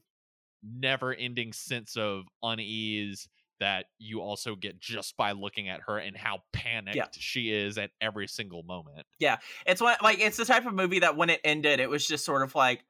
never-ending 0.62 1.52
sense 1.52 1.96
of 1.96 2.24
unease 2.42 3.28
that 3.60 3.86
you 3.98 4.20
also 4.20 4.54
get 4.54 4.80
just 4.80 5.16
by 5.16 5.32
looking 5.32 5.68
at 5.68 5.80
her 5.86 5.98
and 5.98 6.16
how 6.16 6.38
panicked 6.52 7.18
she 7.18 7.52
is 7.52 7.78
at 7.78 7.90
every 8.00 8.26
single 8.28 8.62
moment. 8.62 9.06
Yeah. 9.18 9.38
It's 9.66 9.80
what 9.80 10.02
like 10.02 10.20
it's 10.20 10.36
the 10.36 10.44
type 10.44 10.66
of 10.66 10.74
movie 10.74 11.00
that 11.00 11.16
when 11.16 11.30
it 11.30 11.40
ended, 11.44 11.80
it 11.80 11.90
was 11.90 12.06
just 12.06 12.24
sort 12.24 12.42
of 12.42 12.54
like, 12.54 12.84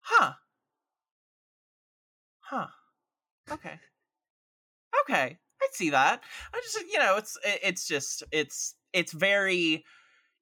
huh. 0.00 0.32
Huh. 2.40 2.66
Okay. 3.50 3.78
Okay. 5.02 5.38
I 5.62 5.68
see 5.72 5.90
that. 5.90 6.22
I 6.54 6.60
just 6.62 6.80
you 6.90 6.98
know, 6.98 7.16
it's 7.16 7.38
it's 7.44 7.86
just 7.86 8.22
it's 8.32 8.74
it's 8.92 9.12
very 9.12 9.84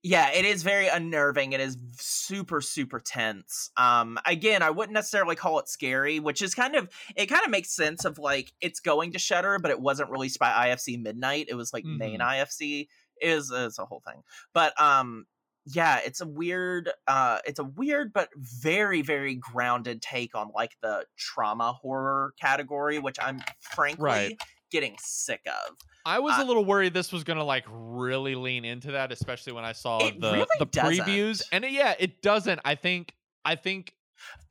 yeah, 0.08 0.30
it 0.30 0.46
is 0.46 0.62
very 0.62 0.88
unnerving. 0.88 1.52
It 1.52 1.60
is 1.60 1.76
super 1.98 2.62
super 2.62 2.98
tense. 2.98 3.70
Um 3.76 4.18
again, 4.24 4.62
I 4.62 4.70
wouldn't 4.70 4.94
necessarily 4.94 5.36
call 5.36 5.58
it 5.58 5.68
scary, 5.68 6.18
which 6.18 6.40
is 6.40 6.54
kind 6.54 6.76
of 6.76 6.88
it 7.14 7.26
kind 7.26 7.44
of 7.44 7.50
makes 7.50 7.76
sense 7.76 8.06
of 8.06 8.18
like 8.18 8.50
it's 8.62 8.80
going 8.80 9.12
to 9.12 9.18
Shudder, 9.18 9.58
but 9.58 9.70
it 9.70 9.80
wasn't 9.80 10.10
released 10.10 10.38
by 10.38 10.68
IFC 10.68 10.98
Midnight. 11.02 11.48
It 11.50 11.56
was 11.56 11.74
like 11.74 11.84
main 11.84 12.20
IFC 12.20 12.88
Is 13.20 13.50
it's 13.54 13.78
a 13.78 13.84
whole 13.84 14.02
thing. 14.06 14.22
But 14.54 14.80
um 14.80 15.26
yeah, 15.66 16.00
it's 16.02 16.22
a 16.22 16.26
weird 16.26 16.90
uh 17.06 17.40
it's 17.46 17.58
a 17.58 17.64
weird 17.64 18.14
but 18.14 18.30
very 18.34 19.02
very 19.02 19.34
grounded 19.34 20.00
take 20.00 20.34
on 20.34 20.50
like 20.54 20.72
the 20.80 21.04
trauma 21.18 21.74
horror 21.74 22.32
category, 22.40 22.98
which 22.98 23.18
I'm 23.20 23.42
frankly 23.60 24.04
Right. 24.04 24.42
Getting 24.70 24.96
sick 25.00 25.40
of. 25.46 25.76
I 26.04 26.18
was 26.20 26.38
Uh, 26.38 26.42
a 26.42 26.44
little 26.44 26.64
worried 26.64 26.94
this 26.94 27.12
was 27.12 27.24
gonna 27.24 27.44
like 27.44 27.64
really 27.68 28.34
lean 28.34 28.64
into 28.64 28.92
that, 28.92 29.12
especially 29.12 29.52
when 29.52 29.64
I 29.64 29.72
saw 29.72 29.98
the 29.98 30.12
really 30.20 30.46
the 30.58 30.64
doesn't. 30.66 31.04
previews. 31.06 31.42
And 31.52 31.64
it- 31.64 31.72
yeah, 31.72 31.94
it 31.98 32.22
doesn't. 32.22 32.60
I 32.64 32.74
think 32.74 33.14
I 33.44 33.54
think 33.56 33.94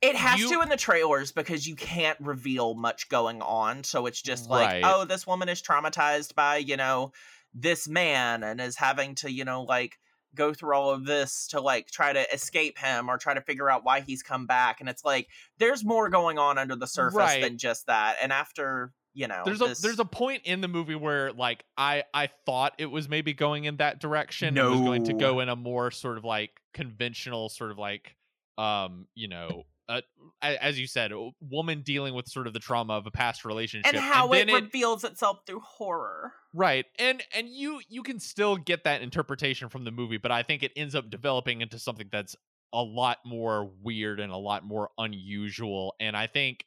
It 0.00 0.16
has 0.16 0.40
You- 0.40 0.48
to 0.54 0.62
in 0.62 0.70
the 0.70 0.78
trailers 0.78 1.30
because 1.30 1.66
you 1.66 1.76
can't 1.76 2.18
reveal 2.20 2.72
much 2.74 3.10
going 3.10 3.42
on. 3.42 3.84
So 3.84 4.06
it's 4.06 4.22
just 4.22 4.48
like, 4.48 4.66
Right. 4.66 4.82
oh, 4.82 5.04
this 5.04 5.26
woman 5.26 5.50
is 5.50 5.60
traumatized 5.60 6.34
by, 6.34 6.56
you 6.56 6.78
know, 6.78 7.12
this 7.52 7.86
man 7.86 8.42
and 8.42 8.62
is 8.62 8.76
having 8.76 9.14
to, 9.16 9.30
you 9.30 9.44
know, 9.44 9.62
like 9.64 9.98
go 10.34 10.54
through 10.54 10.74
all 10.74 10.90
of 10.90 11.04
this 11.04 11.48
to 11.48 11.60
like 11.60 11.90
try 11.90 12.14
to 12.14 12.32
escape 12.34 12.78
him 12.78 13.10
or 13.10 13.18
try 13.18 13.34
to 13.34 13.42
figure 13.42 13.68
out 13.68 13.84
why 13.84 14.00
he's 14.00 14.22
come 14.22 14.46
back 14.46 14.80
and 14.80 14.88
it's 14.88 15.04
like 15.04 15.28
there's 15.58 15.84
more 15.84 16.08
going 16.08 16.38
on 16.38 16.56
under 16.58 16.76
the 16.76 16.86
surface 16.86 17.16
Right. 17.16 17.42
than 17.42 17.58
just 17.58 17.86
that 17.86 18.16
and 18.22 18.32
after 18.32 18.92
you 19.14 19.26
know 19.28 19.42
there's 19.44 19.58
this- 19.58 19.78
a 19.80 19.82
there's 19.82 19.98
a 19.98 20.04
point 20.04 20.42
in 20.44 20.60
the 20.60 20.68
movie 20.68 20.94
where 20.94 21.32
like 21.32 21.64
I 21.76 22.04
I 22.14 22.28
thought 22.46 22.74
it 22.78 22.86
was 22.86 23.08
maybe 23.08 23.32
going 23.34 23.64
in 23.64 23.76
that 23.78 24.00
direction. 24.00 24.56
It 24.56 24.62
was 24.62 24.80
going 24.80 25.04
to 25.04 25.12
go 25.14 25.40
in 25.40 25.48
a 25.48 25.56
more 25.56 25.90
sort 25.90 26.18
of 26.18 26.24
like 26.24 26.50
conventional 26.74 27.48
sort 27.48 27.70
of 27.70 27.78
like 27.78 28.14
um 28.56 29.06
you 29.14 29.28
know 29.28 29.64
uh, 29.88 30.02
a- 30.42 30.62
as 30.62 30.78
you 30.78 30.86
said 30.86 31.12
a 31.12 31.30
woman 31.40 31.80
dealing 31.82 32.12
with 32.12 32.28
sort 32.28 32.46
of 32.46 32.52
the 32.52 32.58
trauma 32.58 32.92
of 32.92 33.06
a 33.06 33.10
past 33.10 33.44
relationship. 33.44 33.94
And 33.94 34.02
how 34.02 34.30
it 34.32 34.46
then 34.46 34.48
it 34.50 34.64
reveals 34.64 35.02
itself 35.04 35.40
through 35.46 35.60
horror. 35.60 36.34
Right. 36.52 36.84
And 36.98 37.22
and 37.34 37.48
you 37.48 37.80
you 37.88 38.02
can 38.02 38.20
still 38.20 38.56
get 38.56 38.84
that 38.84 39.00
interpretation 39.00 39.68
from 39.70 39.84
the 39.84 39.90
movie 39.90 40.18
but 40.18 40.30
i 40.30 40.42
think 40.42 40.62
it 40.62 40.72
ends 40.76 40.94
up 40.94 41.08
developing 41.10 41.60
into 41.62 41.78
something 41.78 42.08
that's 42.12 42.36
a 42.74 42.82
lot 42.82 43.16
more 43.24 43.70
weird 43.82 44.20
and 44.20 44.30
a 44.30 44.36
lot 44.36 44.62
more 44.64 44.90
unusual. 44.98 45.94
And 46.00 46.14
i 46.16 46.26
think 46.26 46.64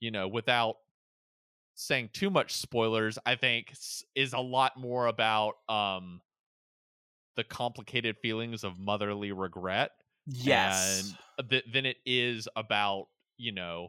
you 0.00 0.10
know 0.10 0.26
without 0.26 0.76
saying 1.74 2.08
too 2.12 2.30
much 2.30 2.52
spoilers 2.52 3.18
i 3.26 3.34
think 3.34 3.74
is 4.14 4.32
a 4.32 4.38
lot 4.38 4.76
more 4.76 5.06
about 5.06 5.54
um 5.68 6.20
the 7.36 7.44
complicated 7.44 8.16
feelings 8.22 8.62
of 8.62 8.78
motherly 8.78 9.32
regret 9.32 9.90
yes. 10.26 11.14
and 11.38 11.50
th- 11.50 11.64
than 11.72 11.84
it 11.84 11.96
is 12.06 12.48
about 12.56 13.06
you 13.36 13.52
know 13.52 13.88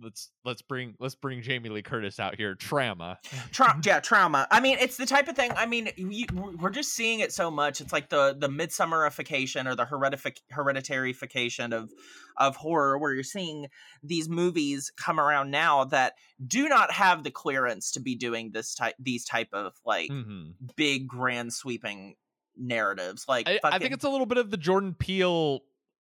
let's 0.00 0.30
let's 0.44 0.62
bring 0.62 0.94
let's 0.98 1.14
bring 1.14 1.42
Jamie 1.42 1.68
Lee 1.68 1.82
Curtis 1.82 2.18
out 2.18 2.36
here 2.36 2.54
trauma 2.54 3.18
Tra- 3.50 3.78
yeah, 3.84 4.00
trauma. 4.00 4.46
I 4.50 4.60
mean, 4.60 4.78
it's 4.80 4.96
the 4.96 5.06
type 5.06 5.28
of 5.28 5.36
thing. 5.36 5.52
I 5.56 5.66
mean, 5.66 5.90
you, 5.96 6.26
we're 6.60 6.70
just 6.70 6.94
seeing 6.94 7.20
it 7.20 7.32
so 7.32 7.50
much. 7.50 7.80
It's 7.80 7.92
like 7.92 8.08
the 8.08 8.34
the 8.38 8.48
midsummerification 8.48 9.66
or 9.70 9.74
the 9.76 9.84
heredific- 9.84 10.40
hereditarification 10.52 11.72
of 11.74 11.90
of 12.36 12.56
horror, 12.56 12.98
where 12.98 13.12
you're 13.12 13.22
seeing 13.22 13.66
these 14.02 14.28
movies 14.28 14.90
come 14.96 15.20
around 15.20 15.50
now 15.50 15.84
that 15.84 16.14
do 16.46 16.68
not 16.68 16.90
have 16.92 17.22
the 17.24 17.30
clearance 17.30 17.90
to 17.92 18.00
be 18.00 18.14
doing 18.14 18.50
this 18.52 18.74
type 18.74 18.94
these 18.98 19.24
type 19.24 19.48
of 19.52 19.74
like 19.84 20.10
Mhm. 20.10 20.54
big 20.76 21.06
grand 21.06 21.52
sweeping 21.52 22.14
narratives. 22.56 23.24
Like, 23.28 23.48
I, 23.48 23.60
I 23.64 23.78
think 23.78 23.92
it's 23.94 24.04
a 24.04 24.10
little 24.10 24.26
bit 24.26 24.38
of 24.38 24.50
the 24.50 24.56
Jordan 24.56 24.94
Peele 24.98 25.60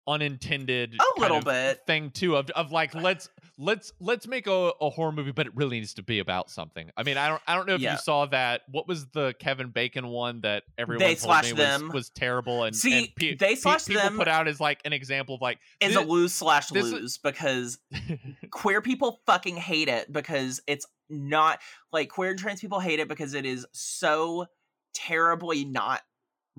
unintended 0.09 0.95
A 0.99 1.19
little 1.21 1.41
bit. 1.41 1.81
thing 1.87 2.09
too 2.11 2.35
of 2.35 2.49
of 2.51 2.71
like 2.71 2.93
let's 2.95 3.29
let's 3.57 3.91
let's 3.99 4.27
make 4.27 4.47
a, 4.47 4.71
a 4.81 4.89
horror 4.89 5.11
movie 5.11 5.31
but 5.31 5.45
it 5.47 5.55
really 5.55 5.77
needs 5.79 5.93
to 5.95 6.03
be 6.03 6.19
about 6.19 6.49
something 6.49 6.89
i 6.97 7.03
mean 7.03 7.17
i 7.17 7.27
don't 7.27 7.41
i 7.47 7.55
don't 7.55 7.67
know 7.67 7.75
if 7.75 7.81
Yeah. 7.81 7.93
you 7.93 7.97
saw 7.99 8.25
that 8.27 8.61
what 8.71 8.87
was 8.87 9.05
the 9.07 9.33
kevin 9.39 9.69
bacon 9.69 10.07
one 10.07 10.41
that 10.41 10.63
everyone 10.77 11.05
They 11.05 11.15
told 11.15 11.43
me 11.43 11.51
them. 11.51 11.85
was, 11.87 11.93
was 11.93 12.09
terrible 12.09 12.63
and 12.63 12.75
See, 12.75 12.97
and 12.99 13.15
pe- 13.15 13.35
they 13.35 13.55
slash 13.55 13.85
people 13.85 14.01
them 14.03 14.17
put 14.17 14.27
out 14.27 14.47
as 14.47 14.59
like 14.59 14.79
an 14.85 14.93
example 14.93 15.35
of 15.35 15.41
like 15.41 15.59
is 15.81 15.95
a 15.95 16.01
lose 16.01 16.33
slash 16.33 16.67
this 16.69 16.85
is- 16.85 16.91
lose 16.93 17.17
because 17.17 17.77
queer 18.51 18.81
people 18.81 19.19
fucking 19.25 19.57
hate 19.57 19.89
it 19.89 20.11
because 20.11 20.61
it's 20.67 20.85
not 21.09 21.59
like 21.91 22.09
queer 22.09 22.31
and 22.31 22.39
trans 22.39 22.61
people 22.61 22.79
hate 22.79 22.99
it 22.99 23.07
because 23.07 23.33
it 23.33 23.45
is 23.45 23.65
so 23.73 24.45
terribly 24.93 25.65
not 25.65 26.01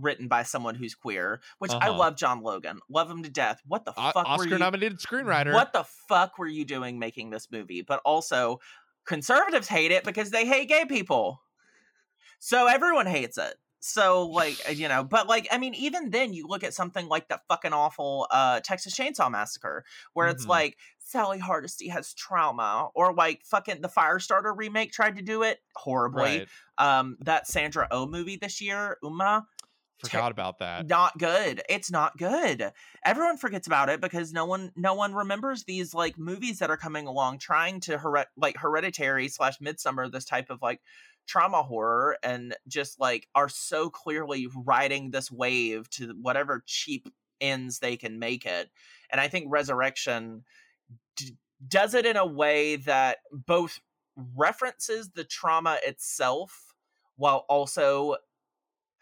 written 0.01 0.29
by 0.29 0.43
someone 0.43 0.75
who's 0.75 0.95
queer 0.95 1.41
which 1.59 1.73
i 1.73 1.89
Uh-huh. 1.89 1.99
love 1.99 2.17
john 2.17 2.43
logan. 2.43 2.81
Love 2.89 3.11
him 3.11 3.23
to 3.23 3.31
death. 3.31 3.61
What 3.67 3.85
the 3.85 3.93
O- 3.97 4.03
fuck 4.13 4.15
were 4.17 4.27
oscar 4.27 4.49
you 4.49 4.59
nominated 4.59 4.99
screenwriter. 4.99 5.53
what 5.53 5.73
the 5.73 5.85
fuck 6.09 6.39
were 6.39 6.47
you 6.49 6.65
doing 6.65 6.99
making 6.99 7.31
this 7.31 7.49
movie? 7.51 7.83
But 7.83 8.01
also 8.05 8.61
conservatives 9.05 9.69
hate 9.69 9.91
it 9.91 10.05
because 10.05 10.31
they 10.31 10.47
hate 10.47 10.69
gay 10.69 10.85
people. 10.85 11.41
So 12.39 12.67
everyone 12.67 13.07
hates 13.07 13.39
it. 13.39 13.55
So 13.83 14.27
like 14.27 14.57
uh, 14.69 14.73
you 14.73 14.89
know 14.89 15.03
but 15.03 15.27
like 15.27 15.49
i 15.51 15.57
mean 15.57 15.73
even 15.73 16.11
then 16.11 16.35
you 16.35 16.47
look 16.47 16.63
at 16.63 16.75
something 16.75 17.09
like 17.09 17.29
that 17.29 17.41
fucking 17.49 17.73
awful 17.73 18.27
uh 18.31 18.61
texas 18.61 18.95
chainsaw 18.95 19.31
massacre 19.31 19.87
where 20.13 20.29
it's 20.29 20.45
Mhm. 20.45 20.49
like 20.51 20.77
sally 20.99 21.39
hardesty 21.39 21.89
has 21.89 22.13
trauma 22.13 22.91
or 22.95 23.15
like 23.15 23.43
fucking 23.43 23.81
the 23.81 23.89
firestarter 23.89 24.53
remake 24.55 24.93
tried 24.93 25.17
to 25.17 25.23
do 25.23 25.43
it 25.45 25.61
horribly. 25.75 26.41
Right. 26.41 26.49
Um 26.77 27.17
that 27.21 27.47
sandra 27.47 27.89
oh 27.91 28.05
movie 28.07 28.37
this 28.37 28.61
year 28.61 28.99
uma 29.03 29.47
forgot 30.01 30.33
about 30.33 30.59
that. 30.59 30.89
not 30.89 31.17
good 31.19 31.63
it's 31.69 31.91
not 31.91 32.17
good. 32.17 32.73
Everyone 33.05 33.37
forgets 33.37 33.67
about 33.67 33.89
it 33.89 34.01
because 34.01 34.33
no 34.33 34.45
one 34.45 34.73
no 34.77 34.95
one 34.95 35.15
remembers 35.15 35.65
these 35.65 35.95
like 35.95 36.19
movies 36.19 36.59
that 36.59 36.71
are 36.71 36.77
coming 36.77 37.07
along 37.07 37.39
trying 37.39 37.81
to 37.81 38.27
like 38.37 38.57
hereditary 38.57 39.29
slash 39.29 39.61
midsummer 39.61 40.09
this 40.09 40.25
type 40.25 40.51
of 40.51 40.61
like 40.63 40.81
trauma 41.27 41.63
horror 41.63 42.17
and 42.23 42.57
just 42.67 42.99
like 42.99 43.29
are 43.35 43.49
so 43.49 43.89
clearly 43.89 44.49
riding 44.55 45.11
this 45.11 45.31
wave 45.31 45.89
to 45.91 46.15
whatever 46.21 46.63
cheap 46.67 47.09
ends 47.41 47.79
they 47.79 47.97
can 47.97 48.19
make 48.19 48.45
it. 48.47 48.71
And 49.11 49.21
i 49.21 49.29
think 49.29 49.47
resurrection 49.49 50.45
d- 51.17 51.37
does 51.67 51.95
it 51.95 52.07
in 52.07 52.17
a 52.17 52.27
way 52.27 52.77
that 52.77 53.19
both 53.33 53.81
references 54.37 55.11
the 55.11 55.25
trauma 55.25 55.79
itself 55.87 56.75
while 57.17 57.45
also 57.49 58.17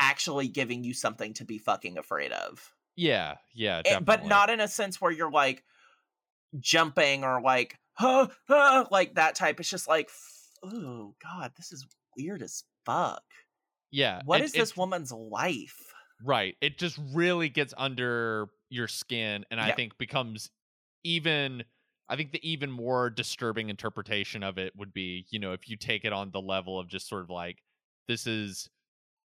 actually 0.00 0.48
giving 0.48 0.84
you 0.84 0.94
something 0.94 1.34
to 1.34 1.44
be 1.44 1.58
fucking 1.58 1.98
afraid 1.98 2.32
of. 2.32 2.74
yeah 2.96 3.36
yeah 3.54 3.80
It- 3.80 3.86
Eh, 3.88 4.00
but 4.00 4.24
not 4.26 4.50
in 4.50 4.60
a 4.60 4.68
sense 4.68 5.00
where 5.00 5.10
you're 5.12 5.30
like 5.30 5.64
jumping 6.58 7.24
or 7.24 7.40
like 7.40 7.76
huh, 7.94 8.28
huh, 8.48 8.86
like 8.90 9.14
that 9.14 9.34
type. 9.34 9.58
It's 9.60 9.68
just 9.70 9.88
like, 9.88 10.08
oh 10.64 11.14
god, 11.22 11.52
this 11.56 11.72
is 11.72 11.86
weird 12.16 12.42
as 12.42 12.64
fuck. 12.84 13.22
yeah 13.90 14.22
What 14.24 14.40
it- 14.40 14.44
is 14.44 14.54
it- 14.54 14.58
this 14.58 14.76
woman's 14.76 15.12
life? 15.12 15.76
Right. 16.24 16.56
It 16.60 16.78
just 16.78 16.98
really 17.14 17.48
gets 17.48 17.72
under 17.76 18.48
your 18.70 18.88
skin 18.88 19.44
and 19.50 19.60
I 19.60 19.68
Yeah. 19.68 19.74
think 19.76 19.98
becomes 19.98 20.50
even 21.04 21.64
I 22.10 22.16
think 22.16 22.32
the 22.32 22.48
even 22.50 22.70
more 22.70 23.10
disturbing 23.10 23.68
interpretation 23.68 24.42
of 24.42 24.56
it 24.58 24.74
would 24.74 24.92
be, 24.94 25.26
you 25.30 25.38
know, 25.38 25.52
if 25.52 25.68
you 25.68 25.76
take 25.76 26.04
it 26.06 26.12
on 26.12 26.30
the 26.30 26.40
level 26.40 26.80
of 26.80 26.88
just 26.88 27.06
sort 27.08 27.22
of 27.22 27.28
like 27.30 27.62
this 28.08 28.26
is 28.26 28.68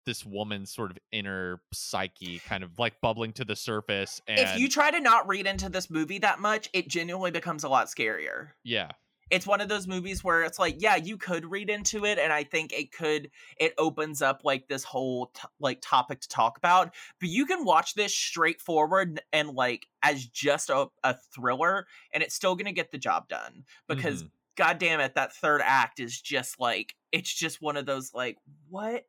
this 0.04 0.24
woman's 0.26 0.70
sort 0.72 0.90
of 0.90 0.98
inner 1.12 1.60
psyche 1.72 2.40
kind 2.40 2.64
of 2.64 2.78
like 2.78 3.00
bubbling 3.00 3.32
to 3.34 3.44
the 3.44 3.56
surface 3.56 4.20
and 4.28 4.38
if 4.40 4.58
you 4.58 4.68
try 4.68 4.90
to 4.90 5.00
not 5.00 5.26
read 5.28 5.46
into 5.46 5.68
this 5.68 5.88
movie 5.90 6.18
that 6.18 6.40
much, 6.40 6.68
it 6.72 6.88
genuinely 6.88 7.30
becomes 7.30 7.64
a 7.64 7.68
lot 7.68 7.86
scarier. 7.86 8.48
yeah. 8.64 8.90
it's 9.30 9.46
one 9.46 9.60
of 9.62 9.68
those 9.68 9.86
movies 9.86 10.22
where 10.22 10.42
it's 10.42 10.58
like 10.58 10.76
yeah 10.78 10.96
you 10.96 11.16
could 11.16 11.50
read 11.50 11.70
into 11.70 12.04
it 12.04 12.18
and 12.18 12.32
i 12.32 12.42
think 12.44 12.72
it 12.72 12.92
could 12.92 13.30
it 13.56 13.72
opens 13.78 14.20
up 14.20 14.42
like 14.44 14.68
this 14.68 14.84
whole 14.84 15.26
t- 15.34 15.42
like 15.60 15.78
topic 15.80 16.20
to 16.20 16.28
talk 16.28 16.58
about 16.58 16.92
but 17.20 17.28
you 17.30 17.46
can 17.46 17.64
watch 17.64 17.94
this 17.94 18.14
straightforward 18.14 19.20
and 19.32 19.50
like 19.50 19.86
as 20.02 20.26
just 20.26 20.68
a, 20.70 20.86
a 21.04 21.14
thriller 21.34 21.86
and 22.12 22.22
it's 22.22 22.34
still 22.34 22.54
gonna 22.56 22.72
get 22.72 22.90
the 22.90 22.98
job 22.98 23.28
done 23.28 23.64
because 23.88 24.24
Mhm. 24.24 24.30
god 24.56 24.78
damn 24.78 25.00
it 25.00 25.14
that 25.14 25.32
third 25.34 25.62
act 25.64 25.98
is 26.00 26.20
just 26.20 26.60
like 26.60 26.94
it's 27.10 27.32
just 27.32 27.62
one 27.62 27.76
of 27.78 27.86
those 27.86 28.12
like 28.12 28.36
what 28.68 29.06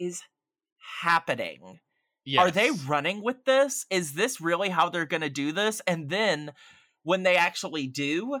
is 0.00 0.22
happening 1.02 1.80
are 2.38 2.50
they 2.50 2.70
running 2.70 3.22
with 3.22 3.44
this? 3.44 3.86
Is 3.90 4.14
this 4.14 4.40
really 4.40 4.70
how 4.70 4.88
they're 4.90 5.06
going 5.06 5.22
to 5.22 5.30
do 5.30 5.52
this? 5.52 5.80
And 5.86 6.10
then 6.10 6.52
when 7.04 7.22
they 7.24 7.36
actually 7.36 7.86
do, 7.88 8.40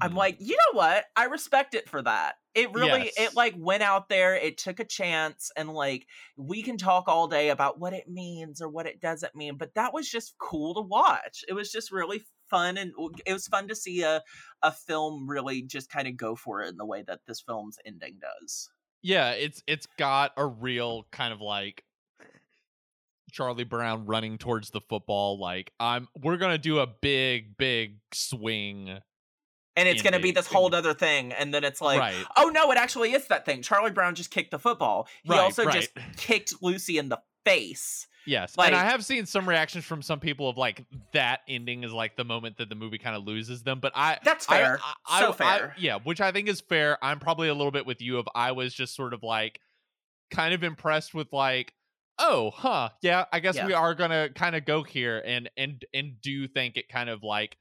I'm 0.00 0.12
Mhm. 0.12 0.16
like, 0.16 0.36
you 0.40 0.56
know 0.56 0.78
what? 0.78 1.06
I 1.16 1.24
respect 1.24 1.74
it 1.74 1.88
for 1.88 2.02
that. 2.02 2.36
It 2.54 2.72
really, 2.72 3.12
Yes. 3.12 3.14
it 3.16 3.34
like 3.34 3.54
went 3.56 3.82
out 3.82 4.08
there, 4.08 4.34
it 4.34 4.58
took 4.58 4.80
a 4.80 4.84
chance, 4.84 5.50
and 5.56 5.70
like 5.72 6.06
we 6.36 6.62
can 6.62 6.76
talk 6.78 7.08
all 7.08 7.28
day 7.28 7.48
about 7.50 7.78
what 7.80 7.94
it 7.94 8.08
means 8.08 8.60
or 8.60 8.68
what 8.68 8.86
it 8.86 9.00
doesn't 9.00 9.34
mean, 9.34 9.56
but 9.56 9.74
that 9.74 9.94
was 9.94 10.08
just 10.08 10.36
cool 10.38 10.74
to 10.74 10.82
watch. 10.82 11.44
It 11.48 11.54
was 11.54 11.72
just 11.72 11.90
really 11.92 12.24
fun, 12.50 12.76
and 12.78 12.92
it 13.26 13.32
was 13.32 13.46
fun 13.48 13.68
to 13.68 13.76
see 13.76 14.02
a 14.02 14.22
a 14.62 14.72
film 14.72 15.28
really 15.28 15.62
just 15.62 15.90
kind 15.90 16.08
of 16.08 16.16
go 16.16 16.36
for 16.36 16.62
it 16.62 16.68
in 16.68 16.76
the 16.76 16.86
way 16.86 17.02
that 17.02 17.20
this 17.26 17.40
film's 17.40 17.78
ending 17.86 18.18
does. 18.20 18.70
Yeah, 19.02 19.32
it's 19.32 19.62
it's 19.66 19.86
got 19.98 20.32
a 20.36 20.46
real 20.46 21.06
kind 21.12 21.32
of 21.32 21.40
like 21.40 21.84
Charlie 23.30 23.64
Brown 23.64 24.06
running 24.06 24.38
towards 24.38 24.70
the 24.70 24.80
football 24.80 25.38
like 25.38 25.72
I'm 25.78 26.08
we're 26.22 26.38
going 26.38 26.52
to 26.52 26.58
do 26.58 26.78
a 26.78 26.86
big 26.86 27.56
big 27.56 27.98
swing. 28.12 28.98
And 29.78 29.86
it's 29.86 30.00
going 30.00 30.14
to 30.14 30.20
be 30.20 30.30
this 30.30 30.46
whole 30.46 30.74
other 30.74 30.94
thing, 30.94 31.34
and 31.34 31.52
then 31.52 31.62
it's 31.62 31.82
like, 31.82 31.98
right. 31.98 32.14
oh 32.38 32.48
no, 32.48 32.72
it 32.72 32.78
actually 32.78 33.12
is 33.12 33.26
that 33.26 33.44
thing. 33.44 33.60
Charlie 33.60 33.90
Brown 33.90 34.14
just 34.14 34.30
kicked 34.30 34.50
the 34.50 34.58
football. 34.58 35.06
He 35.22 35.30
Right, 35.30 35.40
also 35.40 35.66
right. 35.66 35.74
just 35.74 35.90
kicked 36.16 36.62
Lucy 36.62 36.96
in 36.96 37.10
the 37.10 37.20
face. 37.44 38.06
Yes. 38.26 38.56
like- 38.56 38.68
and 38.68 38.76
I 38.76 38.84
have 38.84 39.04
seen 39.04 39.26
some 39.26 39.48
reactions 39.48 39.84
from 39.84 40.02
some 40.02 40.20
people 40.20 40.48
of 40.48 40.56
like 40.58 40.84
that 41.12 41.40
ending 41.48 41.84
is 41.84 41.92
like 41.92 42.16
the 42.16 42.24
moment 42.24 42.56
that 42.58 42.68
the 42.68 42.74
movie 42.74 42.98
kind 42.98 43.16
of 43.16 43.24
loses 43.24 43.62
them, 43.62 43.80
but 43.80 43.92
I 43.94 44.18
That's 44.24 44.46
fair. 44.46 44.78
I, 45.06 45.20
so 45.20 45.30
I- 45.30 45.32
fair. 45.32 45.74
yeah, 45.78 45.98
which 46.02 46.20
I 46.20 46.32
think 46.32 46.48
is 46.48 46.60
fair. 46.60 46.98
I'm 47.02 47.18
probably 47.20 47.48
a 47.48 47.54
little 47.54 47.70
bit 47.72 47.86
with 47.86 48.00
you 48.02 48.18
of 48.18 48.28
I 48.34 48.52
was 48.52 48.74
just 48.74 48.94
sort 48.94 49.14
of 49.14 49.22
like 49.22 49.60
kind 50.30 50.52
of 50.54 50.62
impressed 50.64 51.14
with 51.14 51.32
like 51.32 51.72
oh, 52.18 52.50
huh. 52.50 52.88
Yeah, 53.02 53.26
I 53.30 53.40
guess 53.40 53.56
Yeah. 53.56 53.66
we 53.66 53.74
are 53.74 53.94
going 53.94 54.08
to 54.10 54.30
kind 54.34 54.56
of 54.56 54.64
go 54.64 54.82
here 54.82 55.22
and 55.24 55.50
and 55.56 55.84
and 55.92 56.20
do 56.22 56.48
think 56.48 56.78
it 56.78 56.88
kind 56.88 57.10
of 57.10 57.22
like 57.22 57.58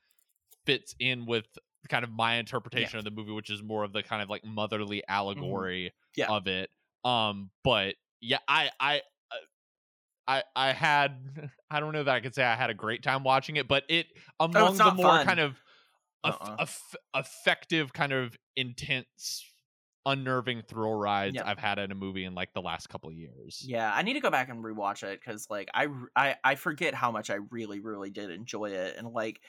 fits 0.66 0.96
in 1.00 1.26
with 1.26 1.46
kind 1.90 2.04
of 2.06 2.10
my 2.12 2.36
interpretation 2.36 2.98
of 2.98 3.04
the 3.06 3.12
movie 3.12 3.32
which 3.34 3.50
is 3.52 3.62
more 3.62 3.84
of 3.84 3.94
the 3.94 4.02
kind 4.02 4.24
of 4.24 4.30
like 4.30 4.44
motherly 4.46 5.04
allegory 5.08 5.88
Mm-hmm. 6.18 6.22
Yeah. 6.22 6.28
of 6.36 6.48
it. 6.48 6.70
Um 7.04 7.52
but 7.66 7.96
yeah, 8.22 8.40
I 8.48 8.70
I 8.80 9.02
I 10.28 10.44
I 10.56 10.72
had 10.74 11.50
I 11.72 11.80
don't 11.80 11.94
know 11.94 12.04
that 12.04 12.16
I 12.16 12.20
could 12.20 12.36
say 12.36 12.44
I 12.44 12.56
had 12.56 12.70
a 12.70 12.74
great 12.74 13.04
time 13.04 13.24
watching 13.24 13.56
it, 13.58 13.68
but 13.68 13.84
it 13.90 14.08
oh, 14.40 14.46
among 14.46 14.78
the 14.78 14.84
not 14.84 14.96
more 14.96 15.06
fun. 15.08 15.26
kind 15.26 15.40
of 15.40 15.56
Uh-uh. 16.24 16.56
eff- 16.60 16.96
effective, 17.16 17.94
kind 17.94 18.12
of 18.14 18.36
intense, 18.56 19.44
unnerving 20.06 20.64
thrill 20.68 20.94
rides 20.94 21.36
Yep. 21.36 21.46
I've 21.46 21.60
had 21.60 21.80
in 21.80 21.92
a 21.92 21.96
movie 21.96 22.26
in 22.26 22.34
like 22.36 22.54
the 22.54 22.62
last 22.62 22.88
couple 22.90 23.10
of 23.10 23.16
years. 23.16 23.64
Yeah, 23.66 23.92
I 23.94 24.02
need 24.04 24.14
to 24.14 24.20
go 24.20 24.32
back 24.32 24.50
and 24.50 24.64
rewatch 24.64 25.04
it 25.04 25.20
because 25.20 25.48
like 25.50 25.70
I 25.74 26.36
I 26.44 26.56
forget 26.56 26.94
how 26.94 27.12
much 27.12 27.30
I 27.30 27.38
really 27.52 27.80
really 27.80 28.10
did 28.10 28.30
enjoy 28.32 28.72
it 28.72 28.96
and 28.98 29.08
like 29.10 29.40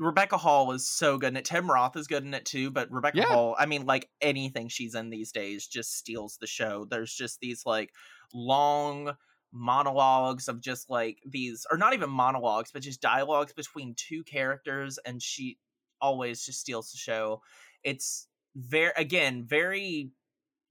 Rebecca 0.00 0.36
Hall 0.36 0.72
is 0.72 0.88
so 0.88 1.18
good 1.18 1.28
in 1.28 1.36
it. 1.36 1.44
Tim 1.44 1.70
Roth 1.70 1.96
is 1.96 2.08
good 2.08 2.24
in 2.24 2.34
it 2.34 2.44
too, 2.44 2.72
but 2.72 2.90
Rebecca 2.90 3.18
Yeah. 3.18 3.26
Hall, 3.26 3.54
I 3.56 3.66
mean, 3.66 3.86
like 3.86 4.08
anything 4.20 4.66
she's 4.68 4.96
in 4.96 5.08
these 5.08 5.30
days 5.30 5.68
just 5.68 5.96
steals 5.96 6.36
the 6.40 6.48
show. 6.48 6.84
There's 6.84 7.14
just 7.14 7.38
these 7.38 7.64
like 7.64 7.92
long 8.32 9.12
monologues 9.54 10.48
of 10.48 10.60
just 10.60 10.90
like 10.90 11.22
these 11.26 11.66
or 11.72 11.78
not 11.78 11.94
even 11.94 12.10
monologues, 12.10 12.72
but 12.72 12.82
just 12.82 13.00
dialogues 13.02 13.54
between 13.54 13.94
two 13.96 14.24
characters 14.24 14.98
and 15.06 15.22
she 15.22 15.58
always 16.00 16.44
just 16.44 16.60
steals 16.60 16.92
the 16.92 16.98
show. 16.98 17.42
It's 17.84 18.28
very 18.56 18.92
again, 18.96 19.44
very 19.46 20.12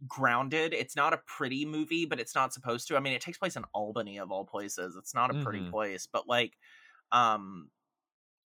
grounded. 0.07 0.73
It's 0.73 0.95
not 0.95 1.13
a 1.13 1.19
pretty 1.27 1.65
movie, 1.65 2.05
but 2.05 2.19
it's 2.19 2.35
not 2.35 2.53
supposed 2.53 2.87
to. 2.89 2.97
I 2.97 2.99
mean, 3.01 3.13
it 3.13 3.21
takes 3.21 3.37
place 3.37 3.55
in 3.55 3.65
Albany 3.73 4.19
of 4.19 4.31
all 4.31 4.45
places. 4.45 4.95
It's 4.97 5.13
not 5.15 5.31
a 5.31 5.35
pretty 5.35 5.61
Mhm. 5.61 5.73
place, 5.73 6.07
but 6.07 6.27
like 6.27 6.57
um 7.11 7.71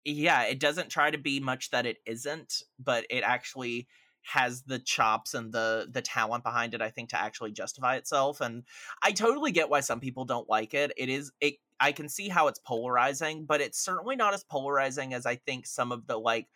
yeah, 0.04 0.42
it 0.44 0.60
doesn't 0.60 0.90
try 0.90 1.10
to 1.10 1.18
be 1.18 1.40
much 1.40 1.70
that 1.70 1.86
it 1.86 1.98
isn't, 2.06 2.62
but 2.78 3.06
it 3.10 3.22
actually 3.22 3.88
has 4.26 4.62
the 4.62 4.78
chops 4.78 5.34
and 5.34 5.52
the 5.52 5.86
the 5.90 6.00
talent 6.02 6.42
behind 6.44 6.72
it 6.74 6.80
I 6.82 6.90
think 6.90 7.10
to 7.10 7.20
actually 7.20 7.52
justify 7.52 7.96
itself 7.96 8.40
and 8.40 8.64
I 9.02 9.12
totally 9.12 9.52
get 9.52 9.68
why 9.68 9.80
some 9.80 10.00
people 10.00 10.24
don't 10.24 10.48
like 10.48 10.72
it. 10.74 10.92
It 10.96 11.08
is 11.08 11.30
it 11.40 11.54
I 11.78 11.92
can 11.92 12.08
see 12.08 12.28
how 12.28 12.48
it's 12.48 12.58
polarizing, 12.60 13.44
but 13.46 13.60
it's 13.60 13.78
certainly 13.78 14.16
not 14.16 14.32
as 14.32 14.42
polarizing 14.44 15.12
as 15.12 15.26
I 15.26 15.36
think 15.36 15.66
some 15.66 15.92
of 15.92 16.06
the 16.06 16.16
like 16.18 16.48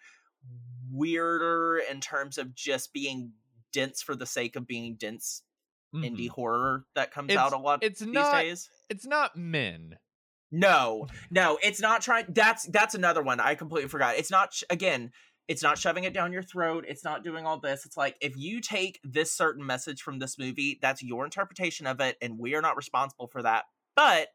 weirder 0.90 1.82
in 1.90 2.00
terms 2.00 2.38
of 2.38 2.54
just 2.54 2.92
being 2.92 3.32
dense 3.72 4.00
for 4.02 4.14
the 4.16 4.26
sake 4.26 4.56
of 4.56 4.66
being 4.66 4.94
dense 4.96 5.42
indie 5.94 6.26
Mhm. 6.26 6.30
horror 6.30 6.86
that 6.94 7.10
comes 7.10 7.30
It's- 7.30 7.44
out 7.44 7.52
a 7.52 7.58
lot 7.58 7.82
It's 7.82 8.00
these 8.00 8.08
not. 8.12 8.40
days. 8.40 8.70
It's 8.88 9.06
not 9.06 9.36
men. 9.36 9.98
No, 10.50 11.06
no, 11.30 11.58
it's 11.62 11.80
not 11.80 12.00
trying. 12.00 12.26
That's 12.28 12.64
that's 12.66 12.94
another 12.94 13.22
one 13.22 13.40
I 13.40 13.54
completely 13.54 13.88
forgot. 13.88 14.16
It's 14.16 14.30
not 14.30 14.62
again. 14.70 15.12
It's 15.48 15.62
not 15.62 15.78
shoving 15.78 16.04
it 16.04 16.12
down 16.12 16.32
your 16.32 16.42
throat. 16.42 16.84
It's 16.86 17.04
not 17.04 17.24
doing 17.24 17.46
all 17.46 17.58
this. 17.58 17.86
It's 17.86 17.96
like 17.96 18.16
if 18.20 18.36
you 18.36 18.60
take 18.60 19.00
this 19.02 19.32
certain 19.32 19.64
message 19.64 20.02
from 20.02 20.18
this 20.18 20.38
movie, 20.38 20.78
that's 20.80 21.02
your 21.02 21.24
interpretation 21.24 21.86
of 21.86 22.00
it, 22.00 22.16
and 22.20 22.38
we 22.38 22.54
are 22.54 22.62
not 22.62 22.76
responsible 22.76 23.28
for 23.28 23.42
that. 23.42 23.64
But 23.96 24.28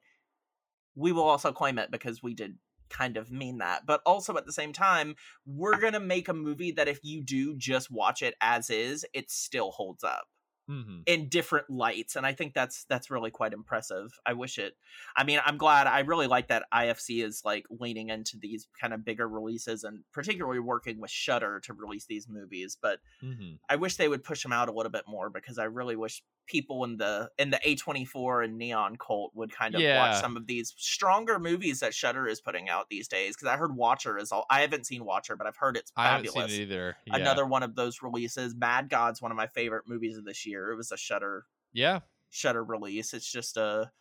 we 0.95 1.11
will 1.11 1.23
also 1.23 1.51
claim 1.51 1.77
it 1.77 1.91
because 1.91 2.21
we 2.23 2.33
did 2.33 2.57
kind 2.89 3.17
of 3.17 3.31
mean 3.31 3.59
that. 3.59 3.85
But 3.85 4.01
also 4.05 4.35
at 4.37 4.45
the 4.45 4.51
same 4.51 4.73
time, 4.73 5.15
we're 5.45 5.79
gonna 5.79 5.99
make 5.99 6.29
a 6.29 6.33
movie 6.33 6.71
that 6.71 6.87
if 6.87 6.99
you 7.03 7.21
do 7.21 7.55
just 7.57 7.91
watch 7.91 8.21
it 8.21 8.35
as 8.41 8.69
is, 8.69 9.05
it 9.13 9.29
still 9.29 9.71
holds 9.71 10.03
up 10.03 10.25
hmm 10.67 11.01
in 11.05 11.27
different 11.27 11.69
lights 11.69 12.15
and 12.15 12.25
i 12.25 12.31
think 12.31 12.53
that's 12.53 12.85
that's 12.85 13.11
really 13.11 13.29
quite 13.29 13.51
impressive 13.51 14.11
i 14.25 14.31
wish 14.31 14.57
it 14.57 14.75
i 15.17 15.23
mean 15.23 15.39
i'm 15.45 15.57
glad 15.57 15.85
i 15.85 15.99
really 15.99 16.27
like 16.27 16.47
that 16.47 16.63
ifc 16.73 17.23
is 17.23 17.41
like 17.43 17.65
leaning 17.69 18.09
into 18.09 18.37
these 18.41 18.67
kind 18.79 18.93
of 18.93 19.03
bigger 19.03 19.27
releases 19.27 19.83
and 19.83 19.99
particularly 20.13 20.59
working 20.59 21.01
with 21.01 21.11
shudder 21.11 21.59
to 21.61 21.73
release 21.73 22.05
these 22.05 22.27
movies 22.29 22.77
but 22.81 22.99
hmm 23.19 23.55
i 23.69 23.75
wish 23.75 23.97
they 23.97 24.07
would 24.07 24.23
push 24.23 24.43
them 24.43 24.53
out 24.53 24.69
a 24.69 24.71
little 24.71 24.91
bit 24.91 25.03
more 25.07 25.29
because 25.29 25.57
i 25.57 25.65
really 25.65 25.97
wish 25.97 26.23
people 26.45 26.83
in 26.83 26.97
the 26.97 27.29
in 27.37 27.49
the 27.51 27.59
a24 27.65 28.43
and 28.45 28.57
neon 28.57 28.95
cult 28.97 29.31
would 29.33 29.51
kind 29.51 29.75
of 29.75 29.81
Yeah. 29.81 29.97
watch 29.99 30.19
some 30.21 30.35
of 30.35 30.45
these 30.45 30.73
stronger 30.77 31.39
movies 31.39 31.79
that 31.79 31.93
shudder 31.93 32.27
is 32.27 32.41
putting 32.41 32.67
out 32.69 32.89
these 32.89 33.07
days 33.07 33.35
because 33.35 33.47
i 33.47 33.55
heard 33.55 33.75
watcher 33.75 34.17
is 34.17 34.31
all 34.31 34.45
i 34.49 34.59
haven't 34.61 34.85
seen 34.85 35.05
watcher 35.05 35.35
but 35.37 35.47
i've 35.47 35.55
heard 35.57 35.77
it's 35.77 35.91
I 35.95 36.07
haven't 36.07 36.25
fabulous 36.27 36.51
seen 36.51 36.61
it 36.61 36.63
either. 36.65 36.97
Yeah. 37.05 37.15
another 37.15 37.45
one 37.45 37.63
of 37.63 37.75
those 37.75 38.01
releases 38.01 38.55
mad 38.55 38.89
god's 38.89 39.21
one 39.21 39.31
of 39.31 39.37
my 39.37 39.47
favorite 39.47 39.83
movies 39.87 40.17
of 40.17 40.25
this 40.25 40.45
year 40.45 40.71
it 40.71 40.75
was 40.75 40.91
a 40.91 40.97
shudder 40.97 41.45
Yeah. 41.71 42.01
shudder 42.29 42.63
release 42.63 43.13
it's 43.13 43.31
just 43.31 43.55
a 43.57 43.91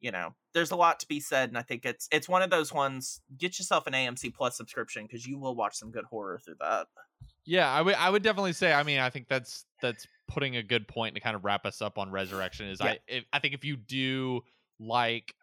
you 0.00 0.10
know 0.10 0.34
there's 0.54 0.72
a 0.72 0.76
lot 0.76 0.98
to 1.00 1.06
be 1.06 1.20
said 1.20 1.50
and 1.50 1.56
i 1.58 1.62
think 1.62 1.84
it's 1.84 2.08
it's 2.10 2.28
one 2.28 2.42
of 2.42 2.50
those 2.50 2.72
ones 2.72 3.20
get 3.38 3.58
yourself 3.60 3.86
an 3.86 3.92
amc 3.92 4.34
plus 4.34 4.56
subscription 4.56 5.06
because 5.06 5.24
you 5.26 5.38
will 5.38 5.54
watch 5.54 5.76
some 5.76 5.92
good 5.92 6.04
horror 6.06 6.40
through 6.44 6.56
that 6.58 6.88
Yeah, 7.44 7.70
I 7.70 7.82
would 7.82 7.94
I 7.94 8.10
would 8.10 8.22
definitely 8.24 8.52
say 8.52 8.72
I 8.72 8.82
mean 8.82 8.98
I 8.98 9.10
think 9.10 9.28
that's 9.28 9.64
that's 9.80 10.06
putting 10.32 10.56
a 10.56 10.62
good 10.62 10.88
point 10.88 11.14
to 11.14 11.20
kind 11.20 11.36
of 11.36 11.44
wrap 11.44 11.66
us 11.66 11.82
up 11.82 11.98
on 11.98 12.10
Resurrection 12.10 12.66
is 12.68 12.78
Yeah. 12.80 12.86
I 12.92 12.98
if, 13.08 13.24
I 13.32 13.38
think 13.38 13.54
if 13.54 13.64
you 13.64 13.76
do 13.76 14.42
like 14.80 15.34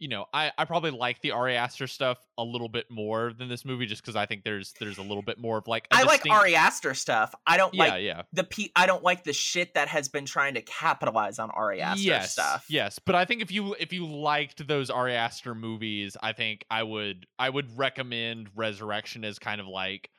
you 0.00 0.08
know, 0.08 0.26
I 0.34 0.50
I 0.58 0.64
probably 0.64 0.90
like 0.90 1.20
the 1.22 1.30
Ari 1.30 1.56
Aster 1.56 1.86
stuff 1.86 2.18
a 2.36 2.42
little 2.42 2.68
bit 2.68 2.90
more 2.90 3.32
than 3.32 3.48
this 3.48 3.64
movie 3.64 3.86
just 3.86 4.02
cuz 4.02 4.16
I 4.16 4.26
think 4.26 4.42
there's 4.42 4.74
there's 4.80 4.98
a 4.98 5.02
little 5.02 5.22
bit 5.22 5.38
more 5.38 5.56
of 5.56 5.68
like 5.68 5.86
i 5.92 6.02
like 6.02 6.24
distinct- 6.24 6.36
ari 6.36 6.56
aster 6.56 6.94
stuff 6.94 7.32
i 7.46 7.56
don't 7.56 7.72
Yeah, 7.72 7.84
like 7.84 8.02
yeah. 8.02 8.22
the 8.32 8.42
pe- 8.42 8.70
i 8.74 8.86
don't 8.86 9.04
like 9.04 9.22
the 9.22 9.32
shit 9.32 9.72
that 9.74 9.86
has 9.88 10.08
been 10.08 10.26
trying 10.26 10.54
to 10.54 10.62
capitalize 10.62 11.38
on 11.38 11.50
ari 11.52 11.80
aster 11.80 12.02
yes, 12.02 12.32
stuff 12.32 12.66
Yes, 12.68 12.98
but 12.98 13.14
I 13.14 13.24
think 13.24 13.40
if 13.40 13.52
you 13.52 13.74
if 13.78 13.92
you 13.92 14.04
liked 14.06 14.66
those 14.66 14.90
Ari 14.90 15.14
Aster 15.14 15.54
movies, 15.54 16.16
I 16.20 16.32
think 16.32 16.64
I 16.70 16.82
would 16.82 17.26
I 17.38 17.48
would 17.48 17.78
recommend 17.78 18.50
Resurrection 18.56 19.24
as 19.24 19.38
kind 19.38 19.60
of 19.60 19.68
like 19.68 20.10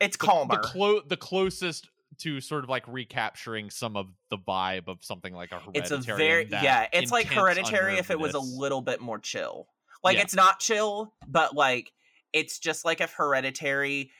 it's 0.00 0.16
the, 0.16 0.26
calmer 0.26 0.54
the 0.56 0.60
clo- 0.62 1.02
the 1.06 1.16
closest 1.16 1.88
to 2.18 2.40
sort 2.40 2.64
of 2.64 2.70
like 2.70 2.86
recapturing 2.88 3.70
some 3.70 3.96
of 3.96 4.06
the 4.30 4.36
vibe 4.38 4.88
of 4.88 4.98
something 5.02 5.34
like 5.34 5.52
a 5.52 5.60
it's 5.74 5.90
hereditary. 5.90 6.14
a 6.14 6.16
very 6.16 6.48
yeah 6.50 6.86
it's 6.92 7.12
like 7.12 7.26
hereditary 7.26 7.98
if 7.98 8.10
it 8.10 8.18
was 8.18 8.34
a 8.34 8.40
little 8.40 8.80
bit 8.82 9.00
more 9.00 9.18
chill 9.18 9.68
like 10.02 10.16
Yeah. 10.16 10.22
it's 10.22 10.34
not 10.34 10.58
chill 10.60 11.14
but 11.26 11.54
like 11.54 11.92
it's 12.32 12.58
just 12.58 12.84
like 12.84 13.00
if 13.00 13.12
hereditary 13.12 14.10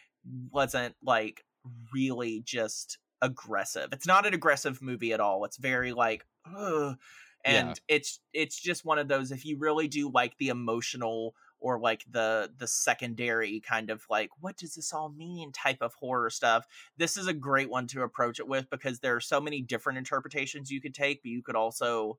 wasn't 0.50 0.94
like 1.02 1.44
really 1.92 2.40
just 2.44 2.98
aggressive 3.20 3.88
it's 3.92 4.06
not 4.06 4.26
an 4.26 4.34
aggressive 4.34 4.80
movie 4.80 5.12
at 5.12 5.20
all 5.20 5.44
it's 5.44 5.56
very 5.56 5.92
like 5.92 6.24
Ugh. 6.56 6.96
and 7.44 7.68
Yeah. 7.68 7.74
it's 7.96 8.20
it's 8.32 8.60
just 8.60 8.84
one 8.84 8.98
of 8.98 9.08
those 9.08 9.32
if 9.32 9.44
you 9.44 9.58
really 9.58 9.88
do 9.88 10.10
like 10.12 10.36
the 10.38 10.48
emotional 10.48 11.34
or 11.60 11.78
like 11.78 12.04
the 12.10 12.50
the 12.58 12.66
secondary 12.66 13.60
kind 13.60 13.90
of 13.90 14.04
like 14.08 14.30
what 14.40 14.56
does 14.56 14.74
this 14.74 14.92
all 14.92 15.08
mean? 15.10 15.52
type 15.52 15.78
of 15.80 15.94
horror 15.94 16.30
stuff 16.30 16.66
this 16.96 17.16
is 17.16 17.26
a 17.26 17.32
great 17.32 17.70
one 17.70 17.86
to 17.86 18.02
approach 18.02 18.38
it 18.38 18.46
with 18.46 18.68
because 18.70 19.00
there 19.00 19.16
are 19.16 19.20
so 19.20 19.40
many 19.40 19.60
different 19.60 19.98
interpretations 19.98 20.70
you 20.70 20.80
could 20.80 20.94
take 20.94 21.22
but 21.22 21.30
you 21.30 21.42
could 21.42 21.56
also 21.56 22.18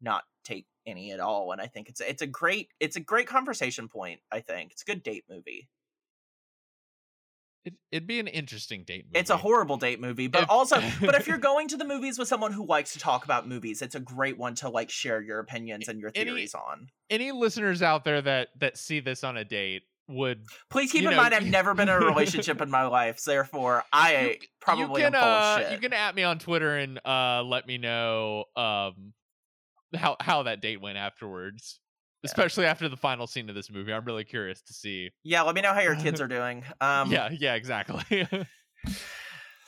not 0.00 0.24
take 0.44 0.66
any 0.86 1.10
at 1.12 1.20
all 1.20 1.52
and 1.52 1.60
i 1.60 1.66
think 1.66 1.88
it's 1.88 2.00
it's 2.00 2.22
a 2.22 2.26
great 2.26 2.68
it's 2.80 2.96
a 2.96 3.00
great 3.00 3.26
conversation 3.26 3.88
point 3.88 4.20
i 4.30 4.40
think. 4.40 4.72
It's 4.72 4.82
a 4.82 4.86
good 4.86 5.02
date 5.02 5.24
movie 5.28 5.68
it'd 7.92 8.06
be 8.06 8.18
an 8.20 8.26
interesting 8.28 8.84
date 8.84 9.06
movie. 9.06 9.18
it's 9.18 9.30
a 9.30 9.36
horrible 9.36 9.76
date 9.76 10.00
movie 10.00 10.26
but 10.26 10.42
If- 10.44 10.50
also 10.50 10.80
but 11.00 11.14
if 11.14 11.26
you're 11.26 11.38
going 11.38 11.68
to 11.68 11.76
the 11.76 11.84
movies 11.84 12.18
with 12.18 12.28
someone 12.28 12.52
who 12.52 12.64
likes 12.66 12.92
to 12.94 12.98
talk 12.98 13.24
about 13.24 13.46
movies 13.48 13.82
it's 13.82 13.94
a 13.94 14.00
great 14.00 14.38
one 14.38 14.54
to 14.56 14.68
like 14.68 14.90
share 14.90 15.20
your 15.20 15.38
opinions 15.40 15.88
and 15.88 16.00
your 16.00 16.10
Any- 16.14 16.30
theories 16.30 16.54
on 16.54 16.88
Any 17.10 17.32
listeners 17.32 17.82
out 17.82 18.04
there 18.04 18.22
that 18.22 18.48
that 18.60 18.76
see 18.78 19.00
this 19.00 19.24
on 19.24 19.36
a 19.36 19.44
date 19.44 19.82
would 20.10 20.42
please 20.70 20.90
keep 20.90 21.04
in 21.04 21.10
know, 21.10 21.16
mind 21.16 21.34
i've 21.34 21.44
never 21.44 21.74
been 21.74 21.88
in 21.88 21.94
a 22.02 22.06
relationship 22.06 22.62
in 22.62 22.70
my 22.70 22.86
life 22.86 23.18
so 23.18 23.30
therefore 23.30 23.84
i 23.92 24.20
You- 24.20 24.36
probably 24.60 25.02
you 25.02 25.08
can 25.08 25.14
am 25.14 25.20
full 25.22 25.30
uh, 25.30 25.56
of 25.56 25.62
shit 25.64 25.72
you 25.72 25.78
can 25.78 25.92
at 25.92 26.14
me 26.14 26.22
on 26.22 26.38
Twitter 26.38 26.76
and 26.76 26.98
uh 27.04 27.42
let 27.44 27.66
me 27.66 27.76
know 27.76 28.44
um 28.56 29.12
how 29.94 30.16
how 30.20 30.42
that 30.42 30.60
date 30.60 30.80
went 30.82 30.98
afterwards. 30.98 31.80
Especially 32.24 32.66
after 32.66 32.88
the 32.88 32.96
final 32.96 33.26
scene 33.26 33.48
of 33.48 33.54
this 33.54 33.70
movie. 33.70 33.92
I'm 33.92 34.04
really 34.04 34.24
curious 34.24 34.60
to 34.62 34.72
see. 34.72 35.10
yeah 35.24 35.42
let 35.42 35.54
me 35.54 35.60
know 35.60 35.72
how 35.72 35.80
your 35.80 35.96
kids 35.96 36.20
are 36.22 36.28
doing 36.28 36.64
um 36.80 37.10
yeah, 37.10 37.30
yeah, 37.32 37.54
exactly. 37.54 38.26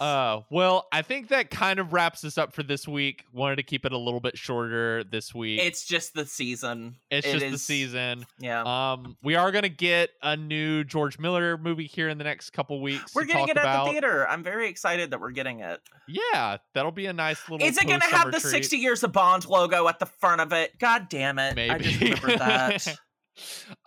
uh 0.01 0.41
well, 0.51 0.87
I 0.91 1.03
think 1.03 1.29
that 1.29 1.51
kind 1.51 1.79
of 1.79 1.93
wraps 1.93 2.25
us 2.25 2.39
up 2.39 2.55
for 2.55 2.63
this 2.63 2.89
week. 2.89 3.25
Wanted 3.33 3.57
to 3.57 3.63
keep 3.63 3.85
it 3.85 3.93
a 3.93 3.99
little 3.99 4.21
bit 4.21 4.39
shorter 4.39 5.05
this 5.05 5.35
week. 5.35 5.61
it's 5.63 5.85
just 5.85 6.15
the 6.15 6.25
season 6.25 6.97
It's 7.11 7.27
It 7.27 7.39
just 7.39 7.51
the 7.53 7.59
season. 7.59 8.25
yeah 8.39 8.63
Um, 8.93 9.17
we 9.23 9.35
are 9.35 9.53
gonna 9.53 9.69
get 9.69 10.11
a 10.23 10.37
new 10.37 10.85
George 10.85 11.19
Miller 11.19 11.59
movie 11.59 11.87
here 11.87 12.09
in 12.09 12.17
the 12.19 12.25
next 12.25 12.51
couple 12.51 12.81
weeks. 12.81 13.15
we're 13.15 13.23
to 13.23 13.29
getting 13.29 13.49
it 13.49 13.57
at 13.59 13.85
the 13.85 13.91
theater 13.91 14.27
i'm 14.29 14.43
very 14.43 14.69
excited 14.69 15.11
that 15.11 15.21
we're 15.21 15.31
getting 15.33 15.61
it 15.61 15.81
Yeah, 16.09 16.57
that'll 16.75 16.93
be 16.93 17.07
a 17.07 17.13
nice 17.13 17.49
little. 17.51 17.67
Is 17.67 17.77
it 17.79 17.87
going 17.87 18.01
to 18.01 18.07
have 18.07 18.33
the 18.33 18.41
treat. 18.41 18.51
60 18.51 18.77
years 18.79 19.05
of 19.05 19.13
Bond 19.13 19.47
logo 19.47 19.87
at 19.87 19.99
the 19.99 20.07
front 20.07 20.41
of 20.41 20.53
it? 20.53 20.77
God 20.79 21.09
damn 21.09 21.39
it. 21.39 21.55
Maybe. 21.55 21.71
I 21.71 21.79
just 21.79 22.01
remembered 22.01 22.39
that. 22.41 22.99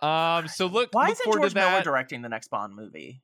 um. 0.00 0.48
So 0.48 0.66
look. 0.66 0.90
Why 0.92 1.08
look 1.08 1.20
isn't 1.20 1.32
George 1.32 1.54
Miller 1.54 1.82
directing 1.82 2.22
the 2.22 2.28
next 2.28 2.48
Bond 2.48 2.74
movie? 2.74 3.20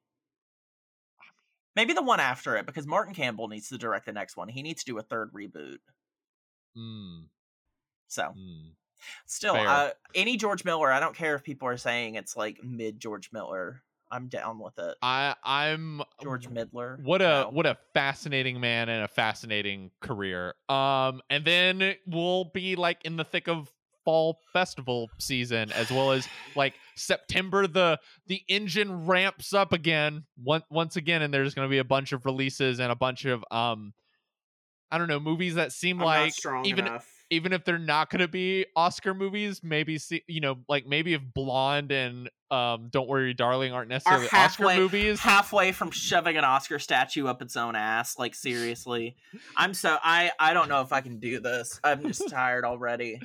Maybe 1.76 1.92
the 1.92 2.02
one 2.02 2.20
after 2.20 2.56
it, 2.56 2.66
because 2.66 2.86
Martin 2.86 3.14
Campbell 3.14 3.48
needs 3.48 3.68
to 3.68 3.78
direct 3.78 4.06
the 4.06 4.12
next 4.12 4.36
one. 4.36 4.48
He 4.48 4.62
needs 4.62 4.82
to 4.84 4.92
do 4.92 4.98
a 4.98 5.02
third 5.02 5.30
reboot. 5.32 5.78
Mm, 6.76 7.26
So, 8.08 8.22
mm. 8.36 8.72
still, 9.26 9.54
uh, 9.56 9.90
any 10.14 10.36
George 10.36 10.64
Miller, 10.64 10.90
I 10.92 11.00
don't 11.00 11.16
care 11.16 11.34
if 11.34 11.42
people 11.44 11.68
are 11.68 11.76
saying 11.76 12.14
it's 12.16 12.36
like 12.36 12.62
mid 12.62 12.98
George 13.00 13.30
Miller. 13.32 13.82
I'm 14.12 14.26
down 14.26 14.58
with 14.58 14.76
it. 14.80 14.96
I 15.02 15.36
I'm 15.44 16.02
George 16.20 16.48
Midler. 16.48 17.00
What 17.00 17.22
a 17.22 17.42
No. 17.42 17.50
what 17.52 17.66
a 17.66 17.78
fascinating 17.94 18.58
man 18.60 18.88
and 18.88 19.04
a 19.04 19.08
fascinating 19.08 19.92
career. 20.00 20.54
Um, 20.68 21.20
and 21.30 21.44
then 21.44 21.94
we'll 22.06 22.46
be 22.46 22.74
like 22.74 23.04
in 23.04 23.16
the 23.16 23.22
thick 23.22 23.46
of 23.48 23.70
fall 24.04 24.38
festival 24.52 25.08
season 25.18 25.70
as 25.72 25.90
well 25.90 26.10
as 26.12 26.26
like 26.56 26.74
September 26.96 27.66
the 27.66 27.98
the 28.26 28.42
engine 28.48 29.06
ramps 29.06 29.52
up 29.52 29.72
again 29.72 30.24
once 30.42 30.64
once 30.70 30.96
again 30.96 31.22
and 31.22 31.32
there's 31.34 31.54
going 31.54 31.66
to 31.66 31.70
be 31.70 31.78
a 31.78 31.84
bunch 31.84 32.12
of 32.12 32.24
releases 32.24 32.80
and 32.80 32.90
a 32.90 32.96
bunch 32.96 33.24
of 33.26 33.44
um 33.50 33.92
I 34.92 34.98
don't 34.98 35.06
know 35.08 35.20
movies 35.20 35.54
that 35.54 35.70
seem 35.72 36.00
I'm 36.00 36.06
like 36.06 36.32
even 36.64 36.86
enough. 36.88 37.06
even 37.30 37.52
if 37.52 37.64
they're 37.64 37.78
not 37.78 38.10
going 38.10 38.22
to 38.22 38.26
be 38.28 38.66
Oscar 38.74 39.14
movies, 39.14 39.60
maybe 39.62 39.98
see, 39.98 40.24
you 40.26 40.40
know, 40.40 40.56
like 40.68 40.84
maybe 40.84 41.14
if 41.14 41.22
Blonde 41.32 41.92
and 41.92 42.28
um 42.50 42.88
Don't 42.90 43.06
Worry 43.08 43.32
Darling 43.32 43.72
aren't 43.72 43.88
necessarily 43.88 44.24
Oscar 44.26 44.36
halfway- 44.36 44.76
movies. 44.78 45.20
halfway 45.20 45.70
from 45.70 45.92
shoving 45.92 46.36
an 46.36 46.42
Oscar 46.44 46.80
statue 46.80 47.28
up 47.28 47.40
its 47.40 47.56
own 47.56 47.76
ass. 47.76 48.18
Like 48.18 48.34
seriously, 48.34 49.14
I'm 49.56 49.74
so 49.74 49.96
I 50.02 50.32
I 50.40 50.54
don't 50.54 50.68
know 50.68 50.80
if 50.80 50.92
I 50.92 51.02
can 51.02 51.20
do 51.20 51.38
this. 51.38 51.78
I'm 51.84 52.02
just 52.08 52.28
tired 52.30 52.64
already. 52.64 53.20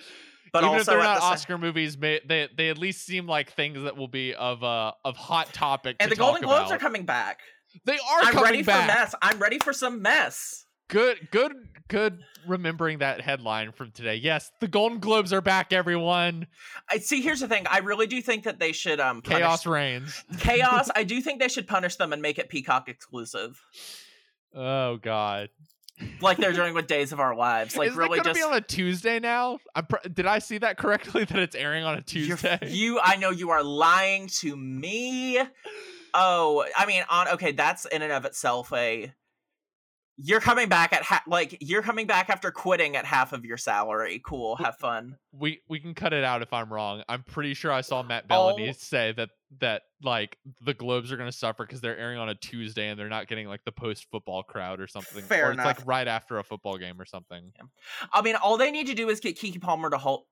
But 0.62 0.64
even 0.68 0.80
if 0.80 0.86
they're 0.86 0.98
not 1.00 1.18
the 1.20 1.24
Oscar 1.26 1.58
movies, 1.58 1.98
they 1.98 2.22
they 2.56 2.70
at 2.70 2.78
least 2.78 3.06
seem 3.06 3.28
like 3.28 3.52
things 3.52 3.84
that 3.84 3.98
will 3.98 4.08
be 4.08 4.34
of 4.34 4.64
uh 4.64 4.94
of 5.04 5.18
hot 5.18 5.54
topic. 5.54 5.98
and 6.00 6.10
to 6.10 6.16
the 6.16 6.20
Golden 6.20 6.42
Globes 6.44 6.72
are 6.72 6.78
coming 6.78 7.06
back. 7.06 7.40
They 7.84 7.96
are 7.98 8.20
I'm 8.22 8.32
coming 8.34 8.44
ready 8.44 8.64
back. 8.64 8.90
for 8.90 8.96
mess. 9.00 9.16
I'm 9.22 9.38
ready 9.40 9.60
for 9.60 9.74
some 9.74 10.02
mess. 10.02 10.66
Good, 10.88 11.30
good, 11.32 11.52
good. 11.90 12.20
Remembering 12.48 13.00
that 13.00 13.20
headline 13.20 13.72
from 13.74 13.92
today. 13.92 14.16
Yes, 14.16 14.50
the 14.62 14.68
Golden 14.68 15.00
Globes 15.00 15.34
are 15.34 15.42
back. 15.42 15.74
Everyone, 15.74 16.48
I 16.90 17.00
see. 17.00 17.22
Here's 17.22 17.42
the 17.42 17.48
thing. 17.48 17.66
I 17.70 17.80
really 17.80 18.08
do 18.08 18.22
think 18.22 18.44
that 18.44 18.60
they 18.60 18.72
should 18.72 19.00
um 19.02 19.22
punish- 19.22 19.40
chaos 19.40 19.66
reigns. 19.66 20.24
chaos. 20.40 20.90
I 20.96 21.04
do 21.04 21.20
think 21.22 21.42
they 21.42 21.50
should 21.50 21.68
punish 21.68 21.98
them 21.98 22.14
and 22.14 22.22
make 22.22 22.38
it 22.40 22.48
Peacock 22.48 22.88
exclusive, 22.88 23.60
Oh 24.56 24.98
God. 24.98 25.50
Like 26.22 26.38
they're 26.38 26.52
doing 26.54 26.74
with 26.74 26.88
Days 26.88 27.12
of 27.14 27.20
Our 27.20 27.36
Lives. 27.36 27.76
Like 27.78 27.90
Is 27.90 27.96
really 27.96 28.20
just 28.20 28.36
be 28.36 28.44
on 28.44 28.54
a 28.54 28.62
Tuesday 28.62 29.20
now? 29.20 29.60
I'm 29.76 29.86
pr- 29.86 30.08
did 30.12 30.26
I 30.26 30.40
see 30.40 30.58
that 30.58 30.78
correctly? 30.78 31.24
That 31.26 31.40
it's 31.40 31.56
airing 31.56 31.84
on 31.86 31.98
a 31.98 32.02
Tuesday. 32.02 32.60
You, 32.68 33.00
I 33.02 33.16
know 33.16 33.30
you 33.30 33.52
are 33.52 33.64
lying 33.64 34.28
to 34.40 34.56
me. 34.56 35.40
Oh, 36.14 36.66
I 36.78 36.86
mean, 36.86 37.04
on 37.10 37.28
okay, 37.30 37.52
that's 37.54 37.86
in 37.86 38.02
and 38.02 38.12
of 38.12 38.26
itself 38.26 38.72
a. 38.74 39.14
You're 40.18 40.40
coming 40.40 40.70
back 40.70 40.94
at 40.94 41.02
ha- 41.04 41.24
like 41.28 41.58
you're 41.60 41.82
coming 41.82 42.08
back 42.08 42.30
after 42.30 42.50
quitting 42.50 42.96
at 42.96 43.04
half 43.04 43.34
of 43.34 43.44
your 43.44 43.58
salary. 43.58 44.22
Cool, 44.26 44.56
have 44.56 44.78
fun. 44.78 45.18
we 45.34 45.60
we 45.68 45.80
can 45.82 45.94
cut 45.94 46.14
it 46.14 46.24
out 46.24 46.42
if 46.42 46.54
I'm 46.54 46.72
wrong. 46.72 47.04
I'm 47.10 47.24
pretty 47.24 47.54
sure 47.54 47.70
I 47.72 47.82
saw 47.82 48.02
Matt 48.02 48.26
Oh. 48.30 48.54
Belloni 48.58 48.74
say 48.78 49.12
that 49.18 49.30
that 49.60 49.84
like 50.04 50.38
the 50.62 50.74
Globes 50.74 51.12
are 51.12 51.18
going 51.18 51.30
to 51.30 51.38
suffer 51.38 51.66
because 51.66 51.82
they're 51.82 51.98
airing 51.98 52.18
on 52.18 52.30
a 52.30 52.36
Tuesday 52.36 52.90
and 52.90 53.00
they're 53.00 53.10
not 53.10 53.28
getting 53.28 53.48
like 53.48 53.64
the 53.66 53.72
post 53.72 54.08
football 54.12 54.44
crowd 54.44 54.80
or 54.80 54.88
something. 54.88 55.24
Fair 55.24 55.50
or 55.50 55.52
it's 55.54 55.64
like 55.64 55.86
right 55.86 56.08
after 56.08 56.38
a 56.38 56.44
football 56.44 56.78
game 56.78 57.00
or 57.00 57.06
something. 57.06 57.52
I 58.14 58.22
mean, 58.22 58.36
all 58.36 58.58
they 58.58 58.72
need 58.72 58.88
to 58.88 58.94
do 58.94 59.10
is 59.10 59.20
get 59.20 59.38
Keke 59.38 59.62
Palmer 59.62 59.90
to 59.90 59.98
hold. 59.98 60.26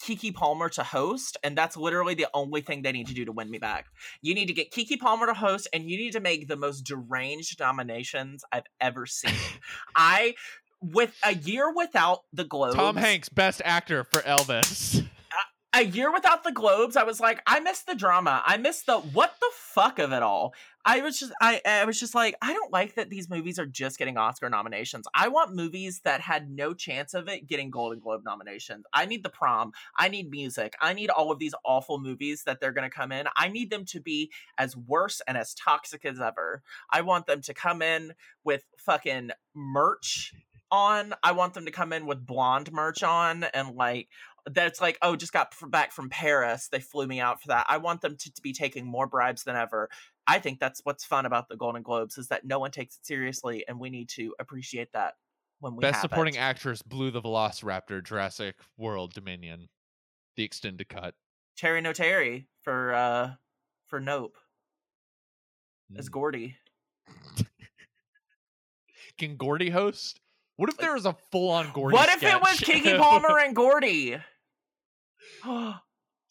Keke 0.00 0.32
Palmer 0.32 0.68
to 0.68 0.84
host, 0.84 1.36
and 1.42 1.58
that's 1.58 1.76
literally 1.76 2.14
the 2.14 2.28
only 2.32 2.60
thing 2.60 2.82
they 2.82 2.92
need 2.92 3.08
to 3.08 3.14
do 3.14 3.24
to 3.24 3.32
win 3.32 3.50
me 3.50 3.58
back. 3.58 3.86
You 4.22 4.32
need 4.32 4.46
to 4.46 4.52
get 4.52 4.70
Keke 4.70 5.00
Palmer 5.00 5.26
to 5.26 5.34
host, 5.34 5.66
and 5.72 5.90
you 5.90 5.96
need 5.96 6.12
to 6.12 6.20
make 6.20 6.46
the 6.46 6.56
most 6.56 6.82
deranged 6.82 7.58
nominations 7.58 8.44
I've 8.52 8.66
ever 8.80 9.04
seen. 9.06 9.34
I, 9.96 10.34
with 10.80 11.16
a 11.24 11.34
year 11.34 11.72
without 11.72 12.20
the 12.32 12.44
Globes, 12.44 12.76
Tom 12.76 12.96
Hanks, 12.96 13.28
best 13.28 13.62
actor 13.64 14.04
for 14.04 14.20
Elvis. 14.20 15.04
a 15.74 15.82
year 15.82 16.12
without 16.12 16.44
the 16.44 16.52
globes 16.52 16.96
i 16.96 17.02
was 17.02 17.20
like 17.20 17.42
i 17.46 17.60
miss 17.60 17.82
the 17.82 17.94
drama. 17.94 18.42
I 18.46 18.56
miss 18.56 18.82
the 18.82 18.98
what 18.98 19.34
the 19.40 19.50
fuck 19.54 19.98
of 19.98 20.12
it 20.12 20.22
all. 20.22 20.54
I 20.84 21.00
was 21.00 21.18
just 21.18 21.32
i 21.40 21.60
i 21.66 21.84
was 21.84 21.98
just 21.98 22.14
like 22.14 22.36
i 22.42 22.52
don't 22.52 22.72
like 22.72 22.94
that 22.94 23.10
these 23.10 23.30
movies 23.30 23.58
are 23.58 23.66
just 23.66 23.98
getting 23.98 24.16
oscar 24.16 24.48
nominations. 24.48 25.06
I 25.14 25.28
want 25.28 25.54
movies 25.54 26.00
that 26.04 26.20
had 26.20 26.50
no 26.50 26.74
chance 26.74 27.14
of 27.14 27.28
it 27.28 27.46
getting 27.46 27.70
golden 27.70 27.98
globe 28.00 28.22
nominations. 28.24 28.84
I 28.92 29.06
need 29.06 29.22
the 29.22 29.30
prom. 29.30 29.72
I 29.98 30.08
need 30.08 30.30
music. 30.30 30.74
I 30.80 30.92
need 30.92 31.10
all 31.10 31.30
of 31.30 31.38
these 31.38 31.54
awful 31.64 31.98
movies 31.98 32.44
that 32.44 32.60
they're 32.60 32.72
going 32.72 32.88
to 32.88 32.94
come 32.94 33.12
in. 33.12 33.26
I 33.36 33.48
need 33.48 33.70
them 33.70 33.84
to 33.86 34.00
be 34.00 34.30
as 34.58 34.76
worse 34.76 35.20
and 35.26 35.36
as 35.36 35.54
toxic 35.54 36.04
as 36.04 36.20
ever. 36.20 36.62
I 36.92 37.00
want 37.00 37.26
them 37.26 37.40
to 37.42 37.54
come 37.54 37.82
in 37.82 38.12
with 38.44 38.64
fucking 38.78 39.30
merch 39.54 40.34
on. 40.70 41.14
I 41.22 41.32
want 41.32 41.54
them 41.54 41.66
to 41.66 41.70
come 41.70 41.92
in 41.92 42.06
with 42.06 42.26
blonde 42.26 42.72
merch 42.72 43.02
on 43.02 43.44
and 43.44 43.76
like 43.76 44.08
that's 44.52 44.80
like 44.80 44.98
oh 45.02 45.16
just 45.16 45.32
got 45.32 45.54
back 45.70 45.90
from 45.90 46.10
paris 46.10 46.68
they 46.68 46.80
flew 46.80 47.06
me 47.06 47.18
out 47.20 47.40
for 47.40 47.48
that 47.48 47.64
i 47.68 47.76
want 47.78 48.00
them 48.02 48.14
to, 48.16 48.32
to 48.32 48.42
be 48.42 48.52
taking 48.52 48.84
more 48.86 49.06
bribes 49.06 49.44
than 49.44 49.56
ever 49.56 49.88
i 50.26 50.38
think 50.38 50.60
that's 50.60 50.80
what's 50.84 51.04
fun 51.04 51.24
about 51.24 51.48
the 51.48 51.56
golden 51.56 51.82
globes 51.82 52.18
is 52.18 52.28
that 52.28 52.44
no 52.44 52.58
one 52.58 52.70
takes 52.70 52.96
it 52.96 53.06
seriously 53.06 53.64
and 53.66 53.80
we 53.80 53.88
need 53.88 54.08
to 54.08 54.34
appreciate 54.38 54.92
that 54.92 55.14
when 55.60 55.76
we 55.76 55.80
best 55.80 56.02
supporting 56.02 56.34
it. 56.34 56.38
actress, 56.38 56.82
Blue 56.82 57.10
the 57.10 57.22
Velociraptor, 57.22 58.04
Jurassic 58.04 58.56
World 58.76 59.14
Dominion, 59.14 59.68
the 60.36 60.42
extended 60.42 60.88
cut. 60.90 61.14
terry 61.56 61.80
notary 61.80 62.46
for 62.62 62.92
uh 62.92 63.30
for 63.86 64.00
nope 64.00 64.36
as 65.96 66.08
Mm. 66.08 66.12
gordy 66.12 66.56
Can 69.18 69.36
Gordy 69.36 69.70
host? 69.70 70.20
What 70.56 70.68
if 70.70 70.76
there 70.76 70.92
was 70.94 71.06
a 71.06 71.14
full 71.30 71.50
on 71.50 71.70
Gordy? 71.72 71.94
what 71.94 72.08
if 72.08 72.22
it 72.22 72.40
was 72.40 72.58
keke 72.58 72.98
palmer 73.00 73.38
and 73.38 73.54
gordy 73.56 74.16
oh 75.46 75.78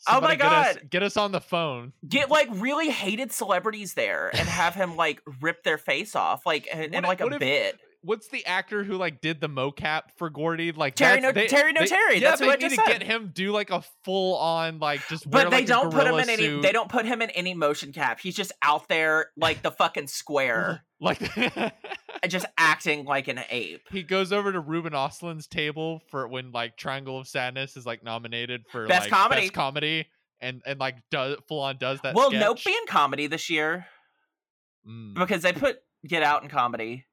my 0.08 0.36
get 0.36 0.46
us- 0.46 0.76
God. 0.76 0.90
get 0.90 1.04
us 1.04 1.18
on 1.18 1.32
the 1.32 1.42
phone. 1.42 1.94
get 2.08 2.30
like 2.30 2.48
really 2.52 2.90
hated 2.90 3.32
celebrities 3.32 3.94
there 3.94 4.30
and 4.34 4.48
have 4.48 4.76
him 4.76 4.96
like 4.96 5.22
rip 5.42 5.64
their 5.64 5.78
face 5.78 6.16
off 6.16 6.46
like 6.46 6.68
in, 6.68 6.94
in 6.94 7.04
What 7.04 7.04
if- 7.04 7.08
like 7.08 7.22
a 7.22 7.34
if- 7.34 7.40
bit 7.40 7.80
What's 8.06 8.28
the 8.28 8.46
actor 8.46 8.84
who 8.84 8.98
like 8.98 9.22
did 9.22 9.40
the 9.40 9.48
mocap 9.48 10.02
for 10.18 10.30
Gordy? 10.30 10.72
Like 10.74 10.96
Terry 10.96 11.22
that's- 11.22 11.24
No- 11.36 11.42
they- 11.42 11.48
Terry 11.48 11.72
No 11.74 11.82
they- 11.82 11.88
Terry, 11.88 12.16
Yeah, 12.16 12.30
that's 12.32 12.40
they 12.42 12.46
who 12.48 12.52
I 12.52 12.56
need 12.56 12.62
just 12.62 12.76
to 12.76 12.82
said. 12.86 13.00
get 13.00 13.04
him 13.04 13.32
do 13.34 13.52
like 13.52 13.70
a 13.72 13.82
full 14.04 14.36
on 14.38 14.80
like 14.80 15.08
just. 15.08 15.26
wear, 15.26 15.46
But 15.46 15.52
they 15.52 15.58
like, 15.60 15.66
don't 15.68 15.92
put 15.92 16.08
him 16.08 16.16
in 16.16 16.30
any. 16.30 16.62
They 16.62 16.72
don't 16.74 16.90
put 16.90 17.06
him 17.06 17.22
in 17.22 17.30
any 17.32 17.54
motion 17.54 17.94
cap. 17.94 18.20
He's 18.20 18.36
just 18.36 18.52
out 18.62 18.88
there 18.90 19.28
like 19.38 19.62
the 19.62 19.72
fucking 19.72 20.08
square, 20.08 20.84
like. 21.00 21.22
and 21.38 22.32
just 22.32 22.46
acting 22.58 23.06
like 23.06 23.28
an 23.28 23.40
ape. 23.50 23.82
he 23.92 24.04
goes 24.04 24.32
over 24.32 24.52
to 24.52 24.60
Ruben 24.60 24.94
Ostlund's 24.94 25.48
table 25.48 26.02
for 26.10 26.28
when 26.28 26.52
like 26.52 26.78
Triangle 26.78 27.18
of 27.20 27.28
Sadness 27.28 27.76
is 27.78 27.86
like 27.86 28.04
nominated 28.04 28.64
for 28.72 28.88
Best 28.88 29.04
like, 29.04 29.12
comedy. 29.12 29.42
best 29.42 29.54
comedy, 29.54 30.08
and 30.40 30.62
and 30.66 30.80
like 30.80 30.96
does 31.10 31.38
full 31.48 31.60
on 31.62 31.78
does 31.78 32.00
that. 32.02 32.16
Will 32.16 32.30
sketch. 32.30 32.40
Nope 32.42 32.60
be 32.66 32.72
in 32.72 32.86
comedy 32.88 33.28
this 33.28 33.50
year 33.50 33.88
Mm. 34.88 35.14
because 35.16 35.42
they 35.42 35.54
put 35.54 35.78
Get 36.06 36.24
Out 36.24 36.44
in 36.44 36.50
comedy. 36.50 37.06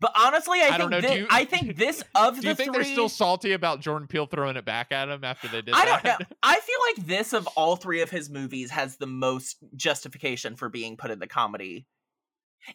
But 0.00 0.12
honestly, 0.16 0.60
I, 0.60 0.68
I 0.68 0.78
think 0.78 0.90
do 1.06 1.14
you- 1.14 1.26
I 1.30 1.44
think 1.44 1.76
this 1.76 2.02
of 2.14 2.36
the. 2.36 2.42
Do 2.42 2.48
you 2.48 2.54
think 2.54 2.74
three. 2.74 2.84
they're 2.84 2.92
still 2.92 3.08
salty 3.08 3.52
about 3.52 3.80
Jordan 3.80 4.06
Peele 4.06 4.26
throwing 4.26 4.56
it 4.56 4.64
back 4.64 4.92
at 4.92 5.08
him 5.08 5.24
after 5.24 5.48
they 5.48 5.62
did 5.62 5.74
I 5.74 5.84
that? 5.86 6.02
don't 6.04 6.20
know. 6.20 6.26
I 6.42 6.60
feel 6.60 6.78
like 6.96 7.06
this 7.06 7.32
of 7.32 7.46
all 7.56 7.76
three 7.76 8.00
of 8.02 8.10
his 8.10 8.28
movies 8.30 8.70
has 8.70 8.96
the 8.96 9.06
most 9.06 9.56
justification 9.74 10.56
for 10.56 10.68
being 10.68 10.96
put 10.96 11.10
in 11.10 11.18
the 11.18 11.26
comedy. 11.26 11.86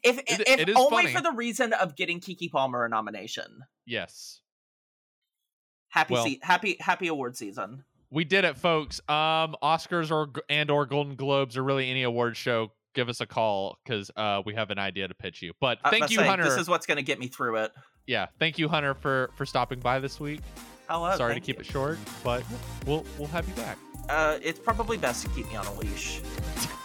If 0.03 0.17
It- 0.19 0.25
if 0.47 0.59
it 0.67 0.69
only 0.75 1.03
funny. 1.03 1.13
for 1.13 1.21
the 1.21 1.31
reason 1.31 1.71
of 1.73 1.95
getting 1.95 2.19
Keke 2.19 2.51
Palmer 2.51 2.83
a 2.85 2.89
nomination. 2.89 3.63
yes. 3.85 4.41
Happy 5.89 6.13
Well- 6.13 6.25
se- 6.25 6.39
happy 6.43 6.77
happy 6.79 7.07
award 7.07 7.37
season. 7.37 7.83
we 8.11 8.23
did 8.23 8.43
it 8.45 8.57
folks 8.57 8.99
um 9.09 9.55
oscars 9.63 10.11
or 10.11 10.29
and 10.49 10.69
or 10.69 10.85
golden 10.85 11.15
globes 11.15 11.55
or 11.57 11.63
really 11.63 11.89
any 11.89 12.03
award 12.03 12.35
show 12.37 12.71
give 12.97 13.09
us 13.09 13.21
a 13.21 13.27
call 13.27 13.77
because 13.85 14.09
uh 14.15 14.41
we 14.43 14.55
have 14.55 14.71
an 14.71 14.79
idea 14.79 15.07
to 15.07 15.13
pitch 15.13 15.43
you 15.43 15.53
but 15.61 15.77
thank 15.91 16.09
you 16.09 16.19
hunter 16.19 16.43
This 16.43 16.57
is 16.57 16.67
what's 16.67 16.87
going 16.87 16.97
to 16.97 17.03
get 17.03 17.19
me 17.19 17.27
through 17.27 17.57
it. 17.57 17.71
yeah 18.07 18.25
thank 18.39 18.57
you 18.57 18.67
hunter 18.67 18.95
for 18.95 19.29
for 19.35 19.45
stopping 19.45 19.79
by 19.79 19.99
this 19.99 20.19
week 20.19 20.41
Hello. 20.89 21.15
sorry 21.15 21.35
to 21.35 21.39
keep 21.39 21.57
you. 21.57 21.61
it 21.61 21.65
short 21.67 21.99
but 22.23 22.43
we'll 22.87 23.05
we'll 23.19 23.27
have 23.27 23.47
you 23.47 23.53
back 23.53 23.77
Uh, 24.09 24.39
it's 24.41 24.57
probably 24.59 24.97
best 24.97 25.21
to 25.23 25.29
keep 25.35 25.47
me 25.49 25.55
on 25.57 25.67
a 25.67 25.73
leash. 25.75 26.21